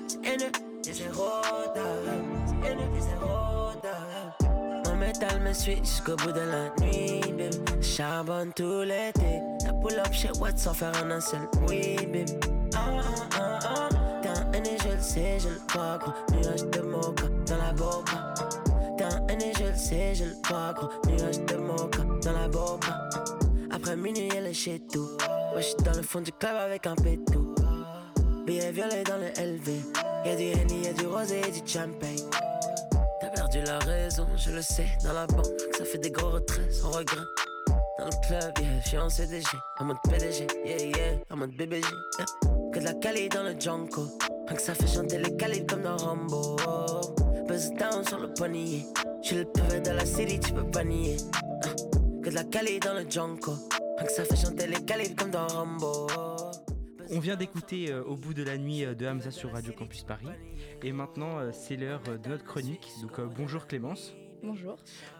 C'est 0.07 0.25
haineux, 0.25 0.51
j'les 0.83 1.01
ai 1.01 1.09
rotas. 1.09 1.81
C'est 2.45 2.69
haineux, 2.69 2.89
j'les 2.93 3.09
ai 3.09 3.17
rotas. 3.19 4.85
Mon 4.85 4.95
métal 4.95 5.41
me 5.41 5.51
suit 5.53 5.77
jusqu'au 5.77 6.15
bout 6.15 6.31
de 6.31 6.39
la 6.39 6.69
nuit, 6.79 7.21
baby. 7.33 7.57
Charbonne 7.81 8.53
tout 8.55 8.83
l'été. 8.83 9.41
La 9.65 9.73
pull 9.73 9.99
up 9.99 10.13
chez 10.13 10.31
Watts 10.39 10.57
sans 10.57 10.73
faire 10.73 10.93
un 10.95 11.19
seul 11.19 11.41
oui, 11.67 11.97
baby. 11.97 12.25
Ah, 12.75 13.01
ah, 13.39 13.59
ah. 13.63 13.89
T'es 14.21 14.29
un 14.29 14.63
je 14.63 14.95
le 14.95 15.01
sais, 15.01 15.39
je 15.39 15.49
le 15.49 15.59
vois, 15.73 15.97
gros. 15.97 16.13
Nuage 16.31 16.63
de 16.71 16.81
mocha 16.81 17.27
dans 17.45 17.57
la 17.57 17.73
boca. 17.73 18.33
T'es 18.97 19.03
un 19.03 19.27
aîné, 19.27 19.51
je 19.59 19.65
le 19.65 19.75
sais, 19.75 20.15
je 20.15 20.23
le 20.23 20.35
vois, 20.47 20.73
gros. 20.73 20.89
Nuage 21.07 21.39
de 21.45 21.57
mocha 21.57 22.03
dans 22.23 22.31
la 22.31 22.47
boca. 22.47 23.09
Après 23.71 23.95
minuit, 23.97 24.29
elle 24.35 24.47
est 24.47 24.53
chez 24.53 24.79
tout. 24.79 25.09
Moi, 25.57 25.63
j'suis 25.63 25.83
dans 25.83 25.97
le 25.97 26.03
fond 26.03 26.21
du 26.21 26.31
club 26.33 26.55
avec 26.55 26.85
un 26.85 26.93
pétou. 26.93 27.55
Billet 28.45 28.71
violet 28.71 29.03
dans 29.03 29.17
le 29.17 29.29
LV. 29.29 29.71
Y'a 30.23 30.35
du 30.35 30.43
Henny, 30.43 30.83
y'a 30.83 30.93
du 30.93 31.07
rosé 31.07 31.41
et 31.41 31.51
du 31.51 31.67
champagne. 31.67 32.29
T'as 33.19 33.29
perdu 33.29 33.63
la 33.65 33.79
raison, 33.79 34.27
je 34.37 34.51
le 34.51 34.61
sais. 34.61 34.85
Dans 35.03 35.13
la 35.13 35.25
banque, 35.25 35.47
ça 35.75 35.83
fait 35.83 35.97
des 35.97 36.11
gros 36.11 36.29
retraits 36.29 36.71
sans 36.71 36.91
regret. 36.91 37.25
Dans 37.97 38.05
le 38.05 38.27
club, 38.27 38.53
yeah, 38.59 38.81
j'suis 38.85 38.99
en 38.99 39.09
CDG. 39.09 39.47
En 39.79 39.85
mode 39.85 39.97
PDG, 40.07 40.45
yeah, 40.63 40.77
yeah. 40.77 41.17
En 41.31 41.37
mode 41.37 41.55
BBG. 41.57 41.87
Que 42.71 42.77
de 42.77 42.83
la 42.83 42.93
Cali 42.93 43.27
dans 43.27 43.41
le 43.41 43.59
Junko. 43.59 44.03
Rien 44.47 44.55
que 44.55 44.61
ça 44.61 44.75
fait 44.75 44.85
chanter 44.85 45.17
les 45.17 45.35
calibres 45.37 45.73
comme 45.73 45.81
dans 45.81 45.97
Rambo. 45.97 46.55
Buzz 47.47 47.71
down 47.79 48.05
sur 48.07 48.19
le 48.19 48.31
poignet. 48.31 48.85
J'suis 49.23 49.37
le 49.37 49.45
pavé 49.45 49.79
de 49.79 49.89
la 49.89 50.05
city, 50.05 50.39
tu 50.39 50.53
peux 50.53 50.69
pas 50.69 50.83
nier. 50.83 51.17
Ah, 51.33 51.69
Que 52.23 52.29
de 52.29 52.35
la 52.35 52.43
Cali 52.43 52.79
dans 52.79 52.93
le 52.93 53.09
Junko. 53.09 53.53
Rien 53.97 54.05
que 54.05 54.11
ça 54.11 54.25
fait 54.25 54.35
chanter 54.35 54.67
les 54.67 54.85
calibres 54.85 55.15
comme 55.15 55.31
dans 55.31 55.47
Rambo. 55.47 56.07
On 57.09 57.19
vient 57.19 57.35
d'écouter 57.35 57.91
euh, 57.91 58.03
Au 58.03 58.15
bout 58.15 58.35
de 58.35 58.43
la 58.43 58.57
nuit 58.57 58.85
euh, 58.85 58.93
de 58.93 59.07
Hamza 59.07 59.31
sur 59.31 59.51
Radio 59.51 59.73
Campus 59.73 60.03
Paris. 60.03 60.27
Et 60.83 60.91
maintenant, 60.91 61.39
euh, 61.39 61.51
c'est 61.51 61.77
l'heure 61.77 62.03
de 62.03 62.29
notre 62.29 62.43
chronique. 62.43 62.91
Donc, 63.01 63.17
euh, 63.17 63.25
bonjour 63.25 63.65
Clémence. 63.65 64.13
Bonjour. 64.43 64.75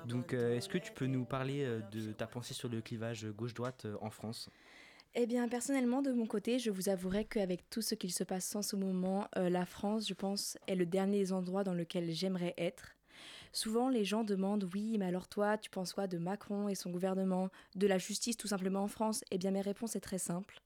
Donc, 0.06 0.34
euh, 0.34 0.56
est-ce 0.56 0.70
que 0.70 0.78
tu 0.78 0.92
peux 0.92 1.08
nous 1.08 1.26
parler 1.26 1.64
euh, 1.64 1.80
de 1.92 2.12
ta 2.12 2.28
pensée 2.28 2.54
sur 2.54 2.70
le 2.70 2.82
clivage 2.82 3.26
gauche-droite 3.32 3.86
euh, 3.86 3.96
en 4.02 4.12
France? 4.12 4.48
Eh 5.16 5.26
bien, 5.26 5.48
personnellement, 5.48 6.04
de 6.04 6.12
mon 6.12 6.28
côté, 6.28 6.60
je 6.60 6.70
vous 6.70 6.90
avouerai 6.90 7.26
qu'avec 7.26 7.68
tout 7.72 7.82
ce 7.82 7.96
qu'il 7.96 8.12
se 8.12 8.24
passe 8.24 8.56
en 8.56 8.62
ce 8.62 8.76
moment, 8.76 9.28
euh, 9.38 9.50
la 9.50 9.66
France, 9.66 10.08
je 10.08 10.14
pense, 10.14 10.60
est 10.68 10.76
le 10.76 10.86
dernier 10.86 11.18
des 11.18 11.34
endroits 11.34 11.64
dans 11.64 11.74
lequel 11.74 12.12
j'aimerais 12.12 12.54
être. 12.60 12.97
Souvent, 13.58 13.90
les 13.90 14.06
gens 14.06 14.24
demandent 14.24 14.70
Oui, 14.76 15.00
mais 15.00 15.06
alors 15.06 15.28
toi, 15.28 15.58
tu 15.58 15.72
penses 15.72 15.92
quoi 15.92 16.06
de 16.06 16.20
Macron 16.20 16.70
et 16.70 16.76
son 16.76 16.92
gouvernement, 16.92 17.50
de 17.74 17.88
la 17.88 17.98
justice 17.98 18.38
tout 18.38 18.48
simplement 18.48 18.84
en 18.84 18.88
France? 18.88 19.24
Eh 19.32 19.40
bien, 19.40 19.50
mes 19.50 19.62
réponses 19.62 19.96
est 19.96 20.00
très 20.00 20.20
simple. 20.20 20.62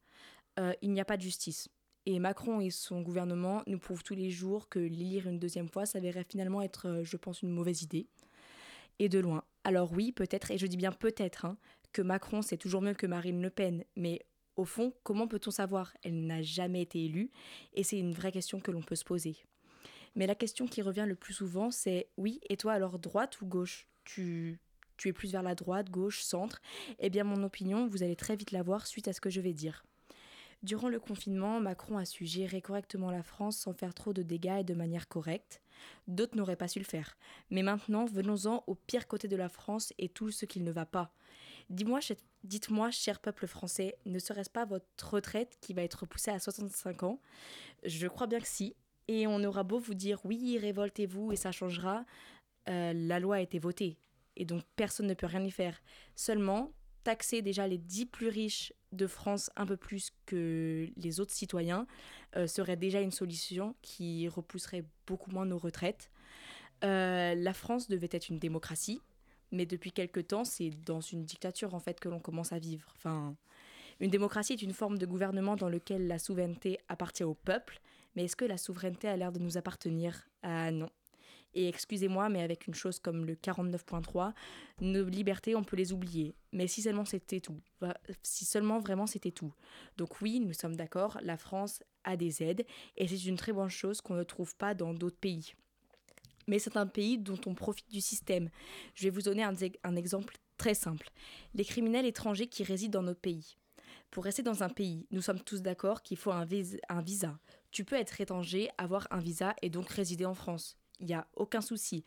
Euh, 0.60 0.74
il 0.82 0.92
n'y 0.92 1.00
a 1.00 1.06
pas 1.06 1.16
de 1.16 1.22
justice. 1.22 1.70
Et 2.06 2.20
Macron 2.20 2.60
et 2.60 2.70
son 2.70 3.00
gouvernement 3.00 3.64
nous 3.66 3.80
prouvent 3.80 4.04
tous 4.04 4.14
les 4.14 4.30
jours 4.30 4.68
que 4.68 4.80
l'élire 4.80 5.30
une 5.30 5.40
deuxième 5.40 5.70
fois 5.70 5.86
s'avérait 5.86 6.26
finalement 6.28 6.62
être, 6.62 6.90
euh, 6.90 7.04
je 7.06 7.16
pense, 7.16 7.42
une 7.42 7.52
mauvaise 7.52 7.82
idée. 7.82 8.08
Et 9.00 9.08
de 9.08 9.20
loin. 9.20 9.46
Alors 9.64 9.94
oui, 9.94 10.12
peut-être, 10.12 10.52
et 10.52 10.58
je 10.58 10.68
dis 10.68 10.76
bien 10.76 10.92
peut-être, 10.92 11.46
hein, 11.46 11.56
que 11.94 12.02
Macron 12.02 12.42
c'est 12.42 12.58
toujours 12.58 12.82
mieux 12.82 12.94
que 12.94 13.08
Marine 13.08 13.42
Le 13.42 13.52
Pen, 13.52 13.86
mais 13.96 14.20
au 14.58 14.66
fond, 14.66 14.94
comment 15.04 15.30
peut-on 15.30 15.52
savoir? 15.52 15.96
Elle 16.04 16.26
n'a 16.26 16.42
jamais 16.42 16.82
été 16.82 17.06
élue, 17.06 17.32
et 17.74 17.84
c'est 17.84 18.00
une 18.00 18.12
vraie 18.12 18.34
question 18.34 18.60
que 18.60 18.70
l'on 18.72 18.82
peut 18.82 18.96
se 18.96 19.06
poser. 19.06 19.38
Mais 20.16 20.28
la 20.28 20.36
question 20.36 20.68
qui 20.68 20.82
revient 20.82 21.06
le 21.08 21.16
plus 21.16 21.34
souvent, 21.34 21.72
c'est 21.72 22.10
oui, 22.18 22.40
et 22.50 22.58
toi 22.58 22.74
alors 22.74 23.00
droite 23.00 23.42
ou 23.42 23.46
gauche? 23.46 23.88
Tu, 24.04 24.60
tu 24.98 25.08
es 25.10 25.14
plus 25.14 25.32
vers 25.32 25.44
la 25.44 25.56
droite, 25.56 25.90
gauche, 25.90 26.22
centre 26.22 26.62
Eh 27.00 27.10
bien 27.10 27.24
mon 27.24 27.44
opinion, 27.44 27.88
vous 27.88 28.04
allez 28.04 28.16
très 28.16 28.36
vite 28.36 28.52
la 28.52 28.64
voir 28.64 28.88
suite 28.88 29.08
à 29.08 29.14
ce 29.14 29.22
que 29.22 29.30
je 29.30 29.42
vais 29.42 29.54
dire. 29.54 29.86
Durant 30.64 30.90
le 30.90 31.00
confinement, 31.00 31.60
Macron 31.60 31.98
a 31.98 32.06
su 32.06 32.26
gérer 32.26 32.62
correctement 32.62 33.10
la 33.10 33.24
France 33.24 33.58
sans 33.58 33.74
faire 33.74 33.96
trop 33.96 34.14
de 34.14 34.22
dégâts 34.22 34.60
et 34.60 34.64
de 34.64 34.76
manière 34.76 35.08
correcte. 35.08 35.60
D'autres 36.08 36.38
n'auraient 36.38 36.56
pas 36.56 36.68
su 36.68 36.78
le 36.78 36.86
faire. 36.86 37.18
Mais 37.50 37.64
maintenant, 37.64 38.06
venons-en 38.06 38.64
au 38.68 38.76
pire 38.76 39.08
côté 39.08 39.28
de 39.28 39.36
la 39.36 39.50
France 39.50 39.92
et 39.98 40.08
tout 40.08 40.30
ce 40.30 40.46
qu'il 40.46 40.64
ne 40.64 40.72
va 40.72 40.86
pas. 40.86 41.16
Dis-moi, 41.72 42.00
dites-moi, 42.44 42.92
cher 42.92 43.20
peuple 43.20 43.48
français, 43.48 43.98
ne 44.06 44.20
serait-ce 44.20 44.52
pas 44.52 44.66
votre 44.66 45.14
retraite 45.14 45.58
qui 45.62 45.74
va 45.74 45.82
être 45.82 46.02
repoussée 46.02 46.30
à 46.30 46.38
65 46.38 47.04
ans? 47.04 47.20
Je 47.84 48.08
crois 48.08 48.28
bien 48.28 48.40
que 48.40 48.48
si. 48.48 48.76
Et 49.12 49.28
on 49.28 49.44
aura 49.44 49.64
beau 49.64 49.78
vous 49.78 49.94
dire 49.94 50.20
oui, 50.24 50.58
révoltez-vous 50.58 51.34
et 51.34 51.36
ça 51.36 51.52
changera, 51.52 52.06
euh, 52.70 52.94
la 52.96 53.20
loi 53.20 53.36
a 53.36 53.40
été 53.42 53.60
votée. 53.60 53.98
Et 54.38 54.46
donc 54.46 54.64
personne 54.78 55.08
ne 55.08 55.14
peut 55.14 55.26
rien 55.26 55.44
y 55.44 55.52
faire. 55.52 55.82
Seulement, 56.16 56.72
taxer 57.04 57.42
déjà 57.42 57.68
les 57.68 57.78
10 57.78 58.06
plus 58.06 58.30
riches 58.30 58.72
de 58.94 59.08
France 59.08 59.50
un 59.58 59.66
peu 59.66 59.76
plus 59.76 60.12
que 60.26 60.88
les 60.96 61.20
autres 61.20 61.34
citoyens 61.34 61.88
euh, 62.38 62.48
serait 62.48 62.78
déjà 62.78 63.02
une 63.02 63.12
solution 63.12 63.76
qui 63.82 64.30
repousserait 64.30 64.86
beaucoup 65.06 65.32
moins 65.32 65.46
nos 65.46 65.58
retraites. 65.58 66.10
Euh, 66.86 67.36
la 67.36 67.54
France 67.54 67.90
devait 67.90 68.10
être 68.12 68.30
une 68.30 68.40
démocratie, 68.40 69.02
mais 69.52 69.66
depuis 69.66 69.92
quelque 69.92 70.22
temps, 70.22 70.46
c'est 70.46 70.70
dans 70.86 71.02
une 71.02 71.26
dictature 71.26 71.76
en 71.76 71.80
fait 71.80 72.00
que 72.00 72.08
l'on 72.08 72.20
commence 72.22 72.54
à 72.54 72.60
vivre. 72.60 72.94
Enfin, 72.96 73.36
une 74.00 74.10
démocratie 74.10 74.54
est 74.54 74.62
une 74.62 74.74
forme 74.74 74.98
de 74.98 75.06
gouvernement 75.06 75.58
dans 75.58 75.70
lequel 75.70 76.08
la 76.08 76.18
souveraineté 76.18 76.80
appartient 76.88 77.26
au 77.26 77.34
peuple, 77.34 77.82
mais 78.16 78.26
est-ce 78.26 78.36
que 78.36 78.46
la 78.46 78.58
souveraineté 78.58 79.08
a 79.08 79.18
l'air 79.18 79.32
de 79.32 79.40
nous 79.40 79.58
appartenir? 79.58 80.28
Ah 80.44 80.72
non. 80.72 80.90
Et 81.54 81.68
excusez-moi, 81.68 82.30
mais 82.30 82.42
avec 82.42 82.68
une 82.68 82.74
chose 82.74 83.00
comme 83.00 83.26
le 83.26 83.36
49.3, 83.36 84.34
nos 84.80 85.04
libertés, 85.04 85.56
on 85.56 85.64
peut 85.64 85.76
les 85.76 85.92
oublier. 85.92 86.34
Mais 86.54 86.68
si 86.68 86.82
seulement 86.82 87.04
c'était 87.04 87.42
tout. 87.42 87.60
Si 88.24 88.46
seulement 88.46 88.80
vraiment 88.80 89.06
c'était 89.06 89.32
tout. 89.32 89.54
Donc 89.98 90.22
oui, 90.22 90.40
nous 90.40 90.54
sommes 90.54 90.76
d'accord, 90.76 91.20
la 91.22 91.38
France 91.38 91.84
a 92.04 92.16
des 92.16 92.42
aides, 92.42 92.66
et 92.96 93.08
c'est 93.08 93.26
une 93.26 93.36
très 93.36 93.52
bonne 93.52 93.70
chose 93.70 94.00
qu'on 94.02 94.16
ne 94.16 94.24
trouve 94.24 94.56
pas 94.56 94.74
dans 94.74 94.94
d'autres 94.94 95.20
pays. 95.20 95.54
Mais 96.48 96.58
c'est 96.58 96.78
un 96.78 96.88
pays 96.88 97.18
dont 97.18 97.40
on 97.46 97.54
profite 97.54 97.90
du 97.92 98.02
système. 98.02 98.50
Je 98.96 99.04
vais 99.04 99.10
vous 99.10 99.22
donner 99.22 99.44
un, 99.44 99.54
un 99.84 99.96
exemple 99.96 100.38
très 100.58 100.74
simple. 100.74 101.10
Les 101.54 101.66
criminels 101.66 102.06
étrangers 102.06 102.48
qui 102.48 102.64
résident 102.64 103.00
dans 103.00 103.08
notre 103.08 103.20
pays. 103.20 103.58
Pour 104.10 104.24
rester 104.24 104.44
dans 104.44 104.64
un 104.64 104.70
pays, 104.70 105.06
nous 105.12 105.22
sommes 105.22 105.40
tous 105.40 105.62
d'accord 105.62 106.02
qu'il 106.02 106.18
faut 106.18 106.32
un 106.32 106.46
visa. 106.46 107.40
Tu 107.72 107.86
peux 107.86 107.96
être 107.96 108.20
étranger, 108.22 108.70
avoir 108.78 109.08
un 109.12 109.20
visa 109.20 109.56
et 109.62 109.70
donc 109.70 109.90
résider 109.90 110.26
en 110.26 110.34
France. 110.34 110.78
Il 111.00 111.08
n'y 111.08 111.14
a 111.14 111.28
aucun 111.36 111.62
souci. 111.62 112.04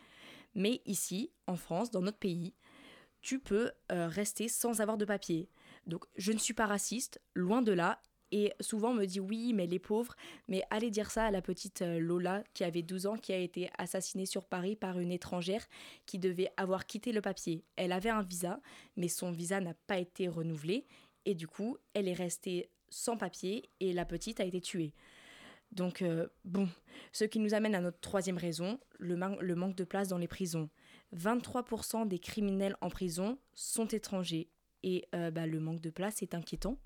Mais 0.54 0.82
ici, 0.86 1.32
en 1.46 1.56
France, 1.56 1.90
dans 1.90 2.02
notre 2.02 2.18
pays, 2.18 2.54
tu 3.20 3.38
peux 3.38 3.72
euh, 3.90 4.06
rester 4.06 4.48
sans 4.48 4.80
avoir 4.80 4.98
de 4.98 5.04
papier. 5.04 5.48
Donc 5.86 6.04
je 6.16 6.32
ne 6.32 6.38
suis 6.38 6.54
pas 6.54 6.66
raciste, 6.66 7.20
loin 7.34 7.62
de 7.62 7.72
là. 7.72 8.00
Et 8.30 8.52
souvent 8.60 8.90
on 8.90 8.94
me 8.94 9.06
dit 9.06 9.20
oui, 9.20 9.52
mais 9.54 9.66
les 9.66 9.78
pauvres. 9.78 10.14
Mais 10.46 10.62
allez 10.70 10.90
dire 10.90 11.10
ça 11.10 11.24
à 11.24 11.30
la 11.30 11.40
petite 11.40 11.82
euh, 11.82 11.98
Lola 11.98 12.44
qui 12.52 12.64
avait 12.64 12.82
12 12.82 13.06
ans, 13.06 13.16
qui 13.16 13.32
a 13.32 13.38
été 13.38 13.70
assassinée 13.78 14.26
sur 14.26 14.44
Paris 14.44 14.76
par 14.76 14.98
une 14.98 15.10
étrangère 15.10 15.66
qui 16.04 16.18
devait 16.18 16.50
avoir 16.56 16.86
quitté 16.86 17.12
le 17.12 17.22
papier. 17.22 17.64
Elle 17.76 17.92
avait 17.92 18.10
un 18.10 18.22
visa, 18.22 18.60
mais 18.96 19.08
son 19.08 19.30
visa 19.32 19.60
n'a 19.60 19.74
pas 19.86 19.98
été 19.98 20.28
renouvelé. 20.28 20.86
Et 21.24 21.34
du 21.34 21.46
coup, 21.46 21.78
elle 21.94 22.08
est 22.08 22.12
restée 22.12 22.68
sans 22.90 23.16
papier 23.16 23.70
et 23.80 23.92
la 23.92 24.04
petite 24.04 24.40
a 24.40 24.44
été 24.44 24.60
tuée. 24.60 24.92
Donc, 25.74 26.02
euh, 26.02 26.28
bon, 26.44 26.68
ce 27.12 27.24
qui 27.24 27.40
nous 27.40 27.52
amène 27.54 27.74
à 27.74 27.80
notre 27.80 28.00
troisième 28.00 28.38
raison, 28.38 28.78
le, 28.98 29.16
man- 29.16 29.36
le 29.40 29.54
manque 29.54 29.76
de 29.76 29.84
place 29.84 30.08
dans 30.08 30.18
les 30.18 30.28
prisons. 30.28 30.70
23% 31.12 32.06
des 32.06 32.18
criminels 32.18 32.76
en 32.80 32.88
prison 32.90 33.38
sont 33.54 33.86
étrangers 33.88 34.48
et 34.82 35.06
euh, 35.14 35.30
bah, 35.30 35.46
le 35.46 35.60
manque 35.60 35.80
de 35.80 35.90
place 35.90 36.22
est 36.22 36.34
inquiétant. 36.34 36.78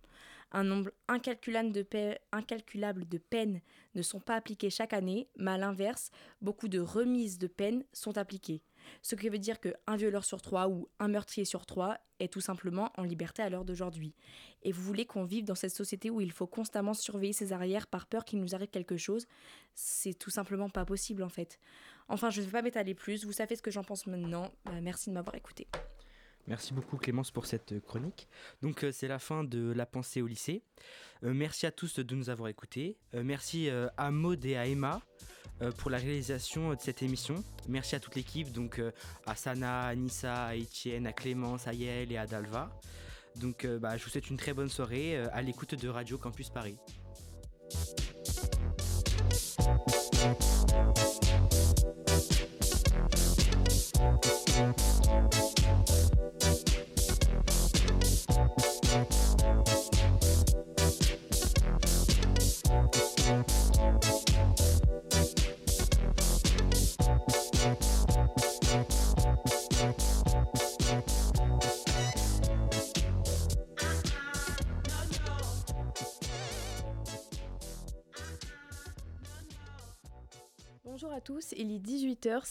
Un 0.53 0.65
nombre 0.65 0.91
incalculable 1.09 1.73
de 1.73 3.19
peines 3.19 3.61
ne 3.95 4.03
sont 4.03 4.21
pas 4.21 4.37
appliquées 4.37 4.71
chaque 4.71 4.95
année, 4.95 5.29
mais 5.37 5.51
à 5.51 5.59
l'inverse, 5.59 6.11
beaucoup 6.41 6.69
de 6.69 6.79
remises 6.81 7.39
de 7.39 7.49
peines 7.49 7.85
sont 7.93 8.17
appliquées. 8.17 8.63
Ce 9.03 9.15
qui 9.15 9.29
veut 9.29 9.39
dire 9.39 9.61
qu'un 9.61 9.97
violeur 9.97 10.25
sur 10.25 10.43
trois 10.43 10.69
ou 10.69 10.89
un 10.99 11.09
meurtrier 11.09 11.45
sur 11.45 11.67
trois 11.67 11.99
est 12.21 12.33
tout 12.33 12.41
simplement 12.41 12.93
en 12.97 13.03
liberté 13.03 13.43
à 13.43 13.51
l'heure 13.51 13.65
d'aujourd'hui. 13.65 14.15
Et 14.63 14.73
vous 14.73 14.83
voulez 14.83 15.07
qu'on 15.07 15.25
vive 15.25 15.45
dans 15.45 15.55
cette 15.55 15.75
société 15.75 16.11
où 16.11 16.21
il 16.21 16.33
faut 16.33 16.47
constamment 16.47 16.95
surveiller 16.95 17.33
ses 17.33 17.53
arrières 17.53 17.87
par 17.87 18.07
peur 18.07 18.25
qu'il 18.25 18.41
nous 18.41 18.55
arrive 18.55 18.69
quelque 18.69 18.97
chose? 18.97 19.27
C'est 19.75 20.19
tout 20.19 20.31
simplement 20.31 20.69
pas 20.69 20.85
possible 20.85 21.23
en 21.23 21.29
fait. 21.29 21.59
Enfin, 22.09 22.31
je 22.31 22.41
ne 22.41 22.47
vais 22.47 22.53
pas 22.53 22.63
m'étaler 22.63 22.95
plus, 22.95 23.25
vous 23.25 23.33
savez 23.33 23.55
ce 23.55 23.63
que 23.63 23.71
j'en 23.71 23.85
pense 23.85 24.07
maintenant. 24.07 24.51
Bah, 24.65 24.81
merci 24.81 25.11
de 25.11 25.15
m'avoir 25.15 25.37
écouté. 25.37 25.69
Merci 26.49 26.73
beaucoup 26.73 26.97
Clémence 26.97 27.31
pour 27.31 27.45
cette 27.45 27.73
euh, 27.73 27.81
chronique. 27.81 28.27
Donc 28.63 28.83
euh, 28.83 28.91
c'est 28.91 29.07
la 29.07 29.19
fin 29.19 29.45
de 29.45 29.71
la 29.71 29.85
pensée 29.85 30.23
au 30.23 30.27
lycée. 30.27 30.63
Euh, 31.23 31.35
merci 31.35 31.67
à 31.67 31.71
tous 31.71 31.99
de 31.99 32.15
nous 32.15 32.31
avoir 32.31 32.49
écoutés. 32.49 32.97
Merci 33.13 33.69
à 33.97 34.11
Maud 34.11 34.45
et 34.45 34.57
à 34.57 34.67
Emma 34.67 35.03
pour 35.79 35.91
la 35.91 35.99
réalisation 35.99 36.71
euh, 36.71 36.75
de 36.77 36.81
cette 36.81 37.03
émission. 37.03 37.43
Merci 37.69 37.97
à 37.97 38.01
toute 38.01 38.15
l'équipe, 38.15 38.53
donc 38.53 38.79
euh, 38.79 38.93
à 39.27 39.35
Sana, 39.35 39.87
à 39.87 39.95
Nissa, 39.95 40.47
à 40.47 40.57
Etienne, 40.57 41.07
à 41.07 41.13
Clémence, 41.13 41.67
à 41.67 41.73
Yael 41.73 42.13
et 42.13 42.17
à 42.17 42.27
Dalva. 42.27 42.71
Donc 43.37 43.65
euh, 43.65 43.79
bah, 43.79 43.97
je 43.97 44.05
vous 44.05 44.11
souhaite 44.11 44.31
une 44.31 44.37
très 44.37 44.53
bonne 44.53 44.69
soirée 44.69 45.17
euh, 45.17 45.29
à 45.33 45.43
l'écoute 45.43 45.75
de 45.75 45.89
Radio 45.89 46.19
Campus 46.19 46.51
Paris. 46.51 46.77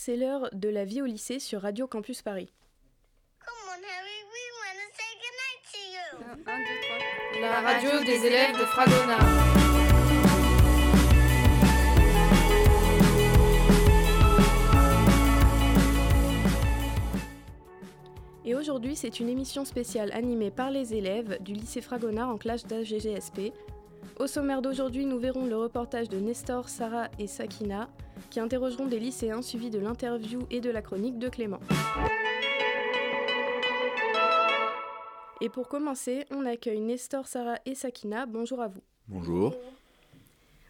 C'est 0.08 0.16
l'heure 0.16 0.48
de 0.54 0.70
la 0.70 0.86
vie 0.86 1.02
au 1.02 1.06
lycée 1.06 1.38
sur 1.38 1.64
Radio 1.64 1.86
Campus 1.86 2.22
Paris. 2.22 2.48
La 7.42 7.60
radio 7.60 7.90
des 8.06 8.26
élèves 8.26 8.58
de 8.58 8.64
Fragonard. 8.64 9.20
Et 18.46 18.56
aujourd'hui, 18.56 18.96
c'est 18.96 19.20
une 19.20 19.28
émission 19.28 19.66
spéciale 19.66 20.14
animée 20.14 20.52
par 20.52 20.72
les 20.72 20.94
élèves 20.94 21.38
du 21.42 21.52
lycée 21.52 21.82
Fragonard 21.82 22.30
en 22.30 22.38
classe 22.38 22.66
d'AGGSP. 22.66 23.52
Au 24.20 24.26
sommaire 24.26 24.64
d'aujourd'hui, 24.64 25.06
nous 25.06 25.20
verrons 25.20 25.46
le 25.46 25.56
reportage 25.56 26.10
de 26.10 26.18
Nestor, 26.18 26.70
Sarah 26.70 27.08
et 27.20 27.28
Sakina 27.28 27.88
qui 28.32 28.40
interrogeront 28.40 28.88
des 28.88 29.00
lycéens 29.00 29.44
suivis 29.44 29.70
de 29.70 29.78
l'interview 29.78 30.40
et 30.50 30.60
de 30.60 30.72
la 30.72 30.82
chronique 30.82 31.20
de 31.20 31.30
Clément. 31.30 31.60
Et 35.40 35.50
pour 35.50 35.68
commencer, 35.68 36.26
on 36.32 36.48
accueille 36.48 36.80
Nestor, 36.80 37.28
Sarah 37.28 37.60
et 37.68 37.76
Sakina. 37.76 38.26
Bonjour 38.26 38.60
à 38.60 38.70
vous. 38.70 38.82
Bonjour. 39.08 39.56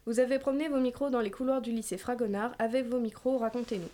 Vous 0.04 0.20
avez 0.20 0.38
promené 0.38 0.68
vos 0.68 0.78
micros 0.78 1.08
dans 1.08 1.20
les 1.20 1.30
couloirs 1.30 1.62
du 1.62 1.72
lycée 1.72 1.96
Fragonard. 1.96 2.52
Avec 2.58 2.86
vos 2.86 3.00
micros, 3.00 3.38
racontez-nous. 3.38 3.88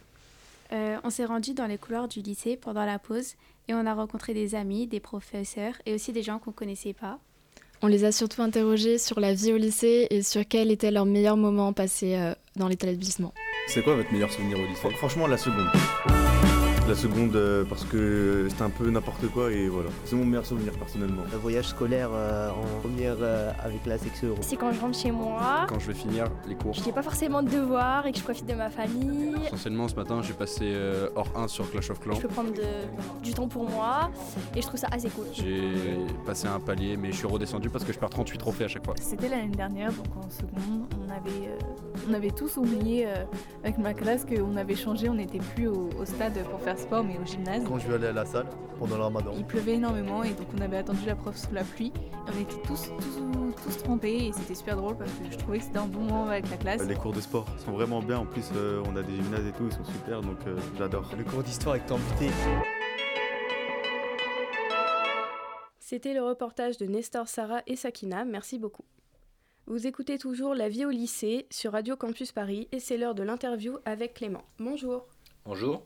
Euh, 0.73 0.99
on 1.05 1.11
s'est 1.11 1.27
rendu 1.27 1.55
dans 1.55 1.67
les 1.67 1.79
couloirs 1.79 2.09
du 2.09 2.23
lycée 2.23 2.57
pendant 2.57 2.85
la 2.85 2.99
pause 2.99 3.35
et 3.69 3.75
on 3.75 3.87
a 3.87 3.95
rencontré 3.95 4.35
des 4.35 4.57
amis, 4.57 4.89
des 4.89 5.01
professeurs 5.01 5.75
et 5.87 5.95
aussi 5.95 6.13
des 6.13 6.25
gens 6.25 6.41
qu'on 6.41 6.53
connaissait 6.53 6.93
pas. 6.93 7.21
On 7.85 7.87
les 7.87 8.07
a 8.07 8.13
surtout 8.13 8.41
interrogés 8.41 8.97
sur 8.97 9.21
la 9.21 9.35
vie 9.35 9.53
au 9.53 9.59
lycée 9.59 10.07
et 10.09 10.23
sur 10.23 10.41
quel 10.49 10.71
était 10.71 10.91
leur 10.91 11.05
meilleur 11.05 11.37
moment 11.37 11.75
passé 11.75 12.17
euh, 12.17 12.33
dans 12.57 12.67
l'établissement. 12.67 13.35
C'est 13.67 13.83
quoi 13.83 13.95
votre 13.95 14.11
meilleur 14.11 14.33
souvenir 14.33 14.59
au 14.59 14.65
lycée? 14.65 14.89
Franchement, 14.97 15.27
la 15.27 15.37
seconde. 15.37 15.69
La 16.87 16.95
seconde, 16.95 17.35
euh, 17.35 17.65
parce 17.65 17.83
que 17.85 18.47
c'était 18.51 18.63
un 18.63 18.69
peu 18.69 18.91
n'importe 18.91 19.27
quoi 19.29 19.51
et 19.51 19.69
voilà. 19.69 19.89
C'est 20.05 20.17
mon 20.17 20.27
meilleur 20.27 20.45
souvenir 20.45 20.71
personnellement. 20.75 21.23
Le 21.33 21.39
voyage 21.39 21.69
scolaire 21.69 22.11
euh, 22.13 22.51
en 22.51 22.81
première 22.81 23.17
euh, 23.23 23.51
avec 23.63 23.87
la 23.87 23.97
section 23.97 24.29
euro. 24.29 24.39
C'est 24.43 24.57
quand 24.57 24.71
je 24.71 24.81
rentre 24.81 24.99
chez 24.99 25.11
moi, 25.11 25.65
Quand 25.67 25.79
je 25.79 25.87
vais 25.87 25.95
finir 25.95 26.27
les 26.47 26.55
cours. 26.55 26.75
je 26.75 26.85
n'ai 26.85 26.93
pas 26.93 27.03
forcément 27.03 27.43
de 27.43 27.49
devoirs 27.49 28.07
et 28.07 28.13
que 28.13 28.19
je 28.19 28.23
profite 28.23 28.45
de 28.47 28.53
ma 28.53 28.69
famille. 28.69 29.35
Essentiellement, 29.47 29.89
ce 29.89 29.95
matin, 29.95 30.21
j'ai 30.21 30.35
passé 30.35 30.65
euh, 30.65 31.09
hors 31.17 31.31
1 31.35 31.49
sur 31.49 31.71
Clash 31.71 31.89
of 31.89 32.01
Clans. 32.01 32.17
Je 32.17 32.21
peux 32.21 32.29
prendre 32.29 32.53
de- 32.53 33.23
du 33.23 33.33
temps 33.33 33.49
pour 33.49 33.69
moi 33.69 34.11
et 34.55 34.61
je 34.61 34.67
trouve 34.67 34.79
ça 34.79 34.89
assez 34.93 35.09
cool. 35.09 35.25
J'ai 35.33 35.63
passé 36.27 36.49
un 36.49 36.61
palier, 36.61 36.99
mais 36.99 37.13
je 37.13 37.17
suis 37.17 37.27
redescendu 37.27 37.71
parce 37.71 37.85
que 37.87 37.95
je 37.95 37.99
perds 37.99 38.11
38 38.11 38.37
trophées 38.37 38.65
à 38.65 38.69
chaque 38.69 38.85
fois. 38.85 38.95
C'était 39.01 39.31
l'année 39.31 39.57
dernière, 39.57 39.91
donc 39.91 40.07
en 40.23 40.29
seconde, 40.29 40.85
on 41.01 41.11
avait, 41.11 41.49
euh, 41.49 42.07
on 42.11 42.13
avait 42.13 42.31
tous 42.31 42.59
oublié 42.59 43.07
euh, 43.07 43.15
avec 43.63 43.79
ma 43.79 43.95
classe 43.95 44.27
qu'on 44.27 44.55
avait 44.59 44.77
changé, 44.77 45.09
on 45.09 45.15
n'était 45.15 45.39
plus 45.39 45.69
au, 45.69 45.89
au 45.99 46.05
stade 46.05 46.35
pour 46.51 46.61
faire 46.61 46.74
sport, 46.79 47.05
mais 47.05 47.19
au 47.19 47.25
gymnase. 47.25 47.65
Quand 47.67 47.79
je 47.79 47.89
vais 47.89 47.95
aller 47.95 48.07
à 48.09 48.13
la 48.13 48.25
salle 48.25 48.47
pendant 48.79 48.97
le 48.97 49.03
ramadan. 49.03 49.33
Il 49.37 49.45
pleuvait 49.45 49.75
énormément 49.75 50.23
et 50.23 50.31
donc 50.31 50.47
on 50.57 50.61
avait 50.61 50.79
attendu 50.79 51.05
la 51.07 51.17
prof 51.17 51.37
sous 51.37 51.53
la 51.53 51.65
pluie. 51.65 51.93
Et 51.97 52.31
on 52.37 52.41
était 52.41 52.61
tous, 52.67 52.91
tous, 52.99 53.63
tous 53.63 53.83
trempés 53.83 54.27
et 54.27 54.33
c'était 54.33 54.55
super 54.55 54.77
drôle 54.77 54.97
parce 54.97 55.11
que 55.13 55.31
je 55.31 55.39
trouvais 55.39 55.59
que 55.59 55.65
c'était 55.65 55.79
un 55.79 55.87
bon 55.87 56.01
moment 56.01 56.29
avec 56.29 56.51
la 56.51 56.57
classe. 56.57 56.83
Les 56.87 56.95
cours 56.95 57.13
de 57.13 57.21
sport 57.21 57.47
sont 57.65 57.73
vraiment 57.73 58.03
bien. 58.03 58.19
En 58.19 58.27
plus, 58.27 58.51
euh, 58.55 58.83
on 58.89 58.97
a 58.97 59.03
des 59.03 59.15
gymnases 59.15 59.47
et 59.47 59.53
tout, 59.53 59.67
ils 59.67 59.73
sont 59.73 59.85
super, 59.85 60.21
donc 60.21 60.39
euh, 60.47 60.57
j'adore. 60.79 61.11
Le 61.17 61.25
cours 61.25 61.43
d'histoire 61.43 61.75
avec 61.75 61.87
temps 61.87 61.97
amputé. 61.97 62.31
C'était 65.79 66.15
le 66.15 66.23
reportage 66.23 66.79
de 66.79 66.87
Nestor, 66.87 67.29
Sarah 67.29 67.63
et 67.67 67.77
Sakina. 67.77 68.25
Merci 68.25 68.59
beaucoup. 68.59 68.85
Vous 69.67 69.87
écoutez 69.87 70.19
toujours 70.19 70.55
La 70.55 70.69
vie 70.69 70.85
au 70.85 70.91
lycée 70.91 71.47
sur 71.51 71.73
Radio 71.73 71.97
Campus 71.97 72.33
Paris 72.33 72.69
et 72.73 72.81
c'est 72.81 72.99
l'heure 72.99 73.15
de 73.15 73.23
l'interview 73.23 73.79
avec 73.85 74.15
Clément. 74.15 74.43
Bonjour. 74.59 75.07
Bonjour. 75.47 75.83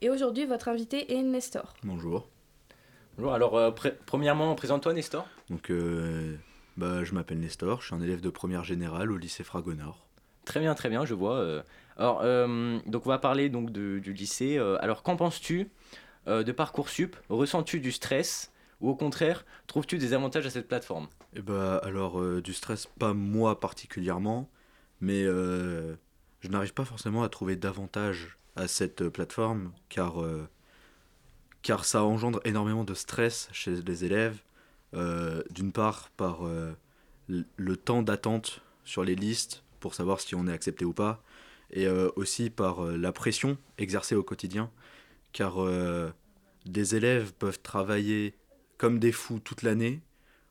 Et 0.00 0.10
aujourd'hui, 0.10 0.46
votre 0.46 0.68
invité 0.68 1.12
est 1.16 1.22
Nestor. 1.22 1.74
Bonjour. 1.82 2.28
Bonjour, 3.16 3.34
alors 3.34 3.56
euh, 3.56 3.70
premièrement, 4.06 4.54
présente-toi 4.54 4.94
Nestor. 4.94 5.26
Donc, 5.50 5.70
euh, 5.70 6.36
bah, 6.76 7.04
je 7.04 7.12
m'appelle 7.12 7.38
Nestor, 7.40 7.80
je 7.82 7.86
suis 7.86 7.94
un 7.94 8.00
élève 8.00 8.20
de 8.20 8.30
première 8.30 8.64
générale 8.64 9.12
au 9.12 9.18
lycée 9.18 9.44
Fragonard. 9.44 10.06
Très 10.46 10.60
bien, 10.60 10.74
très 10.74 10.88
bien, 10.88 11.04
je 11.04 11.12
vois. 11.14 11.34
euh. 11.36 11.62
Alors, 11.98 12.20
euh, 12.22 12.78
donc 12.86 13.04
on 13.04 13.10
va 13.10 13.18
parler 13.18 13.50
donc 13.50 13.70
de- 13.72 13.98
du 13.98 14.14
lycée. 14.14 14.56
alors, 14.80 15.02
qu'en 15.02 15.16
penses-tu 15.16 15.68
euh, 16.28 16.42
de 16.42 16.52
Parcoursup? 16.52 17.16
Ressens-tu 17.28 17.80
du 17.80 17.92
stress? 17.92 18.52
Ou 18.80 18.88
au 18.88 18.94
contraire, 18.94 19.44
trouves-tu 19.66 19.98
des 19.98 20.14
avantages 20.14 20.46
à 20.46 20.50
cette 20.50 20.66
plateforme? 20.66 21.08
Et 21.36 21.42
bah, 21.42 21.76
alors, 21.84 22.18
euh, 22.18 22.40
du 22.40 22.54
stress, 22.54 22.86
pas 22.86 23.12
moi 23.12 23.60
particulièrement, 23.60 24.48
mais 25.02 25.22
euh, 25.24 25.94
je 26.40 26.48
n'arrive 26.48 26.72
pas 26.72 26.86
forcément 26.86 27.22
à 27.22 27.28
trouver 27.28 27.56
d'avantages 27.56 28.38
à 28.56 28.68
cette 28.68 29.02
euh, 29.02 29.10
plateforme, 29.10 29.72
car, 29.88 30.22
euh, 30.22 30.48
car 31.62 31.84
ça 31.84 32.04
engendre 32.04 32.40
énormément 32.44 32.84
de 32.84 32.94
stress 32.94 33.48
chez 33.52 33.70
les 33.82 34.04
élèves. 34.04 34.42
euh, 34.94 35.42
D'une 35.50 35.72
part, 35.72 36.10
par 36.16 36.40
le 37.28 37.76
temps 37.76 38.02
d'attente 38.02 38.62
sur 38.84 39.04
les 39.04 39.14
listes 39.14 39.62
pour 39.78 39.94
savoir 39.94 40.20
si 40.20 40.34
on 40.34 40.46
est 40.46 40.52
accepté 40.52 40.84
ou 40.84 40.92
pas, 40.92 41.22
et 41.72 41.88
aussi 42.16 42.50
par 42.50 42.82
la 42.82 43.12
pression 43.12 43.56
exercée 43.78 44.16
au 44.16 44.24
quotidien, 44.24 44.70
car 45.32 45.58
des 46.66 46.96
élèves 46.96 47.32
peuvent 47.34 47.60
travailler 47.62 48.34
comme 48.78 48.98
des 48.98 49.12
fous 49.12 49.38
toute 49.38 49.62
l'année 49.62 50.00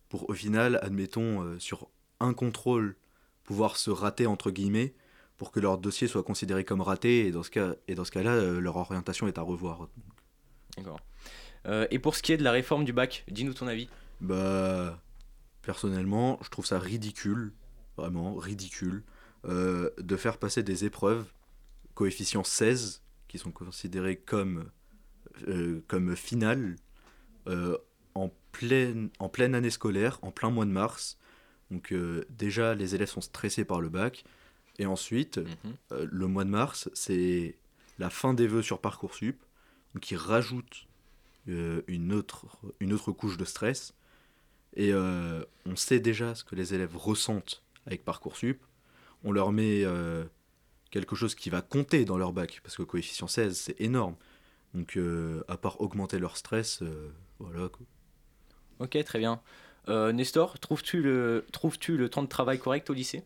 pour 0.07 0.29
au 0.29 0.33
final, 0.33 0.79
admettons, 0.81 1.59
sur 1.59 1.89
un 2.21 2.33
contrôle, 2.33 2.95
pouvoir 3.43 3.75
se 3.75 3.91
rater 3.91 4.25
entre 4.25 4.49
guillemets 4.51 4.93
pour 5.39 5.51
que 5.51 5.59
leur 5.59 5.79
dossier 5.79 6.07
soit 6.07 6.21
considéré 6.21 6.63
comme 6.63 6.81
raté 6.81 7.25
et 7.25 7.31
dans 7.31 7.43
ce 7.43 7.49
cas 7.49 7.73
et 7.87 7.95
dans 7.95 8.03
ce 8.03 8.11
cas-là 8.11 8.31
euh, 8.31 8.59
leur 8.59 8.75
orientation 8.75 9.27
est 9.27 9.39
à 9.39 9.41
revoir. 9.41 9.87
D'accord. 10.77 10.99
Euh, 11.65 11.87
et 11.91 11.97
pour 11.97 12.15
ce 12.15 12.21
qui 12.21 12.33
est 12.33 12.37
de 12.37 12.43
la 12.43 12.51
réforme 12.51 12.85
du 12.85 12.93
bac, 12.93 13.23
dis-nous 13.29 13.53
ton 13.53 13.67
avis. 13.67 13.89
Bah 14.21 15.01
personnellement, 15.61 16.39
je 16.41 16.49
trouve 16.49 16.65
ça 16.65 16.79
ridicule, 16.79 17.53
vraiment 17.97 18.35
ridicule 18.35 19.03
euh, 19.45 19.89
de 19.97 20.15
faire 20.15 20.37
passer 20.37 20.61
des 20.61 20.85
épreuves 20.85 21.25
coefficient 21.95 22.43
16 22.43 23.01
qui 23.27 23.37
sont 23.37 23.51
considérées 23.51 24.17
comme 24.17 24.69
euh, 25.47 25.81
comme 25.87 26.15
finales 26.15 26.75
en 28.13 28.29
pleine 28.51 29.09
en 29.19 29.29
pleine 29.29 29.55
année 29.55 29.69
scolaire, 29.69 30.19
en 30.21 30.31
plein 30.31 30.49
mois 30.49 30.65
de 30.65 30.71
mars. 30.71 31.17
Donc 31.71 31.93
déjà 32.29 32.75
les 32.75 32.95
élèves 32.95 33.09
sont 33.09 33.21
stressés 33.21 33.63
par 33.63 33.79
le 33.79 33.89
bac 33.89 34.23
et 34.79 34.85
ensuite 34.85 35.39
euh, 35.91 36.07
le 36.09 36.27
mois 36.27 36.45
de 36.45 36.49
mars, 36.49 36.89
c'est 36.93 37.55
la 37.99 38.09
fin 38.09 38.33
des 38.33 38.47
vœux 38.47 38.63
sur 38.63 38.79
Parcoursup 38.79 39.37
qui 40.01 40.15
rajoute 40.15 40.87
euh, 41.49 41.81
une, 41.87 42.13
autre, 42.13 42.47
une 42.79 42.93
autre 42.93 43.11
couche 43.11 43.37
de 43.37 43.45
stress. 43.45 43.93
Et 44.75 44.93
euh, 44.93 45.43
on 45.65 45.75
sait 45.75 45.99
déjà 45.99 46.33
ce 46.33 46.43
que 46.43 46.55
les 46.55 46.73
élèves 46.73 46.95
ressentent 46.95 47.61
avec 47.85 48.05
Parcoursup. 48.05 48.63
On 49.23 49.33
leur 49.33 49.51
met 49.51 49.83
quelque 50.91 51.15
chose 51.15 51.35
qui 51.35 51.49
va 51.49 51.61
compter 51.61 52.05
dans 52.05 52.17
leur 52.17 52.31
bac, 52.31 52.61
parce 52.63 52.77
que 52.77 52.83
coefficient 52.83 53.27
16, 53.27 53.57
c'est 53.57 53.81
énorme. 53.81 54.15
Donc, 54.73 54.97
à 55.49 55.57
part 55.57 55.81
augmenter 55.81 56.19
leur 56.19 56.37
stress, 56.37 56.81
voilà. 57.39 57.67
quoi. 57.67 57.85
Ok, 58.79 59.03
très 59.03 59.19
bien. 59.19 59.41
Nestor, 59.89 60.57
trouves-tu 60.59 61.01
le, 61.01 61.45
trouves-tu 61.51 61.97
le 61.97 62.07
temps 62.07 62.23
de 62.23 62.29
travail 62.29 62.59
correct 62.59 62.89
au 62.89 62.93
lycée? 62.93 63.25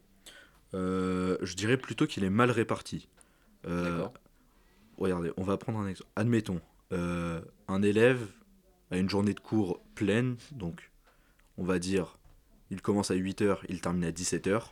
Euh, 0.74 1.38
je 1.42 1.56
dirais 1.56 1.78
plutôt 1.78 2.08
qu'il 2.08 2.24
est 2.24 2.30
mal 2.30 2.52
réparti. 2.52 3.08
Euh, 3.66 4.08
regardez, 4.98 5.32
on 5.38 5.44
va 5.44 5.58
prendre 5.58 5.80
un 5.80 5.88
exemple. 5.88 6.10
Admettons, 6.16 6.62
euh, 6.92 7.42
un 7.68 7.82
élève 7.82 8.28
a 8.92 8.98
une 8.98 9.10
journée 9.10 9.34
de 9.34 9.40
cours 9.40 9.82
pleine, 9.96 10.36
donc 10.52 10.92
on 11.58 11.64
va 11.64 11.80
dire 11.80 12.18
il 12.74 12.82
commence 12.82 13.12
à 13.12 13.16
8h, 13.16 13.60
il 13.70 13.82
termine 13.82 14.06
à 14.06 14.12
17h. 14.12 14.64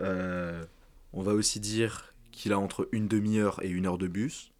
Euh, 0.00 0.64
on 1.12 1.22
va 1.22 1.34
aussi 1.34 1.60
dire 1.60 2.14
qu'il 2.32 2.52
a 2.52 2.58
entre 2.58 2.88
une 2.92 3.08
demi-heure 3.08 3.62
et 3.62 3.68
une 3.68 3.86
heure 3.86 3.98
de 3.98 4.08
bus. 4.08 4.52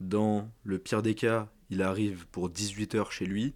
Dans 0.00 0.50
le 0.64 0.78
pire 0.78 1.02
des 1.02 1.14
cas, 1.14 1.48
il 1.70 1.82
arrive 1.82 2.26
pour 2.26 2.50
18h 2.50 3.10
chez 3.10 3.24
lui. 3.26 3.54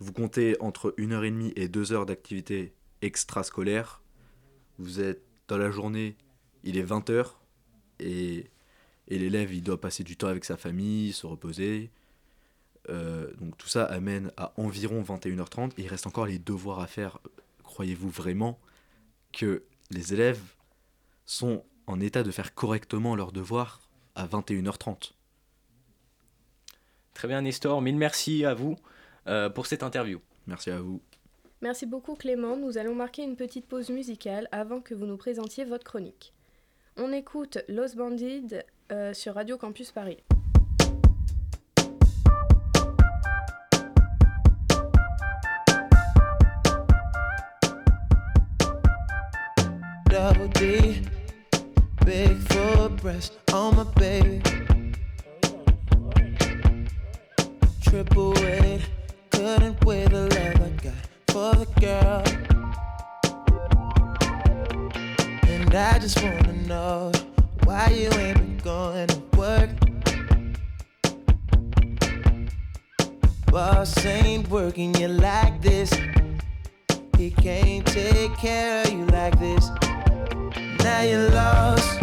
Vous 0.00 0.12
comptez 0.12 0.56
entre 0.60 0.94
1h30 0.98 1.52
et 1.56 1.68
2 1.68 1.92
heures 1.92 2.06
d'activité 2.06 2.74
extrascolaire. 3.02 4.02
Vous 4.80 4.98
êtes 4.98 5.22
dans 5.46 5.58
la 5.58 5.70
journée, 5.70 6.16
il 6.64 6.78
est 6.78 6.82
20h 6.82 7.32
et, 7.98 8.46
et 9.08 9.18
l'élève 9.18 9.52
il 9.52 9.62
doit 9.62 9.78
passer 9.78 10.04
du 10.04 10.16
temps 10.16 10.28
avec 10.28 10.46
sa 10.46 10.56
famille, 10.56 11.12
se 11.12 11.26
reposer. 11.26 11.90
Euh, 12.88 13.30
donc 13.34 13.58
tout 13.58 13.68
ça 13.68 13.84
amène 13.84 14.32
à 14.38 14.54
environ 14.56 15.02
21h30 15.02 15.72
et 15.76 15.82
il 15.82 15.88
reste 15.88 16.06
encore 16.06 16.24
les 16.24 16.38
devoirs 16.38 16.80
à 16.80 16.86
faire. 16.86 17.18
Croyez-vous 17.62 18.08
vraiment 18.08 18.58
que 19.32 19.64
les 19.90 20.14
élèves 20.14 20.40
sont 21.26 21.62
en 21.86 22.00
état 22.00 22.22
de 22.22 22.30
faire 22.30 22.54
correctement 22.54 23.14
leurs 23.14 23.32
devoirs 23.32 23.82
à 24.14 24.26
21h30 24.26 25.12
Très 27.12 27.28
bien 27.28 27.42
Nestor, 27.42 27.82
mille 27.82 27.98
merci 27.98 28.46
à 28.46 28.54
vous 28.54 28.76
euh, 29.26 29.50
pour 29.50 29.66
cette 29.66 29.82
interview. 29.82 30.22
Merci 30.46 30.70
à 30.70 30.80
vous. 30.80 31.02
Merci 31.62 31.84
beaucoup 31.84 32.14
Clément, 32.14 32.56
nous 32.56 32.78
allons 32.78 32.94
marquer 32.94 33.22
une 33.22 33.36
petite 33.36 33.66
pause 33.66 33.90
musicale 33.90 34.48
avant 34.50 34.80
que 34.80 34.94
vous 34.94 35.06
nous 35.06 35.18
présentiez 35.18 35.64
votre 35.64 35.84
chronique. 35.84 36.32
On 36.96 37.12
écoute 37.12 37.58
Los 37.68 37.94
Bandits 37.96 38.54
euh, 38.92 39.12
sur 39.12 39.34
Radio 39.34 39.58
Campus 39.58 39.92
Paris. 39.92 40.18
double 50.10 50.48
D. 50.54 51.02
Big 52.04 52.36
foot 52.48 52.96
breast 52.96 53.38
on 53.52 53.76
my 53.76 53.84
baby. 53.94 54.42
Triple 57.82 58.32
weight, 58.34 58.80
couldn't 59.30 59.78
the 59.80 60.28
love 60.34 60.60
I 60.60 60.70
got 60.82 61.09
for 61.30 61.54
the 61.54 61.66
girl. 61.80 62.24
And 65.48 65.74
I 65.74 65.98
just 66.00 66.20
wanna 66.22 66.52
know 66.66 67.12
why 67.64 67.88
you 67.90 68.10
ain't 68.18 68.38
been 68.38 68.58
going 68.58 69.06
to 69.06 69.22
work. 69.36 69.70
Boss 73.46 74.04
ain't 74.04 74.48
working 74.48 74.94
you 74.96 75.08
like 75.08 75.62
this. 75.62 75.92
He 77.16 77.30
can't 77.30 77.86
take 77.86 78.36
care 78.36 78.82
of 78.82 78.92
you 78.92 79.04
like 79.06 79.38
this. 79.38 79.68
Now 80.82 81.02
you're 81.02 81.30
lost, 81.30 82.02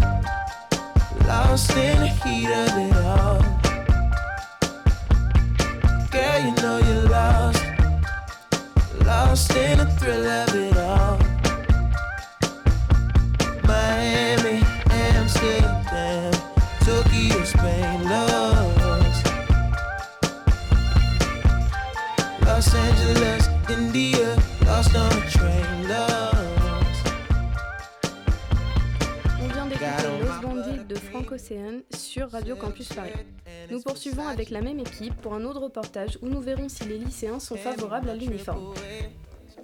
lost 1.26 1.72
in 1.76 2.00
the 2.00 2.08
heat 2.24 2.48
of 2.48 2.78
it 2.86 2.96
all. 3.12 3.40
Girl, 6.12 6.40
you 6.46 6.54
know 6.62 6.78
you're 6.78 7.07
lost 9.38 9.56
in 9.56 9.78
the 9.78 9.86
thrill 9.98 10.26
of 10.26 10.56
it 10.56 10.78
all. 10.78 11.20
Miami, 13.68 14.64
Amsterdam, 14.90 16.32
Tokyo, 16.80 17.44
Spain, 17.44 18.04
lost. 18.10 19.26
Los 22.46 22.74
Angeles, 22.74 23.50
India, 23.70 24.36
lost 24.66 24.96
on 24.96 25.12
a 25.12 25.30
train, 25.30 25.88
lost. 25.88 27.04
On 29.40 29.48
vient 29.48 29.68
d'écouter 29.68 30.08
Los 30.20 30.48
Bandits 30.48 30.86
de 30.90 30.96
Frank 30.96 31.32
Océane 31.32 31.82
sur 31.96 32.32
Radio 32.32 32.56
Campus 32.56 32.90
Paris. 32.90 33.12
Nous 33.70 33.82
poursuivons 33.82 34.28
avec 34.28 34.50
la 34.50 34.62
même 34.62 34.80
équipe 34.80 35.14
pour 35.22 35.36
un 35.36 35.44
autre 35.44 35.60
reportage 35.60 36.18
où 36.24 36.28
nous 36.28 36.42
verrons 36.42 36.70
si 36.70 36.86
les 36.86 36.98
lycéens 36.98 37.40
sont 37.40 37.58
favorables 37.58 38.10
à 38.10 38.16
l'uniforme. 38.16 38.74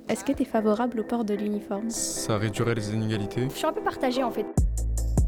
Est-ce 0.09 0.25
que 0.25 0.33
tu 0.33 0.41
es 0.41 0.45
favorable 0.45 0.99
au 0.99 1.03
port 1.03 1.23
de 1.23 1.33
l'uniforme? 1.33 1.89
Ça 1.89 2.37
réduirait 2.37 2.75
les 2.75 2.93
inégalités. 2.93 3.47
Je 3.49 3.55
suis 3.57 3.65
un 3.65 3.71
peu 3.71 3.81
partagée 3.81 4.21
en 4.21 4.31
fait. 4.31 4.45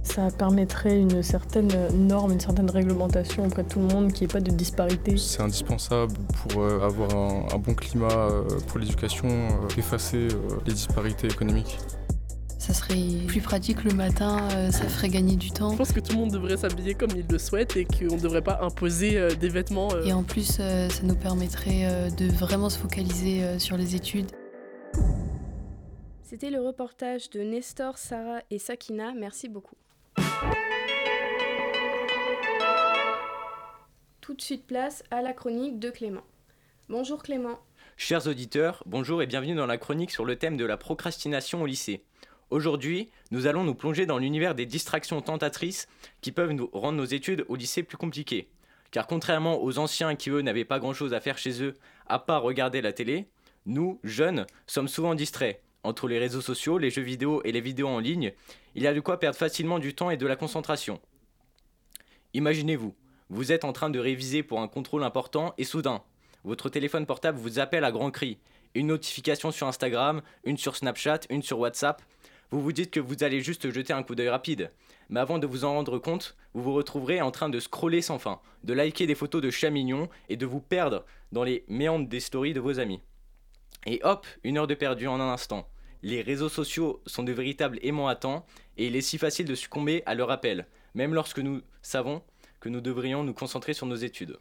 Ça 0.03 0.28
permettrait 0.38 0.99
une 0.99 1.23
certaine 1.23 1.71
norme, 1.93 2.34
une 2.34 2.39
certaine 2.39 2.69
réglementation 2.69 3.45
auprès 3.45 3.63
de 3.63 3.69
tout 3.69 3.80
le 3.80 3.88
monde, 3.88 4.11
qu'il 4.11 4.28
n'y 4.28 4.32
ait 4.32 4.34
pas 4.34 4.41
de 4.41 4.51
disparité. 4.51 5.15
C'est 5.17 5.41
indispensable 5.41 6.13
pour 6.34 6.61
euh, 6.61 6.82
avoir 6.82 7.15
un, 7.15 7.45
un 7.53 7.57
bon 7.57 7.73
climat 7.73 8.11
euh, 8.11 8.43
pour 8.67 8.80
l'éducation, 8.80 9.28
euh, 9.28 9.67
effacer 9.78 10.28
les 10.65 10.73
disparités 10.73 11.28
économiques. 11.28 11.80
Ça 12.59 12.73
serait 12.73 13.26
plus 13.28 13.41
pratique 13.41 13.84
le 13.84 13.93
matin, 13.93 14.38
ça 14.71 14.86
ferait 14.86 15.09
gagner 15.09 15.36
du 15.36 15.51
temps. 15.51 15.73
Je 15.73 15.78
pense 15.78 15.91
que 15.91 15.99
tout 15.99 16.13
le 16.13 16.19
monde 16.19 16.32
devrait 16.32 16.57
s'habiller 16.57 16.95
comme 16.95 17.11
il 17.15 17.26
le 17.30 17.38
souhaite 17.38 17.78
et 17.78 17.86
qu'on 17.86 18.15
ne 18.15 18.19
devrait 18.19 18.41
pas 18.41 18.59
imposer 18.63 19.19
des 19.39 19.49
vêtements. 19.49 19.89
Et 20.03 20.13
en 20.13 20.23
plus, 20.23 20.53
ça 20.53 20.88
nous 21.03 21.13
permettrait 21.13 22.09
de 22.17 22.26
vraiment 22.32 22.71
se 22.71 22.80
focaliser 22.80 23.43
sur 23.59 23.78
les 23.78 23.93
études. 23.93 24.32
C'était 26.24 26.50
le 26.50 26.60
reportage 26.60 27.30
de 27.30 27.41
Nestor, 27.41 27.98
Sarah 27.98 28.41
et 28.50 28.60
Sakina. 28.60 29.14
Merci 29.14 29.48
beaucoup. 29.48 29.78
Tout 34.22 34.34
de 34.34 34.41
suite 34.41 34.66
place 34.66 35.04
à 35.12 35.22
la 35.22 35.34
chronique 35.34 35.80
de 35.80 35.89
Clément. 35.89 36.24
Bonjour 36.89 37.22
Clément. 37.24 37.60
Chers 37.96 38.28
auditeurs, 38.28 38.84
bonjour 38.86 39.22
et 39.22 39.28
bienvenue 39.28 39.56
dans 39.56 39.66
la 39.66 39.78
chronique 39.78 40.12
sur 40.12 40.26
le 40.26 40.36
thème 40.36 40.58
de 40.58 40.66
la 40.66 40.78
procrastination 40.78 41.62
au 41.62 41.66
lycée. 41.66 42.04
Aujourd'hui, 42.50 43.10
nous 43.32 43.48
allons 43.48 43.64
nous 43.64 43.76
plonger 43.76 44.06
dans 44.06 44.18
l'univers 44.18 44.56
des 44.56 44.66
distractions 44.66 45.22
tentatrices 45.22 45.88
qui 46.22 46.32
peuvent 46.32 46.52
nous 46.52 46.70
rendre 46.74 46.98
nos 46.98 47.06
études 47.06 47.46
au 47.50 47.56
lycée 47.56 47.84
plus 47.84 47.98
compliquées. 47.98 48.50
Car 48.91 49.08
contrairement 49.08 49.64
aux 49.64 49.78
anciens 49.78 50.16
qui 50.16 50.30
eux 50.30 50.41
n'avaient 50.41 50.66
pas 50.66 50.80
grand-chose 50.80 51.14
à 51.14 51.22
faire 51.22 51.38
chez 51.38 51.64
eux 51.64 51.76
à 52.08 52.20
part 52.20 52.43
regarder 52.43 52.82
la 52.82 52.93
télé, 52.93 53.28
nous, 53.66 53.99
jeunes, 54.03 54.45
sommes 54.68 54.88
souvent 54.88 55.16
distraits. 55.16 55.61
Entre 55.84 56.07
les 56.07 56.20
réseaux 56.20 56.41
sociaux, 56.41 56.78
les 56.78 56.89
jeux 56.89 57.01
vidéo 57.01 57.41
et 57.43 57.51
les 57.51 57.61
vidéos 57.61 57.88
en 57.88 57.99
ligne, 57.99 58.34
il 58.74 58.84
y 58.84 58.88
a 58.88 58.93
de 58.93 58.99
quoi 58.99 59.20
perdre 59.20 59.38
facilement 59.38 59.80
du 59.80 59.93
temps 59.93 60.09
et 60.09 60.18
de 60.18 60.26
la 60.26 60.36
concentration. 60.36 60.99
Imaginez-vous, 62.34 62.95
vous 63.30 63.51
êtes 63.51 63.63
en 63.63 63.74
train 63.74 63.89
de 63.89 63.99
réviser 63.99 64.43
pour 64.43 64.61
un 64.61 64.68
contrôle 64.68 65.03
important 65.03 65.53
et 65.57 65.63
soudain, 65.63 66.03
votre 66.45 66.70
téléphone 66.70 67.07
portable 67.07 67.39
vous 67.39 67.57
appelle 67.57 67.84
à 67.84 67.91
grands 67.91 68.11
cris. 68.11 68.38
Une 68.76 68.88
notification 68.88 69.49
sur 69.49 69.66
Instagram, 69.66 70.22
une 70.43 70.57
sur 70.57 70.76
Snapchat, 70.76 71.22
une 71.32 71.41
sur 71.41 71.57
WhatsApp. 71.57 72.03
Vous 72.51 72.61
vous 72.61 72.72
dites 72.72 72.91
que 72.91 72.99
vous 72.99 73.24
allez 73.24 73.41
juste 73.41 73.72
jeter 73.72 73.93
un 73.93 74.03
coup 74.03 74.13
d'œil 74.13 74.30
rapide. 74.30 74.72
Mais 75.09 75.20
avant 75.20 75.39
de 75.39 75.47
vous 75.47 75.66
en 75.66 75.74
rendre 75.74 75.97
compte, 75.97 76.36
vous 76.53 76.61
vous 76.61 76.74
retrouverez 76.74 77.20
en 77.20 77.32
train 77.32 77.49
de 77.49 77.59
scroller 77.59 78.03
sans 78.03 78.20
fin, 78.20 78.39
de 78.63 78.74
liker 78.74 79.07
des 79.07 79.16
photos 79.16 79.41
de 79.41 79.49
chats 79.49 79.72
mignons 79.72 80.07
et 80.30 80.38
de 80.38 80.45
vous 80.45 80.61
perdre 80.61 81.03
dans 81.32 81.43
les 81.43 81.66
méandres 81.68 82.07
des 82.07 82.20
stories 82.20 82.53
de 82.53 82.59
vos 82.59 82.80
amis. 82.80 83.01
Et 83.86 84.00
hop, 84.04 84.26
une 84.44 84.58
heure 84.58 84.68
de 84.68 84.74
perdu 84.74 85.08
en 85.08 85.20
un 85.20 85.32
instant. 85.32 85.70
Les 86.02 86.22
réseaux 86.22 86.50
sociaux 86.50 87.02
sont 87.06 87.24
de 87.24 87.32
véritables 87.32 87.80
aimants 87.84 88.08
à 88.08 88.16
temps 88.16 88.46
et 88.78 88.88
il 88.88 88.96
est 88.96 89.02
si 89.02 89.18
facile 89.18 89.46
de 89.46 89.56
succomber 89.56 90.02
à 90.06 90.16
leur 90.16 90.32
appel, 90.32 90.68
même 90.96 91.14
lorsque 91.14 91.40
nous 91.40 91.62
savons 91.82 92.24
que 92.60 92.70
nous 92.70 92.82
devrions 92.82 93.24
nous 93.24 93.34
concentrer 93.34 93.74
sur 93.74 93.86
nos 93.86 93.96
études. 93.96 94.38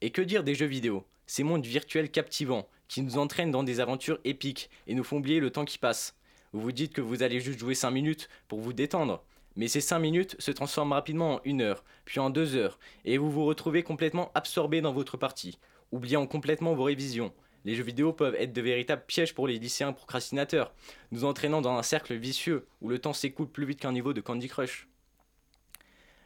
Et 0.00 0.10
que 0.10 0.22
dire 0.22 0.44
des 0.44 0.54
jeux 0.54 0.66
vidéo? 0.66 1.04
Ces 1.26 1.42
mondes 1.42 1.66
virtuels 1.66 2.10
captivants 2.10 2.68
qui 2.88 3.02
nous 3.02 3.18
entraînent 3.18 3.50
dans 3.50 3.62
des 3.64 3.80
aventures 3.80 4.20
épiques 4.24 4.70
et 4.86 4.94
nous 4.94 5.04
font 5.04 5.18
oublier 5.18 5.40
le 5.40 5.50
temps 5.50 5.64
qui 5.64 5.78
passe. 5.78 6.16
Vous 6.52 6.60
vous 6.60 6.72
dites 6.72 6.92
que 6.92 7.00
vous 7.00 7.22
allez 7.22 7.40
juste 7.40 7.58
jouer 7.58 7.74
5 7.74 7.90
minutes 7.90 8.28
pour 8.48 8.60
vous 8.60 8.72
détendre, 8.72 9.24
mais 9.56 9.68
ces 9.68 9.80
5 9.80 9.98
minutes 9.98 10.36
se 10.38 10.50
transforment 10.50 10.92
rapidement 10.92 11.34
en 11.36 11.40
1 11.46 11.60
heure, 11.60 11.84
puis 12.04 12.20
en 12.20 12.30
2 12.30 12.56
heures, 12.56 12.78
et 13.04 13.16
vous 13.16 13.30
vous 13.30 13.44
retrouvez 13.46 13.82
complètement 13.82 14.30
absorbé 14.34 14.80
dans 14.80 14.92
votre 14.92 15.16
partie, 15.16 15.58
oubliant 15.90 16.26
complètement 16.26 16.74
vos 16.74 16.84
révisions. 16.84 17.32
Les 17.64 17.74
jeux 17.74 17.84
vidéo 17.84 18.12
peuvent 18.12 18.34
être 18.34 18.52
de 18.52 18.60
véritables 18.60 19.04
pièges 19.06 19.34
pour 19.34 19.46
les 19.46 19.58
lycéens 19.58 19.92
procrastinateurs, 19.92 20.72
nous 21.12 21.24
entraînant 21.24 21.60
dans 21.60 21.76
un 21.76 21.82
cercle 21.82 22.14
vicieux 22.14 22.66
où 22.80 22.88
le 22.88 22.98
temps 22.98 23.12
s'écoule 23.12 23.48
plus 23.48 23.66
vite 23.66 23.80
qu'un 23.80 23.92
niveau 23.92 24.12
de 24.12 24.20
Candy 24.20 24.48
Crush. 24.48 24.88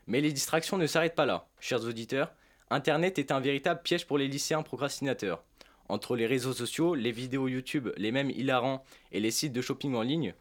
Mais 0.06 0.20
les 0.20 0.32
distractions 0.32 0.78
ne 0.78 0.86
s'arrêtent 0.86 1.14
pas 1.14 1.26
là, 1.26 1.48
chers 1.60 1.84
auditeurs. 1.84 2.32
Internet 2.70 3.18
est 3.18 3.32
un 3.32 3.40
véritable 3.40 3.82
piège 3.82 4.06
pour 4.06 4.18
les 4.18 4.28
lycéens 4.28 4.62
procrastinateurs. 4.62 5.44
Entre 5.88 6.16
les 6.16 6.26
réseaux 6.26 6.52
sociaux, 6.52 6.94
les 6.94 7.12
vidéos 7.12 7.48
YouTube, 7.48 7.90
les 7.96 8.12
mêmes 8.12 8.30
hilarants 8.30 8.82
et 9.12 9.20
les 9.20 9.30
sites 9.30 9.52
de 9.52 9.62
shopping 9.62 9.94
en 9.94 10.02
ligne, 10.02 10.34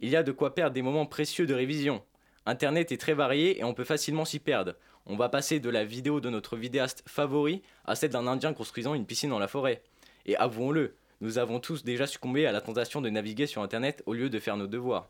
il 0.00 0.10
y 0.10 0.16
a 0.16 0.22
de 0.22 0.32
quoi 0.32 0.54
perdre 0.54 0.74
des 0.74 0.82
moments 0.82 1.06
précieux 1.06 1.46
de 1.46 1.54
révision. 1.54 2.02
Internet 2.44 2.92
est 2.92 3.00
très 3.00 3.14
varié 3.14 3.58
et 3.58 3.64
on 3.64 3.74
peut 3.74 3.84
facilement 3.84 4.24
s'y 4.24 4.40
perdre. 4.40 4.74
On 5.06 5.16
va 5.16 5.28
passer 5.28 5.60
de 5.60 5.70
la 5.70 5.84
vidéo 5.84 6.20
de 6.20 6.30
notre 6.30 6.56
vidéaste 6.56 7.02
favori 7.06 7.62
à 7.84 7.94
celle 7.94 8.10
d'un 8.10 8.26
Indien 8.26 8.52
construisant 8.52 8.94
une 8.94 9.06
piscine 9.06 9.30
dans 9.30 9.38
la 9.38 9.48
forêt. 9.48 9.82
Et 10.26 10.36
avouons-le, 10.36 10.96
nous 11.20 11.38
avons 11.38 11.60
tous 11.60 11.84
déjà 11.84 12.06
succombé 12.06 12.46
à 12.46 12.52
la 12.52 12.60
tentation 12.60 13.00
de 13.00 13.10
naviguer 13.10 13.46
sur 13.46 13.62
Internet 13.62 14.02
au 14.06 14.14
lieu 14.14 14.30
de 14.30 14.38
faire 14.38 14.56
nos 14.56 14.66
devoirs. 14.66 15.08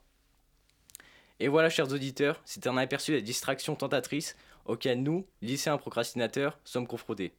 Et 1.41 1.49
voilà, 1.49 1.71
chers 1.71 1.93
auditeurs, 1.93 2.41
c'est 2.45 2.67
un 2.67 2.77
aperçu 2.77 3.13
des 3.13 3.23
distractions 3.23 3.75
tentatrices 3.75 4.37
auxquelles 4.65 5.03
nous, 5.03 5.27
lycéens 5.41 5.79
procrastinateurs, 5.79 6.59
sommes 6.65 6.87
confrontés. 6.87 7.33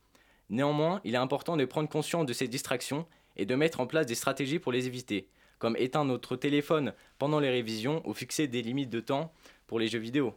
Néanmoins, 0.49 1.01
il 1.03 1.15
est 1.15 1.17
important 1.17 1.55
de 1.55 1.65
prendre 1.65 1.89
conscience 1.89 2.25
de 2.25 2.33
ces 2.33 2.47
distractions 2.47 3.07
et 3.37 3.45
de 3.45 3.55
mettre 3.55 3.79
en 3.79 3.87
place 3.87 4.05
des 4.05 4.15
stratégies 4.15 4.59
pour 4.59 4.71
les 4.71 4.87
éviter, 4.87 5.29
comme 5.57 5.77
éteindre 5.77 6.11
notre 6.11 6.35
téléphone 6.35 6.93
pendant 7.17 7.39
les 7.39 7.49
révisions 7.49 8.01
ou 8.05 8.13
fixer 8.13 8.47
des 8.47 8.61
limites 8.61 8.89
de 8.89 8.99
temps 8.99 9.31
pour 9.67 9.79
les 9.79 9.87
jeux 9.87 9.99
vidéo. 9.99 10.35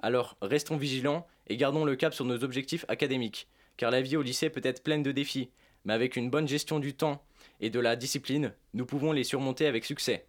Alors, 0.00 0.36
restons 0.42 0.76
vigilants 0.76 1.26
et 1.46 1.56
gardons 1.56 1.84
le 1.84 1.96
cap 1.96 2.14
sur 2.14 2.24
nos 2.24 2.42
objectifs 2.42 2.84
académiques, 2.88 3.48
car 3.76 3.90
la 3.90 4.02
vie 4.02 4.16
au 4.16 4.22
lycée 4.22 4.50
peut 4.50 4.60
être 4.64 4.82
pleine 4.82 5.02
de 5.02 5.12
défis, 5.12 5.50
mais 5.84 5.92
avec 5.92 6.16
une 6.16 6.30
bonne 6.30 6.48
gestion 6.48 6.80
du 6.80 6.94
temps 6.94 7.22
et 7.60 7.70
de 7.70 7.80
la 7.80 7.96
discipline, 7.96 8.52
nous 8.72 8.86
pouvons 8.86 9.12
les 9.12 9.24
surmonter 9.24 9.66
avec 9.66 9.84
succès. 9.84 10.26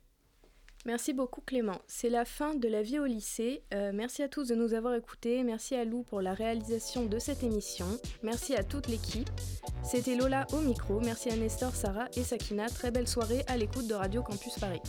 Merci 0.85 1.13
beaucoup 1.13 1.41
Clément. 1.41 1.81
C'est 1.87 2.11
la 2.11 2.25
fin 2.25 2.53
de 2.53 2.67
la 2.67 2.83
vie 2.83 2.99
au 2.99 3.05
lycée. 3.05 3.63
Euh, 3.73 3.91
merci 3.91 4.21
à 4.21 4.29
tous 4.29 4.47
de 4.49 4.55
nous 4.55 4.75
avoir 4.75 4.93
écoutés. 4.93 5.43
Merci 5.43 5.75
à 5.75 5.83
Lou 5.83 6.03
pour 6.03 6.21
la 6.21 6.35
réalisation 6.35 7.05
de 7.05 7.17
cette 7.17 7.41
émission. 7.41 7.87
Merci 8.21 8.55
à 8.55 8.63
toute 8.63 8.87
l'équipe. 8.87 9.29
C'était 9.83 10.15
Lola 10.15 10.45
au 10.53 10.59
micro. 10.59 10.99
Merci 10.99 11.31
à 11.31 11.35
Nestor, 11.35 11.73
Sarah 11.73 12.07
et 12.15 12.23
Sakina. 12.23 12.69
Très 12.69 12.91
belle 12.91 13.07
soirée 13.07 13.43
à 13.47 13.57
l'écoute 13.57 13.87
de 13.87 13.95
Radio 13.95 14.21
Campus 14.21 14.59
Paris. 14.59 14.81